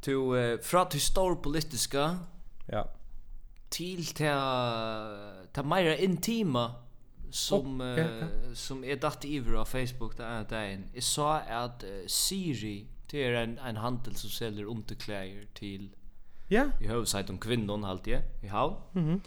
Till 0.00 0.14
uh, 0.14 0.60
från 0.60 0.88
till 0.88 1.00
stor 1.00 1.34
politiska. 1.34 2.18
Ja. 2.66 2.88
Till 3.68 4.06
till 4.06 4.26
ta 5.52 5.62
mer 5.62 5.96
intima 5.96 6.74
som 7.34 7.80
oh, 7.80 7.86
yeah, 7.86 7.98
yeah. 7.98 8.48
Uh, 8.48 8.54
som 8.54 8.84
är 8.84 8.96
datt 8.96 9.24
iver 9.24 9.54
av 9.54 9.64
Facebook 9.64 10.16
där 10.16 10.24
är 10.24 10.44
där 10.44 10.64
en. 10.64 10.84
Jag 10.94 11.02
sa 11.02 11.38
att 11.38 11.84
uh, 11.84 12.06
Siri 12.06 12.86
det 13.10 13.24
är 13.24 13.32
en 13.32 13.58
en 13.58 13.76
handel 13.76 14.14
som 14.14 14.30
säljer 14.30 14.64
underkläder 14.64 15.46
till 15.54 15.96
Ja. 16.48 16.60
Yeah. 16.60 16.82
I 16.82 16.86
huvudsakelig 16.86 17.30
om 17.30 17.38
kvinnan 17.38 17.84
halt 17.84 18.06
jag 18.06 18.22
i 18.42 18.46
havn. 18.46 18.76
Mhm. 18.92 19.08
Mm 19.08 19.20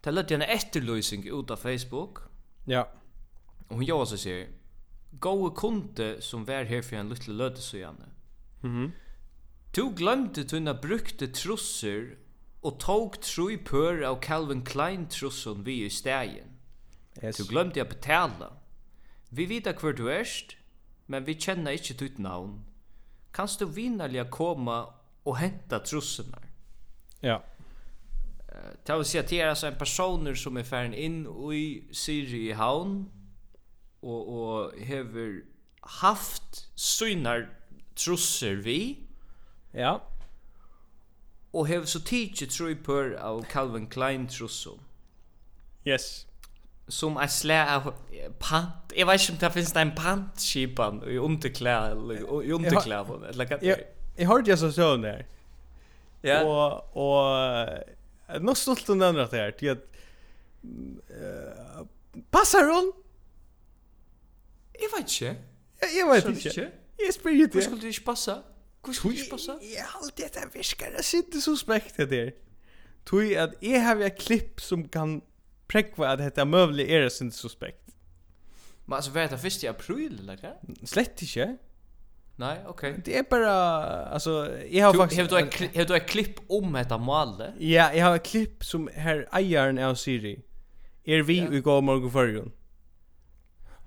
det 0.00 0.12
lät 0.12 0.30
en 0.30 0.42
efterlösning 0.42 1.40
ut 1.40 1.50
av 1.50 1.56
Facebook. 1.56 2.18
Ja. 2.64 2.88
Och 3.68 3.74
hon 3.74 3.84
gör 3.84 4.04
så 4.04 4.16
säger 4.16 4.48
Gåa 5.10 5.50
kunde 5.50 6.20
som 6.22 6.44
var 6.44 6.64
här 6.64 6.82
för 6.82 6.96
en 6.96 7.08
liten 7.08 7.36
löte 7.36 7.60
så 7.60 7.76
gärna. 7.76 8.06
Mhm. 8.60 8.76
Mm 8.76 8.92
du 9.76 9.90
glömde 9.90 10.44
tunna 10.44 10.74
brukte 10.74 11.28
trosser 11.28 12.16
och 12.60 12.80
tog 12.80 13.20
tro 13.20 13.50
i 13.50 13.58
pör 13.58 14.02
av 14.02 14.20
Calvin 14.20 14.64
Klein 14.64 15.08
trosson 15.08 15.64
vi 15.64 15.84
i 15.84 15.90
stegen. 15.90 16.48
Yes. 17.22 17.36
Du 17.36 17.44
glömde 17.44 17.82
att 17.82 17.88
betala. 17.88 18.52
Vi 19.28 19.46
vita 19.46 19.72
kvar 19.72 19.92
du 19.92 20.12
erst, 20.12 20.56
men 21.06 21.24
vi 21.24 21.40
känner 21.40 21.72
inte 21.72 21.94
ditt 21.94 22.18
navn. 22.18 22.64
Kanst 23.30 23.58
du 23.58 23.66
vinnerliga 23.66 24.24
komma 24.24 24.94
och 25.22 25.36
hämta 25.36 25.78
trussorna? 25.78 26.38
Ja. 27.20 27.42
Det 28.84 28.96
vill 28.96 29.04
säga 29.04 29.24
att 29.24 29.30
det 29.30 29.40
är 29.40 29.48
alltså 29.48 29.66
en 29.66 29.78
personer 29.78 30.34
som 30.34 30.56
är 30.56 30.62
färden 30.62 30.94
in 30.94 31.26
i 31.52 31.88
Siri 31.92 32.48
i 32.48 32.52
havn 32.52 33.10
och, 34.00 34.58
och 34.62 34.72
hever 34.78 35.42
haft 35.80 36.78
synar 36.78 37.48
trusser 37.94 38.54
vi. 38.54 38.98
Ja. 39.72 40.02
Och 41.50 41.68
hever 41.68 41.86
så 41.86 42.00
tidigt 42.00 42.50
tror 42.50 42.68
jag 42.68 42.84
på 42.84 43.18
av 43.20 43.42
Calvin 43.42 43.86
Klein 43.86 44.28
trussor. 44.28 44.80
Yes 45.84 46.26
som 46.88 47.16
er 47.16 47.26
slæ 47.26 47.58
av 47.74 47.92
pant. 48.40 48.92
Jeg 48.96 49.06
vet 49.06 49.20
ikke 49.20 49.32
om 49.32 49.38
det 49.38 49.52
finnes 49.52 49.72
en 49.76 49.92
pantskipan 49.96 51.02
i 51.06 51.18
underklä 51.18 51.90
eller 51.90 52.42
i 52.42 52.52
underklä 52.52 53.04
på 53.04 53.20
det. 53.24 53.36
Like 53.36 53.58
jag 53.62 53.78
jag 54.16 54.26
hörde 54.26 54.50
jag 54.50 54.58
så 54.58 54.72
sån 54.72 55.02
där. 55.02 55.26
Ja. 56.22 56.42
Och 56.42 56.96
och 56.96 58.42
något 58.42 58.58
stolt 58.58 58.86
den 58.86 59.02
andra 59.02 59.26
där 59.26 59.50
till 59.50 59.70
att 59.70 59.78
passar 62.30 62.64
hon? 62.64 62.92
Jeg 64.80 64.88
vet 64.96 65.10
ikke. 65.10 65.36
Jag 65.98 66.14
vet 66.14 66.24
inte. 66.24 66.70
Jag 66.98 67.14
spelar 67.14 67.40
inte. 67.40 67.58
Hur 67.58 67.62
skulle 67.62 67.80
det 67.80 67.88
ikke 67.88 68.04
passa? 68.04 68.42
Hvor 68.84 68.92
skulle 68.92 69.14
det 69.14 69.20
ikke 69.20 69.30
passa? 69.30 69.52
Jag 69.62 69.84
har 69.84 70.00
alltid 70.00 70.24
det 70.34 70.40
här 70.40 70.48
viskar. 70.54 70.90
Jag 70.96 71.04
sitter 71.04 71.40
suspekt 71.40 71.94
späkt 71.94 72.10
det 72.10 72.16
där. 72.16 72.32
Tui 73.04 73.36
att 73.36 73.54
jag 73.60 73.80
har 73.80 74.00
ett 74.00 74.20
klipp 74.20 74.60
som 74.60 74.88
kan 74.88 75.22
präkva 75.66 76.08
att 76.08 76.18
detta 76.18 76.44
mövlig 76.44 76.90
är 76.90 77.08
sin 77.08 77.32
suspekt. 77.32 77.82
Men 78.84 78.96
alltså 78.96 79.10
vet 79.10 79.30
jag 79.30 79.40
först 79.40 79.64
i 79.64 79.68
april 79.68 80.18
eller 80.22 80.38
vad? 80.42 80.88
Slett 80.88 81.22
inte. 81.22 81.56
Nei, 82.38 82.56
okej. 82.66 83.00
Det 83.04 83.18
är 83.18 83.22
bara 83.30 83.52
alltså 84.06 84.50
jag 84.70 84.86
har 84.86 84.94
faktiskt 84.94 85.32
Har 85.32 85.40
du 85.40 85.46
ett 85.46 85.76
har 85.76 85.84
du 85.84 85.96
ett 85.96 86.08
klipp 86.08 86.34
om 86.48 86.72
detta 86.72 86.98
mål? 86.98 87.42
Ja, 87.58 87.92
jag 87.92 88.06
har 88.06 88.16
ett 88.16 88.26
klipp 88.26 88.64
som 88.64 88.90
här 88.94 89.28
Iron 89.40 89.78
av 89.78 89.94
Siri. 89.94 90.42
Er 91.04 91.22
vi 91.22 91.38
ja. 91.38 91.52
i 91.52 91.60
går 91.60 91.80
morgon 91.80 92.10
förrjun. 92.10 92.52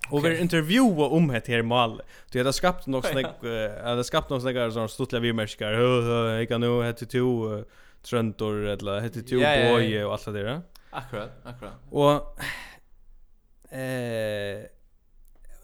Och 0.10 0.26
vi 0.26 0.40
intervjua 0.40 1.06
om 1.06 1.28
det 1.28 1.48
här 1.48 1.62
mål. 1.62 2.02
Du 2.32 2.44
har 2.44 2.52
skapat 2.52 2.88
något 2.88 3.06
såna 3.14 3.22
det 3.42 3.82
har 3.84 4.04
skapat 4.04 4.30
något 4.30 4.42
såna 4.42 4.72
sån 4.72 4.90
stortliga 4.90 5.22
vi 5.22 5.34
människor. 5.34 5.72
Jag 5.72 6.48
kan 6.48 6.62
nu 6.62 6.84
hette 6.84 7.06
to 7.06 7.64
Tröntor 8.02 8.68
eller 8.68 9.00
hette 9.00 9.22
to 9.22 9.36
ja, 9.36 9.56
ja, 9.56 9.72
Boy 9.72 10.04
och 10.04 10.14
allt 10.14 10.26
det 10.26 10.32
där. 10.32 10.62
Akkurat, 10.90 11.32
akkurat. 11.44 11.74
Och 11.90 12.40
eh 13.74 14.66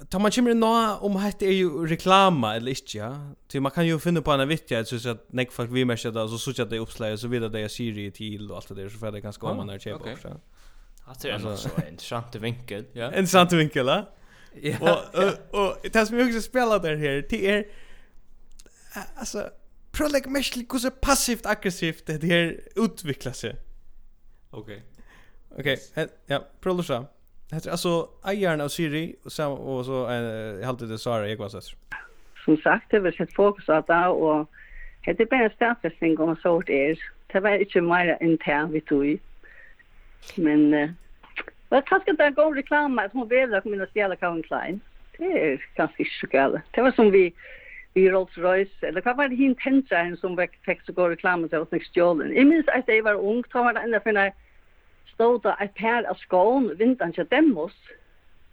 tar 0.10 0.20
man 0.20 0.32
kommer 0.32 0.54
nå 0.54 0.98
om 1.02 1.16
hette 1.16 1.46
är 1.46 1.52
ju 1.52 1.86
reklama 1.86 2.56
eller 2.56 2.70
inte 2.70 2.98
ja. 2.98 3.36
Så 3.48 3.62
man 3.62 3.72
kan 3.72 3.88
ju 3.88 4.00
finna 4.00 4.22
på 4.22 4.32
en 4.32 4.48
vittja 4.48 4.86
så 4.86 5.10
att 5.10 5.34
näck 5.34 5.52
folk 5.52 5.72
vi 5.72 5.86
märker 5.86 6.12
det 6.12 6.30
så 6.30 6.38
så 6.38 6.62
att 6.64 6.70
det 6.70 6.80
uppslag 6.80 7.20
så 7.20 7.28
vidare 7.28 7.50
det 7.50 7.60
är 7.60 7.68
Siri 7.68 8.12
till 8.12 8.52
och 8.52 8.58
allt 8.58 8.68
det 8.68 8.76
där 8.76 8.90
så 8.90 8.98
för 8.98 9.12
det 9.12 9.22
kan 9.22 9.34
skapa 9.34 9.54
man 9.54 9.68
när 9.68 9.80
chepa 9.80 10.12
också. 10.12 10.40
Det 11.22 11.30
är 11.30 11.34
en 11.34 11.58
så 11.58 11.70
intressant 11.90 12.36
vinkel. 12.36 12.86
Ja. 12.94 13.06
En 13.06 13.20
intressant 13.20 13.52
vinkel, 13.52 13.86
va? 13.86 14.06
Ja. 14.62 15.02
Och 15.52 15.60
och 15.60 15.78
det 15.84 15.96
har 15.96 16.06
smygs 16.06 16.46
spelat 16.46 16.84
där 16.84 16.96
här. 16.96 17.28
Det 17.30 17.50
är 17.50 17.66
alltså 19.16 19.50
prolek 19.92 20.26
mest 20.26 20.56
hur 20.56 20.80
så 20.80 20.92
passivt 20.92 21.46
aggressivt 21.46 22.06
det 22.06 22.24
här 22.24 22.60
utvecklas. 22.76 23.46
Okej. 24.50 24.84
Okej, 25.60 25.78
okay. 25.92 26.08
ja, 26.28 26.44
Det 27.50 27.56
Heter 27.56 27.72
alltså 27.72 28.10
ägaren 28.26 28.62
av 28.62 28.68
Siri 28.68 29.16
och 29.24 29.32
så 29.32 29.52
och 29.54 29.86
så 29.86 30.06
en 30.06 30.24
jag 30.60 30.68
hade 30.68 30.88
det 30.88 30.98
Sara 30.98 31.30
jag 31.30 31.38
var 31.38 31.50
så. 31.50 31.60
Som 32.46 32.58
sagt, 32.58 32.92
det 32.92 33.00
var 33.00 33.12
sett 33.12 33.34
fokus 33.34 33.70
att 33.70 33.88
där 33.88 34.10
och 34.10 34.50
hade 35.06 35.26
bara 35.26 35.50
statistik 35.50 36.20
om 36.20 36.36
så 36.36 36.62
det 36.62 36.90
är. 36.90 37.00
Det 37.28 37.40
var 37.40 37.58
inte 37.58 37.82
mer 37.82 38.18
intern 38.22 38.72
vi 38.72 38.82
tog. 38.82 39.20
Men 40.36 40.74
eh 40.74 40.90
vad 41.70 41.86
taskar 41.86 42.14
det 42.14 42.30
går 42.30 42.56
reklam 42.56 43.00
att 43.00 43.14
hon 43.14 43.28
vill 43.28 43.54
att 43.54 43.66
mina 43.66 43.86
stjäla 43.86 44.16
Calvin 44.16 44.44
Klein. 44.44 44.80
Det 45.18 45.26
är 45.26 45.66
kanske 45.76 46.06
så 46.22 46.28
gäller. 46.34 46.62
Det 46.72 46.82
var 46.82 46.92
som 46.92 47.12
vi 47.12 47.34
i 47.94 48.10
Rolls 48.10 48.38
Royce, 48.38 48.88
eller 48.88 49.02
vad 49.02 49.18
var 49.18 49.28
det 49.28 49.36
hint 49.36 49.60
hentsa 49.60 50.16
som 50.22 50.48
fick 50.66 50.82
så 50.82 50.94
gå 50.94 51.10
reklam 51.10 51.50
så 51.50 51.62
åt 51.62 51.72
nästa 51.72 52.00
Jag 52.00 52.48
minns 52.48 52.68
att 52.68 52.88
jag 52.88 53.04
var 53.04 53.14
ung, 53.14 53.44
så 53.52 53.64
var 53.64 53.74
det 53.74 53.80
enda 53.80 54.00
för 54.00 54.12
när 54.12 54.34
stod 55.16 55.44
det 55.44 55.56
et 55.62 55.76
par 55.80 56.08
av 56.10 56.18
skån, 56.22 56.72
vinteren 56.80 57.14
til 57.14 57.28
Demos, 57.32 57.76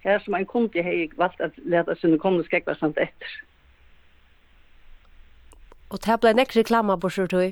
her 0.02 0.18
som 0.24 0.34
en 0.34 0.46
kunde 0.46 0.82
har 0.82 1.16
valgt 1.18 1.40
at 1.40 1.56
leta 1.56 1.94
sine 1.94 2.18
kommende 2.18 2.46
skrekvar 2.46 2.78
samt 2.78 2.98
etter. 2.98 3.34
Og 5.90 6.00
det 6.06 6.20
ble 6.20 6.32
nekk 6.34 6.56
reklama 6.56 6.96
på 6.96 7.10
sjørt 7.12 7.34
høy? 7.36 7.50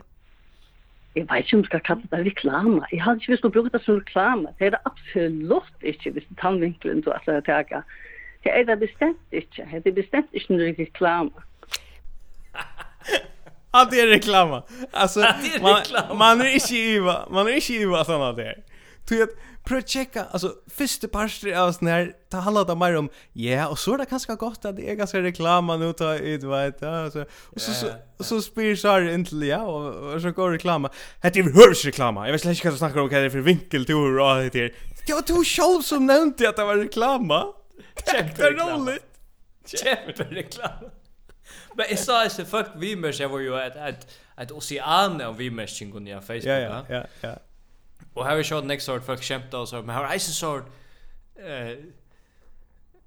Jeg 1.19 1.27
vet 1.27 1.43
ikke 1.45 1.57
om 1.57 1.63
jeg 1.65 1.69
skal 1.69 1.83
kalle 1.89 2.09
det 2.11 2.21
reklama. 2.27 2.87
Jeg 2.93 3.03
hadde 3.03 3.21
ikke 3.21 3.33
visst 3.35 3.47
å 3.47 3.51
bruke 3.53 3.73
det 3.75 3.83
som 3.85 3.99
reklama. 3.99 4.53
Det 4.59 4.69
er 4.69 4.77
det 4.77 4.83
absolutt 4.87 5.87
ikke, 5.93 6.15
hvis 6.15 6.27
det 6.29 6.37
er 6.37 6.43
tannvinkelen 6.43 7.03
du 7.05 7.11
har 7.11 7.43
taget. 7.47 7.97
Det 8.45 8.53
er 8.55 8.65
det 8.65 8.79
bestemt 8.81 9.35
ikke. 9.35 9.67
Det 9.85 9.91
er 9.91 9.97
bestemt 9.99 10.39
ikke 10.39 10.55
noe 10.55 10.75
reklama. 10.79 11.47
Allt 13.73 13.93
är 13.93 14.07
reklama. 14.07 14.63
Alltså 14.91 15.21
man 15.63 15.83
man 16.19 16.41
är 16.41 16.55
inte 16.55 16.75
iva, 16.75 17.29
man 17.31 17.49
är 17.49 17.53
inte 17.53 17.73
iva 17.73 18.05
såna 18.05 18.33
där. 18.33 18.55
Du 19.09 19.17
vet, 19.19 19.33
prøv 19.67 19.81
å 19.83 19.87
tjekka, 19.87 20.25
altså, 20.35 20.53
første 20.71 21.09
parster 21.11 21.55
av 21.59 21.73
sånn 21.75 21.91
her, 21.91 22.11
ta 22.31 22.43
handla 22.45 22.63
det 22.69 22.77
mer 22.79 22.99
om, 22.99 23.09
ja, 23.39 23.65
og 23.67 23.79
så 23.81 23.95
er 23.95 24.03
det 24.03 24.11
kanskje 24.13 24.37
godt 24.39 24.69
at 24.69 24.77
det 24.79 24.87
er 24.87 24.99
ganske 25.01 25.23
reklama 25.25 25.77
nå, 25.81 25.91
ta 25.99 26.13
ut, 26.19 26.47
vet 26.53 26.85
ja, 26.85 26.93
og 27.09 27.17
så, 27.17 27.25
og 27.51 27.65
så, 27.65 27.75
så, 27.81 27.91
så 28.29 28.39
spyr 28.45 28.79
Sari 28.79 29.11
inn 29.15 29.27
ja, 29.47 29.63
og, 29.67 29.89
og 30.13 30.23
så 30.23 30.35
går 30.37 30.57
reklama. 30.59 30.93
Hette 31.25 31.43
er 31.43 31.51
hørs 31.57 31.83
reklama, 31.89 32.29
jeg 32.29 32.37
vet 32.37 32.47
slett 32.47 32.61
ikke 32.61 32.71
hva 32.71 32.77
du 32.77 32.81
snakker 32.85 33.03
om, 33.03 33.11
hva 33.11 33.25
det 33.25 33.33
er 33.33 33.35
for 33.35 33.51
vinkel 33.51 33.89
du 33.89 33.97
hur 33.97 34.23
og 34.23 34.47
det 34.55 34.67
her. 34.69 34.81
Det 35.01 35.17
var 35.17 35.27
du 35.27 35.37
sjálf 35.43 35.89
som 35.89 36.07
nevnte 36.07 36.47
at 36.47 36.61
det 36.61 36.71
var 36.71 36.81
reklama. 36.85 37.43
Kjempe 38.05 38.51
reklama. 38.53 38.97
Kjempe 39.67 40.31
reklama. 40.31 40.95
Men 41.75 41.87
jeg 41.91 42.03
sa 42.03 42.23
ikke, 42.29 42.47
fuck, 42.47 42.75
vi 42.79 42.95
jeg 43.19 43.31
var 43.31 43.39
ju 43.41 43.55
et, 43.59 43.77
et, 43.89 44.07
et, 44.41 44.53
ocean 44.53 45.21
av 45.21 45.39
vi 45.39 45.51
människor 45.51 45.91
på 45.91 46.27
Facebook. 46.27 46.47
Ja, 46.47 46.59
ja, 46.59 46.83
ja. 46.89 47.03
ja. 47.23 47.35
Och 48.15 48.25
här 48.25 48.37
vi 48.37 48.45
shot 48.45 48.65
next 48.65 48.87
sort 48.87 49.07
folk 49.07 49.23
skämta 49.23 49.59
och 49.59 49.69
så 49.69 49.83
men 49.83 49.97
her 49.97 50.05
är 50.05 50.13
eisen 50.13 50.35
sort 50.35 50.67
eh 51.37 51.79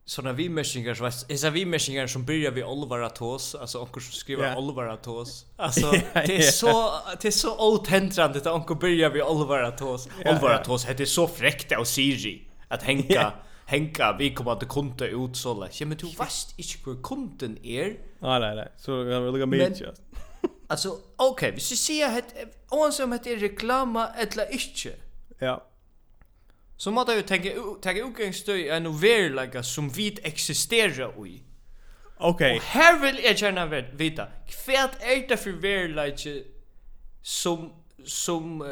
såna 0.06 0.34
vi 0.34 0.49
meshingar 0.49 0.93
så 0.93 1.06
är 1.06 1.36
så 1.36 1.49
vi 1.49 1.66
meshingar 1.66 2.08
som 2.08 2.26
börjar 2.26 2.51
vi 2.51 2.64
Oliver 2.64 2.99
Atos 2.99 3.56
alltså 3.56 3.80
onker 3.80 4.01
som 4.01 4.14
skriver 4.14 4.43
yeah. 4.43 4.58
Oliver 4.58 4.88
Atos 4.88 5.45
alltså 5.56 5.91
det 5.91 6.38
är 6.38 6.41
så 6.41 6.91
det 7.22 7.28
är 7.28 7.32
så 7.32 7.56
autentrande 7.58 8.38
att 8.38 8.47
onkel 8.47 8.76
börjar 8.76 9.10
vi 9.10 9.22
Oliver 9.22 9.64
Atos 9.64 10.08
yeah, 10.08 10.43
Oliver 10.43 10.64
det 10.68 10.88
heter 10.88 11.06
så 11.06 11.28
fräckt 11.28 11.72
av 11.72 11.84
Siri 11.84 12.47
att 12.68 12.84
hänga 12.84 13.04
henka 13.04 13.34
hänga 13.66 14.18
vi 14.20 14.34
kommer 14.34 14.51
att 14.51 14.68
kunna 14.68 15.06
ut 15.06 15.38
så 15.38 15.60
där. 15.60 15.70
Ja 15.74 15.86
men 15.86 15.97
du 15.97 16.06
vet 16.06 16.56
inte 16.58 16.89
hur 16.89 17.04
kunden 17.04 17.58
är. 17.66 17.97
Nej 18.20 18.39
nej 18.39 18.56
nej. 18.56 18.72
Så 18.78 18.91
jag 18.91 19.22
vill 19.22 19.34
lägga 19.34 19.45
med 19.45 19.60
just. 19.60 20.01
Alltså 20.74 20.89
okej, 20.89 21.32
okay, 21.32 21.51
vi 21.51 21.59
ska 21.61 21.76
se 21.76 22.03
att 22.03 22.34
oavsett 22.69 23.03
om 23.03 23.19
det 23.24 23.32
är 23.32 23.38
reklama 23.38 24.07
eller 24.17 24.53
inte. 24.53 24.95
Ja. 25.39 25.63
Så 26.78 26.91
måste 26.91 27.13
jag 27.13 27.28
tänka 27.28 27.49
ta 27.82 27.91
utgångsstöj 27.91 28.69
en 28.69 28.88
overlaga 28.88 29.63
som 29.63 29.89
vi 29.89 30.17
existerar 30.24 31.28
i. 31.28 31.43
Okej. 32.17 32.55
Og 32.55 32.61
her 32.61 32.99
vil 33.01 33.19
jeg 33.24 33.36
gjerne 33.36 33.61
gärna 33.61 33.82
veta. 33.97 34.26
Kvärt 34.47 34.97
är 35.01 35.28
det 35.30 35.38
for 35.38 35.51
verlage 35.51 36.43
som 37.21 37.71
som 38.05 38.61
uh, 38.61 38.67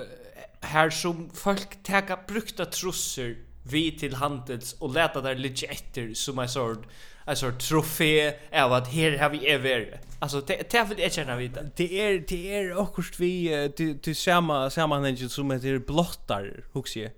her 0.61 0.89
som 0.89 1.29
folk 1.33 1.83
teka 1.83 2.15
brukta 2.27 2.65
trusser 2.65 3.35
vi 3.63 3.91
til 3.99 4.15
handels 4.15 4.75
og 4.79 4.93
leta 4.93 5.21
der 5.21 5.33
litt 5.33 5.63
etter 5.63 6.13
som 6.13 6.39
är 6.39 6.47
sort 6.47 6.87
alltså 7.25 7.51
trofé 7.51 8.33
av 8.53 8.73
att 8.73 8.87
här 8.87 9.17
har 9.17 9.29
vi 9.29 9.47
ever. 9.47 9.99
Alltså 10.19 10.41
det 10.41 10.69
det 10.71 10.83
vill 10.83 10.99
jag 10.99 11.11
känna 11.11 11.35
vid. 11.35 11.71
Det 11.75 12.01
är 12.01 12.23
det 12.27 12.55
är 12.55 12.77
också 12.77 13.01
vi 13.17 13.71
till 14.01 14.15
samma 14.15 14.69
sammanhang 14.69 15.17
som 15.17 15.51
heter 15.51 15.79
blottar, 15.79 16.63
hooks 16.71 16.97
jag. 16.97 17.11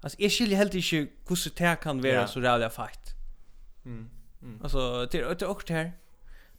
Alltså 0.00 0.22
jag 0.22 0.32
skiljer 0.32 0.58
helt 0.58 0.74
inte 0.74 1.08
hur 1.28 1.36
så 1.36 1.50
det 1.56 1.76
kan 1.82 2.02
vara 2.02 2.28
så 2.28 2.40
jävla 2.40 2.70
fight. 2.70 3.00
Mm. 3.84 4.10
mm. 4.42 4.60
Alltså 4.62 5.06
det 5.06 5.18
är 5.18 5.44
också 5.46 5.72
här. 5.72 5.92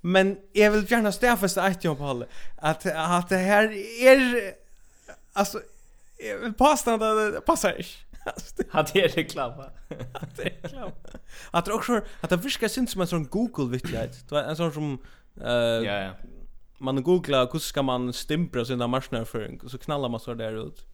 Men 0.01 0.37
jag 0.53 0.71
vill 0.71 0.91
gärna 0.91 1.11
stäffa 1.11 1.67
ett 1.67 1.83
jobb 1.83 1.97
håll 1.97 2.25
att 2.57 2.85
att 2.85 3.29
det 3.29 3.37
här 3.37 3.63
är 4.03 4.53
alltså 5.33 5.61
jag 6.17 6.37
vill 6.37 6.53
påstå 6.53 6.91
att 6.93 7.33
det 7.33 7.41
passar 7.45 7.73
inte. 7.77 8.06
Hade 8.69 8.91
det 8.93 9.17
reklama. 9.17 9.63
Hade 10.13 10.31
det 10.35 10.43
reklama. 10.63 10.91
Att 11.51 11.65
det 11.65 11.73
också 11.73 12.01
att 12.21 12.29
det 12.29 12.37
viskar 12.37 12.67
syns 12.67 12.91
som 12.91 13.01
en 13.01 13.07
sån 13.07 13.27
Google 13.27 13.71
vittighet. 13.71 14.29
Det 14.29 14.35
var 14.35 14.43
en 14.43 14.55
sån 14.55 14.71
som 14.71 14.99
eh 15.41 15.51
Ja 15.51 15.99
ja. 15.99 16.11
Man 16.79 17.03
googlar 17.03 17.49
hur 17.51 17.59
ska 17.59 17.81
man 17.81 18.13
stämpla 18.13 18.65
sina 18.65 18.87
marknadsföring 18.87 19.61
och 19.63 19.71
så 19.71 19.77
knallar 19.77 20.09
man 20.09 20.19
så 20.19 20.33
där 20.33 20.67
ut. 20.67 20.85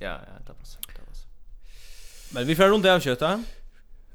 Ja 0.00 0.08
ja, 0.08 0.44
det 0.46 0.54
passar. 0.54 0.80
Det 0.86 1.06
passar. 1.06 1.28
Men 2.34 2.46
vi 2.46 2.56
får 2.56 2.64
runt 2.64 2.86
av 2.86 3.00
köta. 3.00 3.44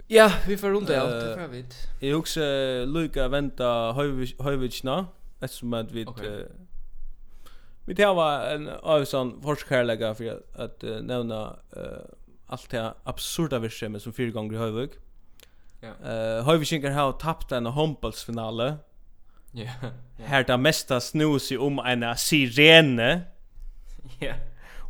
Ja, 0.08 0.32
vi 0.48 0.58
får 0.58 0.70
runt 0.70 0.90
av 0.90 1.10
det 1.10 1.36
för 1.36 1.48
vid. 1.48 1.74
Jag 2.00 2.20
också 2.20 2.40
Luca 2.86 3.28
vänta 3.28 3.94
Hövvichna 4.40 5.08
eftersom 5.40 5.74
att 5.74 5.92
vi 5.92 6.06
Vi 7.86 7.96
tar 7.96 8.46
en 8.54 8.70
av 8.70 9.06
sån 9.06 9.42
forskarlägga 9.42 10.16
för 10.16 10.26
att, 10.26 10.56
att 10.56 10.84
uh, 10.84 11.02
nämna 11.02 11.56
uh, 11.78 11.84
allt 12.50 12.72
det 12.72 12.94
absurda 13.06 13.60
virksomhet 13.60 14.02
som 14.02 14.14
fyra 14.14 14.32
gånger 14.32 14.56
i 14.56 14.62
Høyvig. 14.62 14.90
Ja. 15.82 15.94
Yeah. 15.94 16.40
Uh, 16.40 16.46
Høyvigingar 16.46 16.94
har 16.96 17.16
tappt 17.22 17.52
en 17.52 17.66
håndbollsfinale. 17.66 18.78
Ja. 19.54 19.62
Yeah, 19.62 19.84
yeah. 20.20 20.30
Her 20.30 20.44
det 20.44 20.60
mesta 20.60 21.00
snus 21.00 21.52
i 21.52 21.58
om 21.58 21.80
en 21.80 22.06
sirene. 22.18 23.26
Ja. 24.22 24.26
Yeah. 24.26 24.38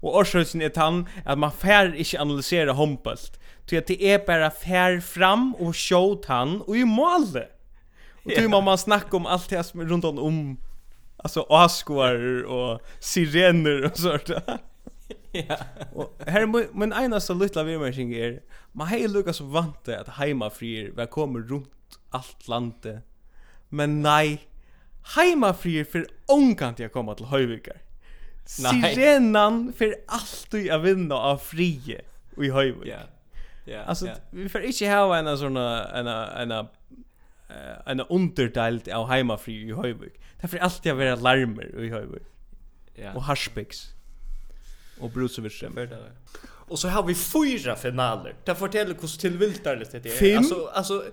Og 0.02 0.20
årsøkelsen 0.22 0.62
er 0.62 0.70
tann 0.70 1.08
at 1.26 1.40
man 1.40 1.52
fær 1.52 1.94
ikke 1.96 2.20
analysera 2.22 2.76
håndbollt. 2.78 3.40
Til 3.66 3.80
at 3.80 3.88
det 3.90 3.98
er 4.06 4.20
bare 4.22 4.52
fær 4.54 5.00
fram 5.02 5.56
og 5.56 5.74
sjåt 5.76 6.28
han 6.30 6.60
og 6.68 6.78
i 6.78 6.84
målet. 6.84 7.50
Og 8.26 8.32
yeah. 8.32 8.50
må 8.50 8.62
man 8.62 8.78
snakke 8.78 9.16
om 9.18 9.26
allt 9.26 9.50
det 9.50 9.64
som 9.66 9.82
er 9.82 9.90
rundt 9.90 10.06
om, 10.06 10.20
om 10.20 10.58
alltså 11.18 11.46
askor 11.50 12.44
och 12.44 12.82
sirener 13.00 13.86
och 13.86 13.98
sånt. 13.98 14.30
Ja. 15.32 15.58
her 16.28 16.32
här 16.32 16.74
men 16.74 16.94
ena 16.94 17.20
så 17.20 17.34
lilla 17.34 17.64
vimmerking 17.64 18.14
är 18.14 18.42
man 18.72 18.88
hej 18.88 19.08
Lucas 19.08 19.42
at 19.42 19.88
att 19.88 20.08
hemma 20.08 20.50
frier 20.50 20.92
väl 20.92 21.08
kommer 21.08 21.40
rundt 21.40 22.00
alt 22.10 22.48
landet. 22.48 23.04
Men 23.70 24.02
nei, 24.02 24.40
Hemma 25.16 25.54
frier 25.54 25.86
ongant 26.28 26.80
onkant 26.80 26.94
koma 26.94 27.14
til 27.16 27.26
Høyvikar. 27.26 27.78
Nei. 28.62 28.94
Sirenan 28.94 29.74
för 29.74 29.96
allt 30.08 30.48
du 30.52 30.66
jag 30.66 30.80
vinner 30.80 31.16
av 31.16 31.38
frie 31.38 32.02
i 32.38 32.50
Høyvik. 32.50 32.88
Ja. 32.88 33.00
Ja. 33.66 33.84
Alltså 33.84 34.10
vi 34.32 34.50
får 34.50 34.62
inte 34.62 34.90
ha 34.90 35.18
en 35.18 35.38
sån 35.38 35.58
en 35.58 36.08
en 36.08 36.68
en 37.86 38.02
underdelt 38.10 38.88
av 38.88 39.08
hemma 39.10 39.38
frier 39.38 39.86
i 39.86 39.90
er 39.90 40.10
Därför 40.42 40.58
alltid 40.58 40.90
jag 40.90 40.96
vara 40.96 41.16
larmer 41.16 41.80
i 41.80 41.90
Høyvik. 41.90 42.24
Ja. 42.96 43.14
Och 43.14 43.24
harspicks 43.24 43.95
och 45.00 45.10
Brozovic 45.10 45.60
där. 45.60 46.12
Och 46.68 46.80
så 46.80 46.88
har 46.88 47.04
vi 47.04 47.16
fyra 47.16 47.76
finaler. 47.76 48.36
Det 48.44 48.56
fortäller 48.56 48.96
hur 49.02 49.18
tillviltarligt 49.20 49.92
det 49.92 50.06
är. 50.06 50.10
Fem? 50.10 50.38
Alltså 50.38 50.66
alltså 50.66 51.04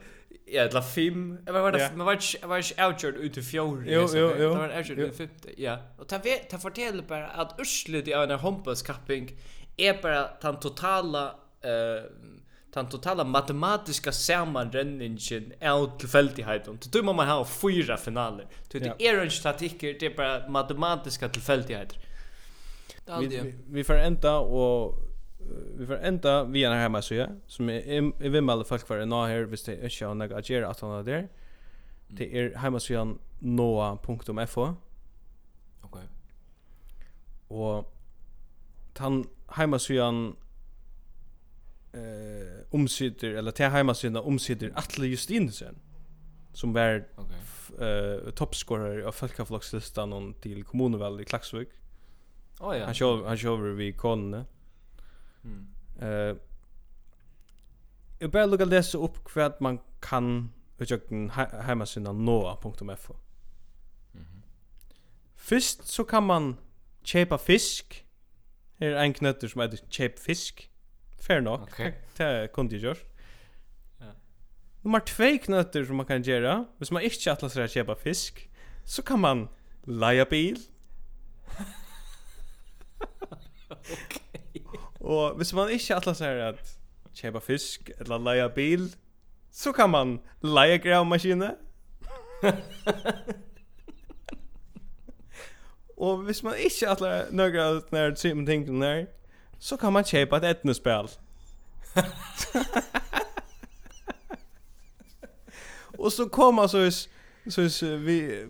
ja, 0.47 0.65
det 0.65 0.75
var 0.75 0.83
fem. 0.83 1.39
Jag 1.47 1.53
var 1.53 1.73
det 1.73 1.91
man 1.97 2.07
var 2.07 2.19
jag 2.41 2.49
var 2.49 2.57
inte 2.59 2.87
outgjord 2.87 3.15
ut 3.15 3.39
i 3.39 3.43
fjärde. 3.43 3.83
Jo 3.87 4.09
jo 4.13 4.19
jo. 4.19 4.29
Det 4.29 4.47
var 4.49 4.77
outgjord 4.77 4.99
i 4.99 5.13
femte. 5.13 5.49
Ja. 5.63 5.79
Och 5.99 6.07
det 6.09 6.19
vet 6.25 6.51
det 6.51 6.59
fortäller 6.59 7.03
bara 7.03 7.29
att 7.29 7.55
urslut 7.59 8.09
i 8.09 8.13
en 8.13 8.31
hompaskapping 8.31 9.37
är 9.77 10.03
bara 10.03 10.29
den 10.43 10.61
totala 10.61 11.35
eh 11.63 12.11
den 12.75 12.89
totala 12.89 13.25
matematiska 13.25 14.13
sammanrenningen 14.13 15.53
av 15.63 15.99
tillfälligheten. 15.99 16.79
Så 16.81 16.89
då 16.89 17.03
måste 17.03 17.17
man 17.17 17.29
ha 17.29 17.45
fyra 17.45 17.97
finaler. 17.97 18.47
Så 18.73 18.79
det 18.79 19.07
är 19.07 19.23
inte 19.23 19.37
statistiker, 19.37 19.97
det 20.01 20.07
är 20.07 20.17
bara 20.17 20.49
matematiska 20.49 21.29
tillfälligheter. 21.29 21.99
Det 23.05 23.19
vi, 23.21 23.27
vi, 23.27 23.55
vi 23.69 23.85
får 23.85 23.95
enda 23.95 24.39
och 24.39 24.99
vi 25.75 25.87
får 25.87 25.99
enda 25.99 26.45
via 26.45 26.69
den 26.69 26.79
här 26.79 26.89
hemsidan 26.89 27.41
som 27.47 27.69
är 27.69 28.25
i 28.25 28.29
vimmel 28.29 28.65
folk 28.65 28.87
för 28.87 29.07
nå 29.07 29.25
här 29.27 29.43
visst 29.43 29.67
det 29.67 29.77
är 29.77 29.89
sjön 29.89 30.21
jag 30.21 30.33
agerar 30.33 30.71
att 30.71 30.81
han 30.81 31.05
där. 31.05 31.29
Det 32.09 32.39
är 32.39 32.55
hemsidan 32.55 33.19
noa.fo. 33.39 34.75
Okej. 35.81 36.09
Och 37.49 37.95
han 38.97 39.27
hemsidan 39.47 40.37
eh 41.93 42.63
omsider 42.71 43.31
eller 43.31 43.51
till 43.51 43.67
hemsidan 43.67 44.23
omsider 44.23 44.73
Atle 44.75 45.07
Justinsen 45.07 45.79
som 46.53 46.73
var 46.73 47.09
okay. 47.17 47.87
uh, 47.89 48.31
toppscorer 48.31 49.03
av 49.03 49.13
Folkaflockslistan 49.13 50.35
till 50.35 50.65
kommunval 50.65 51.21
i 51.21 51.25
Klaksvik. 51.25 51.69
Oh, 52.63 52.79
ja. 52.79 52.85
Han 52.85 52.95
kör 52.95 53.27
han 53.27 53.37
kör 53.37 53.57
vi 53.57 53.93
konne. 53.93 54.45
Mm. 55.45 55.67
Eh 56.01 56.37
Jag 58.23 58.31
bara 58.31 58.47
lukka 58.47 58.65
läsa 58.65 58.99
upp 58.99 59.25
kvart 59.25 59.61
man 59.61 59.79
kan 60.01 60.53
utjökten 60.79 61.31
hemmasidan 61.63 62.25
noa.fo 62.25 62.75
mm 62.75 64.25
-hmm. 64.25 64.43
Fyrst 65.37 65.87
så 65.87 66.05
kan 66.05 66.23
man 66.23 66.57
köpa 67.05 67.39
fisk 67.39 68.07
Her 68.79 68.91
er 68.91 69.03
en 69.03 69.15
knøtter 69.15 69.49
som 69.49 69.61
heter 69.61 69.79
köp 69.91 70.19
fisk 70.19 70.71
Fair 71.21 71.41
nok, 71.41 71.61
okay. 71.61 71.93
det 72.17 72.53
kunde 72.53 72.77
jag 72.77 72.83
gjort 72.83 73.05
Ja. 74.01 74.13
Nummer 74.83 75.01
två 75.01 75.39
knøtter 75.45 75.85
som 75.85 75.97
man 75.97 76.07
kan 76.07 76.23
göra. 76.23 76.65
Hvis 76.79 76.91
man 76.91 77.03
ikke 77.03 77.31
atlas 77.31 77.57
er 77.57 77.67
köpa 77.67 77.95
fisk 77.95 78.51
Så 78.85 79.03
kan 79.03 79.19
man 79.19 79.49
leia 79.85 80.25
bil 80.25 80.59
Og 85.01 85.35
hvis 85.35 85.53
man 85.53 85.71
ikke 85.71 85.95
atlas 85.95 86.17
så 86.17 86.25
at 86.25 86.55
att 86.55 86.77
köpa 87.15 87.39
fisk 87.39 87.91
eller 87.99 88.19
leia 88.19 88.49
bil 88.49 88.95
så 89.53 89.73
kan 89.73 89.91
man 89.91 90.21
leia 90.43 90.77
gravmaskine. 90.77 91.55
Og 95.97 96.17
hvis 96.17 96.43
man 96.43 96.55
ikke 96.57 96.91
inte 96.91 97.05
alla 97.05 97.25
några 97.31 97.81
när 97.93 98.15
sim 98.15 98.47
ting 98.47 98.81
der, 98.81 99.07
så 99.59 99.77
kan 99.77 99.93
man 99.93 100.05
köpa 100.05 100.37
ett 100.37 100.45
etnespel. 100.45 101.09
Och 105.99 106.13
så 106.13 106.29
kommer 106.29 106.67
så 106.67 106.91
så 107.71 107.97
vi 107.97 108.47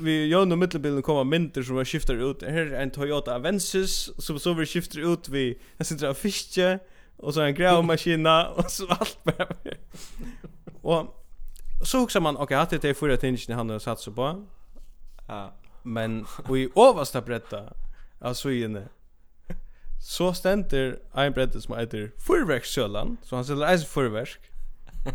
vi 0.00 0.26
gör 0.26 0.46
nu 0.46 0.56
mittelbilden 0.56 1.02
komma 1.02 1.24
mynter 1.24 1.62
som 1.62 1.76
vi 1.76 1.84
skiftar 1.84 2.30
ut. 2.30 2.42
Här 2.42 2.50
är 2.52 2.82
en 2.82 2.90
Toyota 2.90 3.34
Avensis 3.34 4.10
som 4.18 4.38
så 4.38 4.54
vi 4.54 4.66
skiftar 4.66 5.12
ut 5.12 5.28
vi 5.28 5.58
en 5.76 5.84
sitter 5.84 6.06
av 6.06 6.14
fiske 6.14 6.78
och 7.16 7.34
så 7.34 7.40
en 7.40 7.54
grävmaskin 7.54 8.26
och 8.56 8.70
så 8.70 8.86
allt 8.88 9.24
bara. 9.24 9.46
och 10.82 11.24
så 11.82 12.02
också 12.02 12.20
man 12.20 12.36
okej, 12.36 12.44
okay, 12.44 12.76
att 12.76 12.82
det 12.82 12.88
är 12.88 12.94
förra 12.94 13.16
tingen 13.16 13.38
han 13.48 13.70
har 13.70 13.78
satsat 13.78 14.14
på. 14.14 14.46
Ja, 15.28 15.54
men 15.82 16.26
vi 16.50 16.70
översta 16.76 17.20
bredda 17.20 17.72
alltså 18.20 18.50
inne 18.50 18.88
så 20.04 20.34
ständer 20.34 20.98
en 21.14 21.32
bredda 21.32 21.60
som 21.60 21.78
heter 21.78 22.12
Fyrverkskjölan, 22.26 23.16
så 23.22 23.36
han 23.36 23.44
säljer 23.44 23.66
eisen 23.66 23.88
fyrverk 23.88 24.38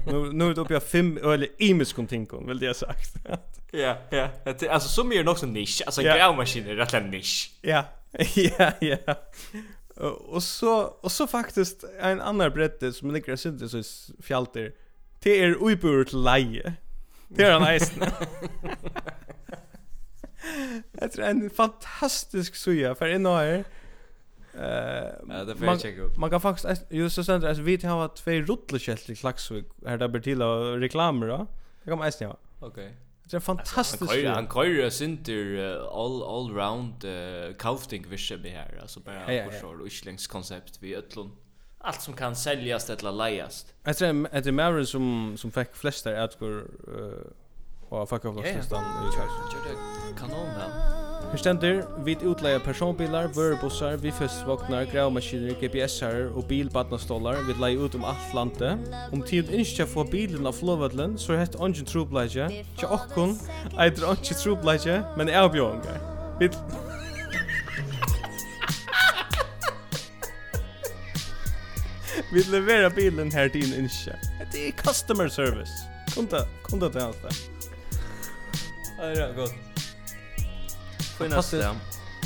nu 0.05 0.33
nu 0.33 0.49
är 0.49 0.53
det 0.53 0.61
uppe 0.61 0.73
jag 0.73 0.83
fem 0.83 1.17
eller 1.17 1.47
imis 1.57 1.93
kontinkon 1.93 2.47
vill 2.47 2.59
det 2.59 2.65
jag 2.65 2.75
sagt. 2.75 3.15
Ja, 3.71 3.97
ja. 4.09 4.29
Det 4.43 4.69
alltså 4.69 4.89
som 4.89 5.11
är 5.11 5.29
också 5.29 5.45
nisch. 5.45 5.81
Alltså 5.85 6.01
yeah. 6.01 6.17
grävmaskiner 6.17 6.75
rätt 6.75 6.93
en 6.93 7.09
nisch. 7.09 7.51
Ja. 7.61 7.83
Ja, 8.35 8.71
ja. 8.79 9.15
Och 10.27 10.43
så 10.43 10.81
och 10.81 11.11
så 11.11 11.27
faktiskt 11.27 11.83
en 12.01 12.21
annan 12.21 12.51
bredde 12.51 12.93
som 12.93 13.11
ligger 13.11 13.35
syntes 13.35 13.71
så 13.71 14.13
fjälter. 14.23 14.71
Det 15.19 15.41
är 15.41 15.63
uppur 15.63 16.03
till 16.03 16.23
leje. 16.23 16.73
Det 17.27 17.43
är 17.45 17.51
en 17.51 17.73
nice. 17.73 17.93
Det 20.91 21.17
är 21.17 21.29
en 21.29 21.49
fantastisk 21.49 22.55
suja 22.55 22.95
för 22.95 23.07
en 23.07 23.25
år 23.25 23.63
det 24.59 25.55
man, 25.59 25.79
man 26.17 26.29
kan 26.29 26.41
faktiskt 26.41 26.85
just 26.89 27.15
så 27.15 27.23
sen 27.23 27.45
alltså 27.45 27.63
vi 27.63 27.75
har 27.85 28.07
två 28.07 28.31
rullskält 28.31 29.09
i 29.09 29.15
Klaxvik 29.15 29.65
här 29.85 29.97
där 29.97 30.07
Bertila 30.07 30.45
reklamer 30.77 31.27
då. 31.27 31.47
Det 31.83 31.89
kan 31.89 31.97
man 31.97 32.07
äta. 32.07 32.35
Okej. 32.59 32.95
Det 33.23 33.35
är 33.37 33.39
fantastiskt. 33.39 34.25
Han 34.25 34.47
kör 34.47 34.89
synter 34.89 35.59
all 35.91 36.23
all 36.23 36.51
round 36.55 37.05
uh, 37.05 37.55
kaufting 37.55 38.05
vische 38.09 38.37
be 38.37 38.65
altså 38.81 38.99
bare 38.99 39.19
bara 39.25 39.33
ja, 39.33 39.61
short 39.61 39.81
och 39.81 39.87
islängs 39.87 40.27
koncept 40.27 40.77
vi 40.81 40.95
ætlun. 40.95 41.31
Allt 41.77 42.01
som 42.01 42.13
kan 42.13 42.35
säljas 42.35 42.89
eller 42.89 43.11
lejas. 43.11 43.65
Jag 43.83 43.97
tror 43.97 44.27
att 44.31 44.43
det 44.43 44.49
är 44.49 44.51
mer 44.51 44.83
som 44.83 45.37
som 45.37 45.51
fick 45.51 45.75
flest 45.75 46.03
där 46.03 46.15
att 46.15 46.39
gå 46.39 46.61
och 47.89 48.09
fuck 48.09 48.25
off 48.25 48.45
listan 48.45 48.83
i 48.83 49.69
det 49.69 50.19
Kanon 50.19 50.45
väl. 50.45 51.08
Her 51.29 51.37
stendur, 51.37 51.83
vid 52.05 52.23
utleia 52.25 52.59
personbilar, 52.59 53.27
vørebussar, 53.35 53.95
vi 54.01 54.11
festvognar, 54.11 54.85
gravmaskiner, 54.89 55.53
GPS-er 55.61 56.31
og 56.33 56.47
bilbadnastólar 56.49 57.43
vid 57.45 57.55
leie 57.61 57.77
ut 57.77 57.95
om 57.95 58.05
alt 58.09 58.33
landet. 58.33 58.79
Om 59.13 59.21
tid 59.21 59.51
innskja 59.53 59.85
få 59.85 60.03
bilen 60.09 60.49
av 60.49 60.53
flåvødlen, 60.57 61.17
så 61.21 61.33
er 61.35 61.43
hett 61.43 61.55
ongen 61.61 61.85
trobleidje. 61.85 62.49
Tja 62.81 62.89
okkon, 62.97 63.37
eitir 63.77 64.09
ongen 64.09 64.41
trobladje, 64.41 65.05
men 65.21 65.29
er 65.29 65.45
avbjóðingar. 65.45 65.99
Vi... 66.41 66.49
Vi 72.33 72.41
leverer 72.49 72.89
bilen 72.89 73.31
her 73.31 73.47
til 73.53 73.69
innskja. 73.77 74.17
Det 74.49 74.67
er 74.67 74.71
customer 74.81 75.27
service. 75.29 75.73
Kom 76.15 76.25
da, 76.25 76.41
kom 76.65 76.79
da 76.81 76.89
til 76.89 77.01
hans. 77.05 77.49
Det 78.97 79.13
er 79.13 79.35
godt. 79.37 79.68
Fantastiskt. 81.19 81.67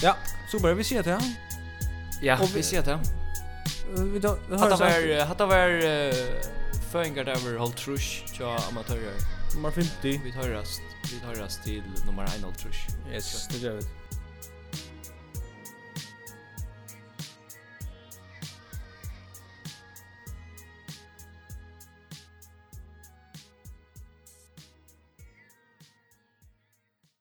Ja, 0.02 0.16
super. 0.52 0.74
Vi 0.74 0.84
ser 0.84 1.04
det. 1.04 1.20
Ja, 2.22 2.40
Och 2.42 2.56
vi 2.56 2.64
ser 2.64 2.82
det. 2.82 3.00
Vi 3.96 4.20
då 4.20 4.38
vi 4.50 4.56
har 4.56 4.70
det 4.70 4.76
var 4.76 5.26
hade 5.26 5.46
var 5.46 6.14
föringar 6.92 7.24
där 7.24 7.32
över 7.32 7.58
håll 7.58 7.74
trusch 7.74 8.24
tja 8.38 8.60
amatörer. 8.70 9.14
Nummer 9.56 9.72
50. 9.72 10.22
Vi 10.24 10.32
tar 10.32 10.50
rast. 10.50 10.82
Vi 11.04 11.20
tar 11.20 11.42
rast 11.42 11.64
till 11.64 11.84
nummer 12.06 12.24
1 12.24 12.44
håll 12.44 12.54
trusch. 12.54 12.88
Yes, 13.12 13.48
det 13.48 13.58
gör 13.58 13.74
vi. 13.74 13.82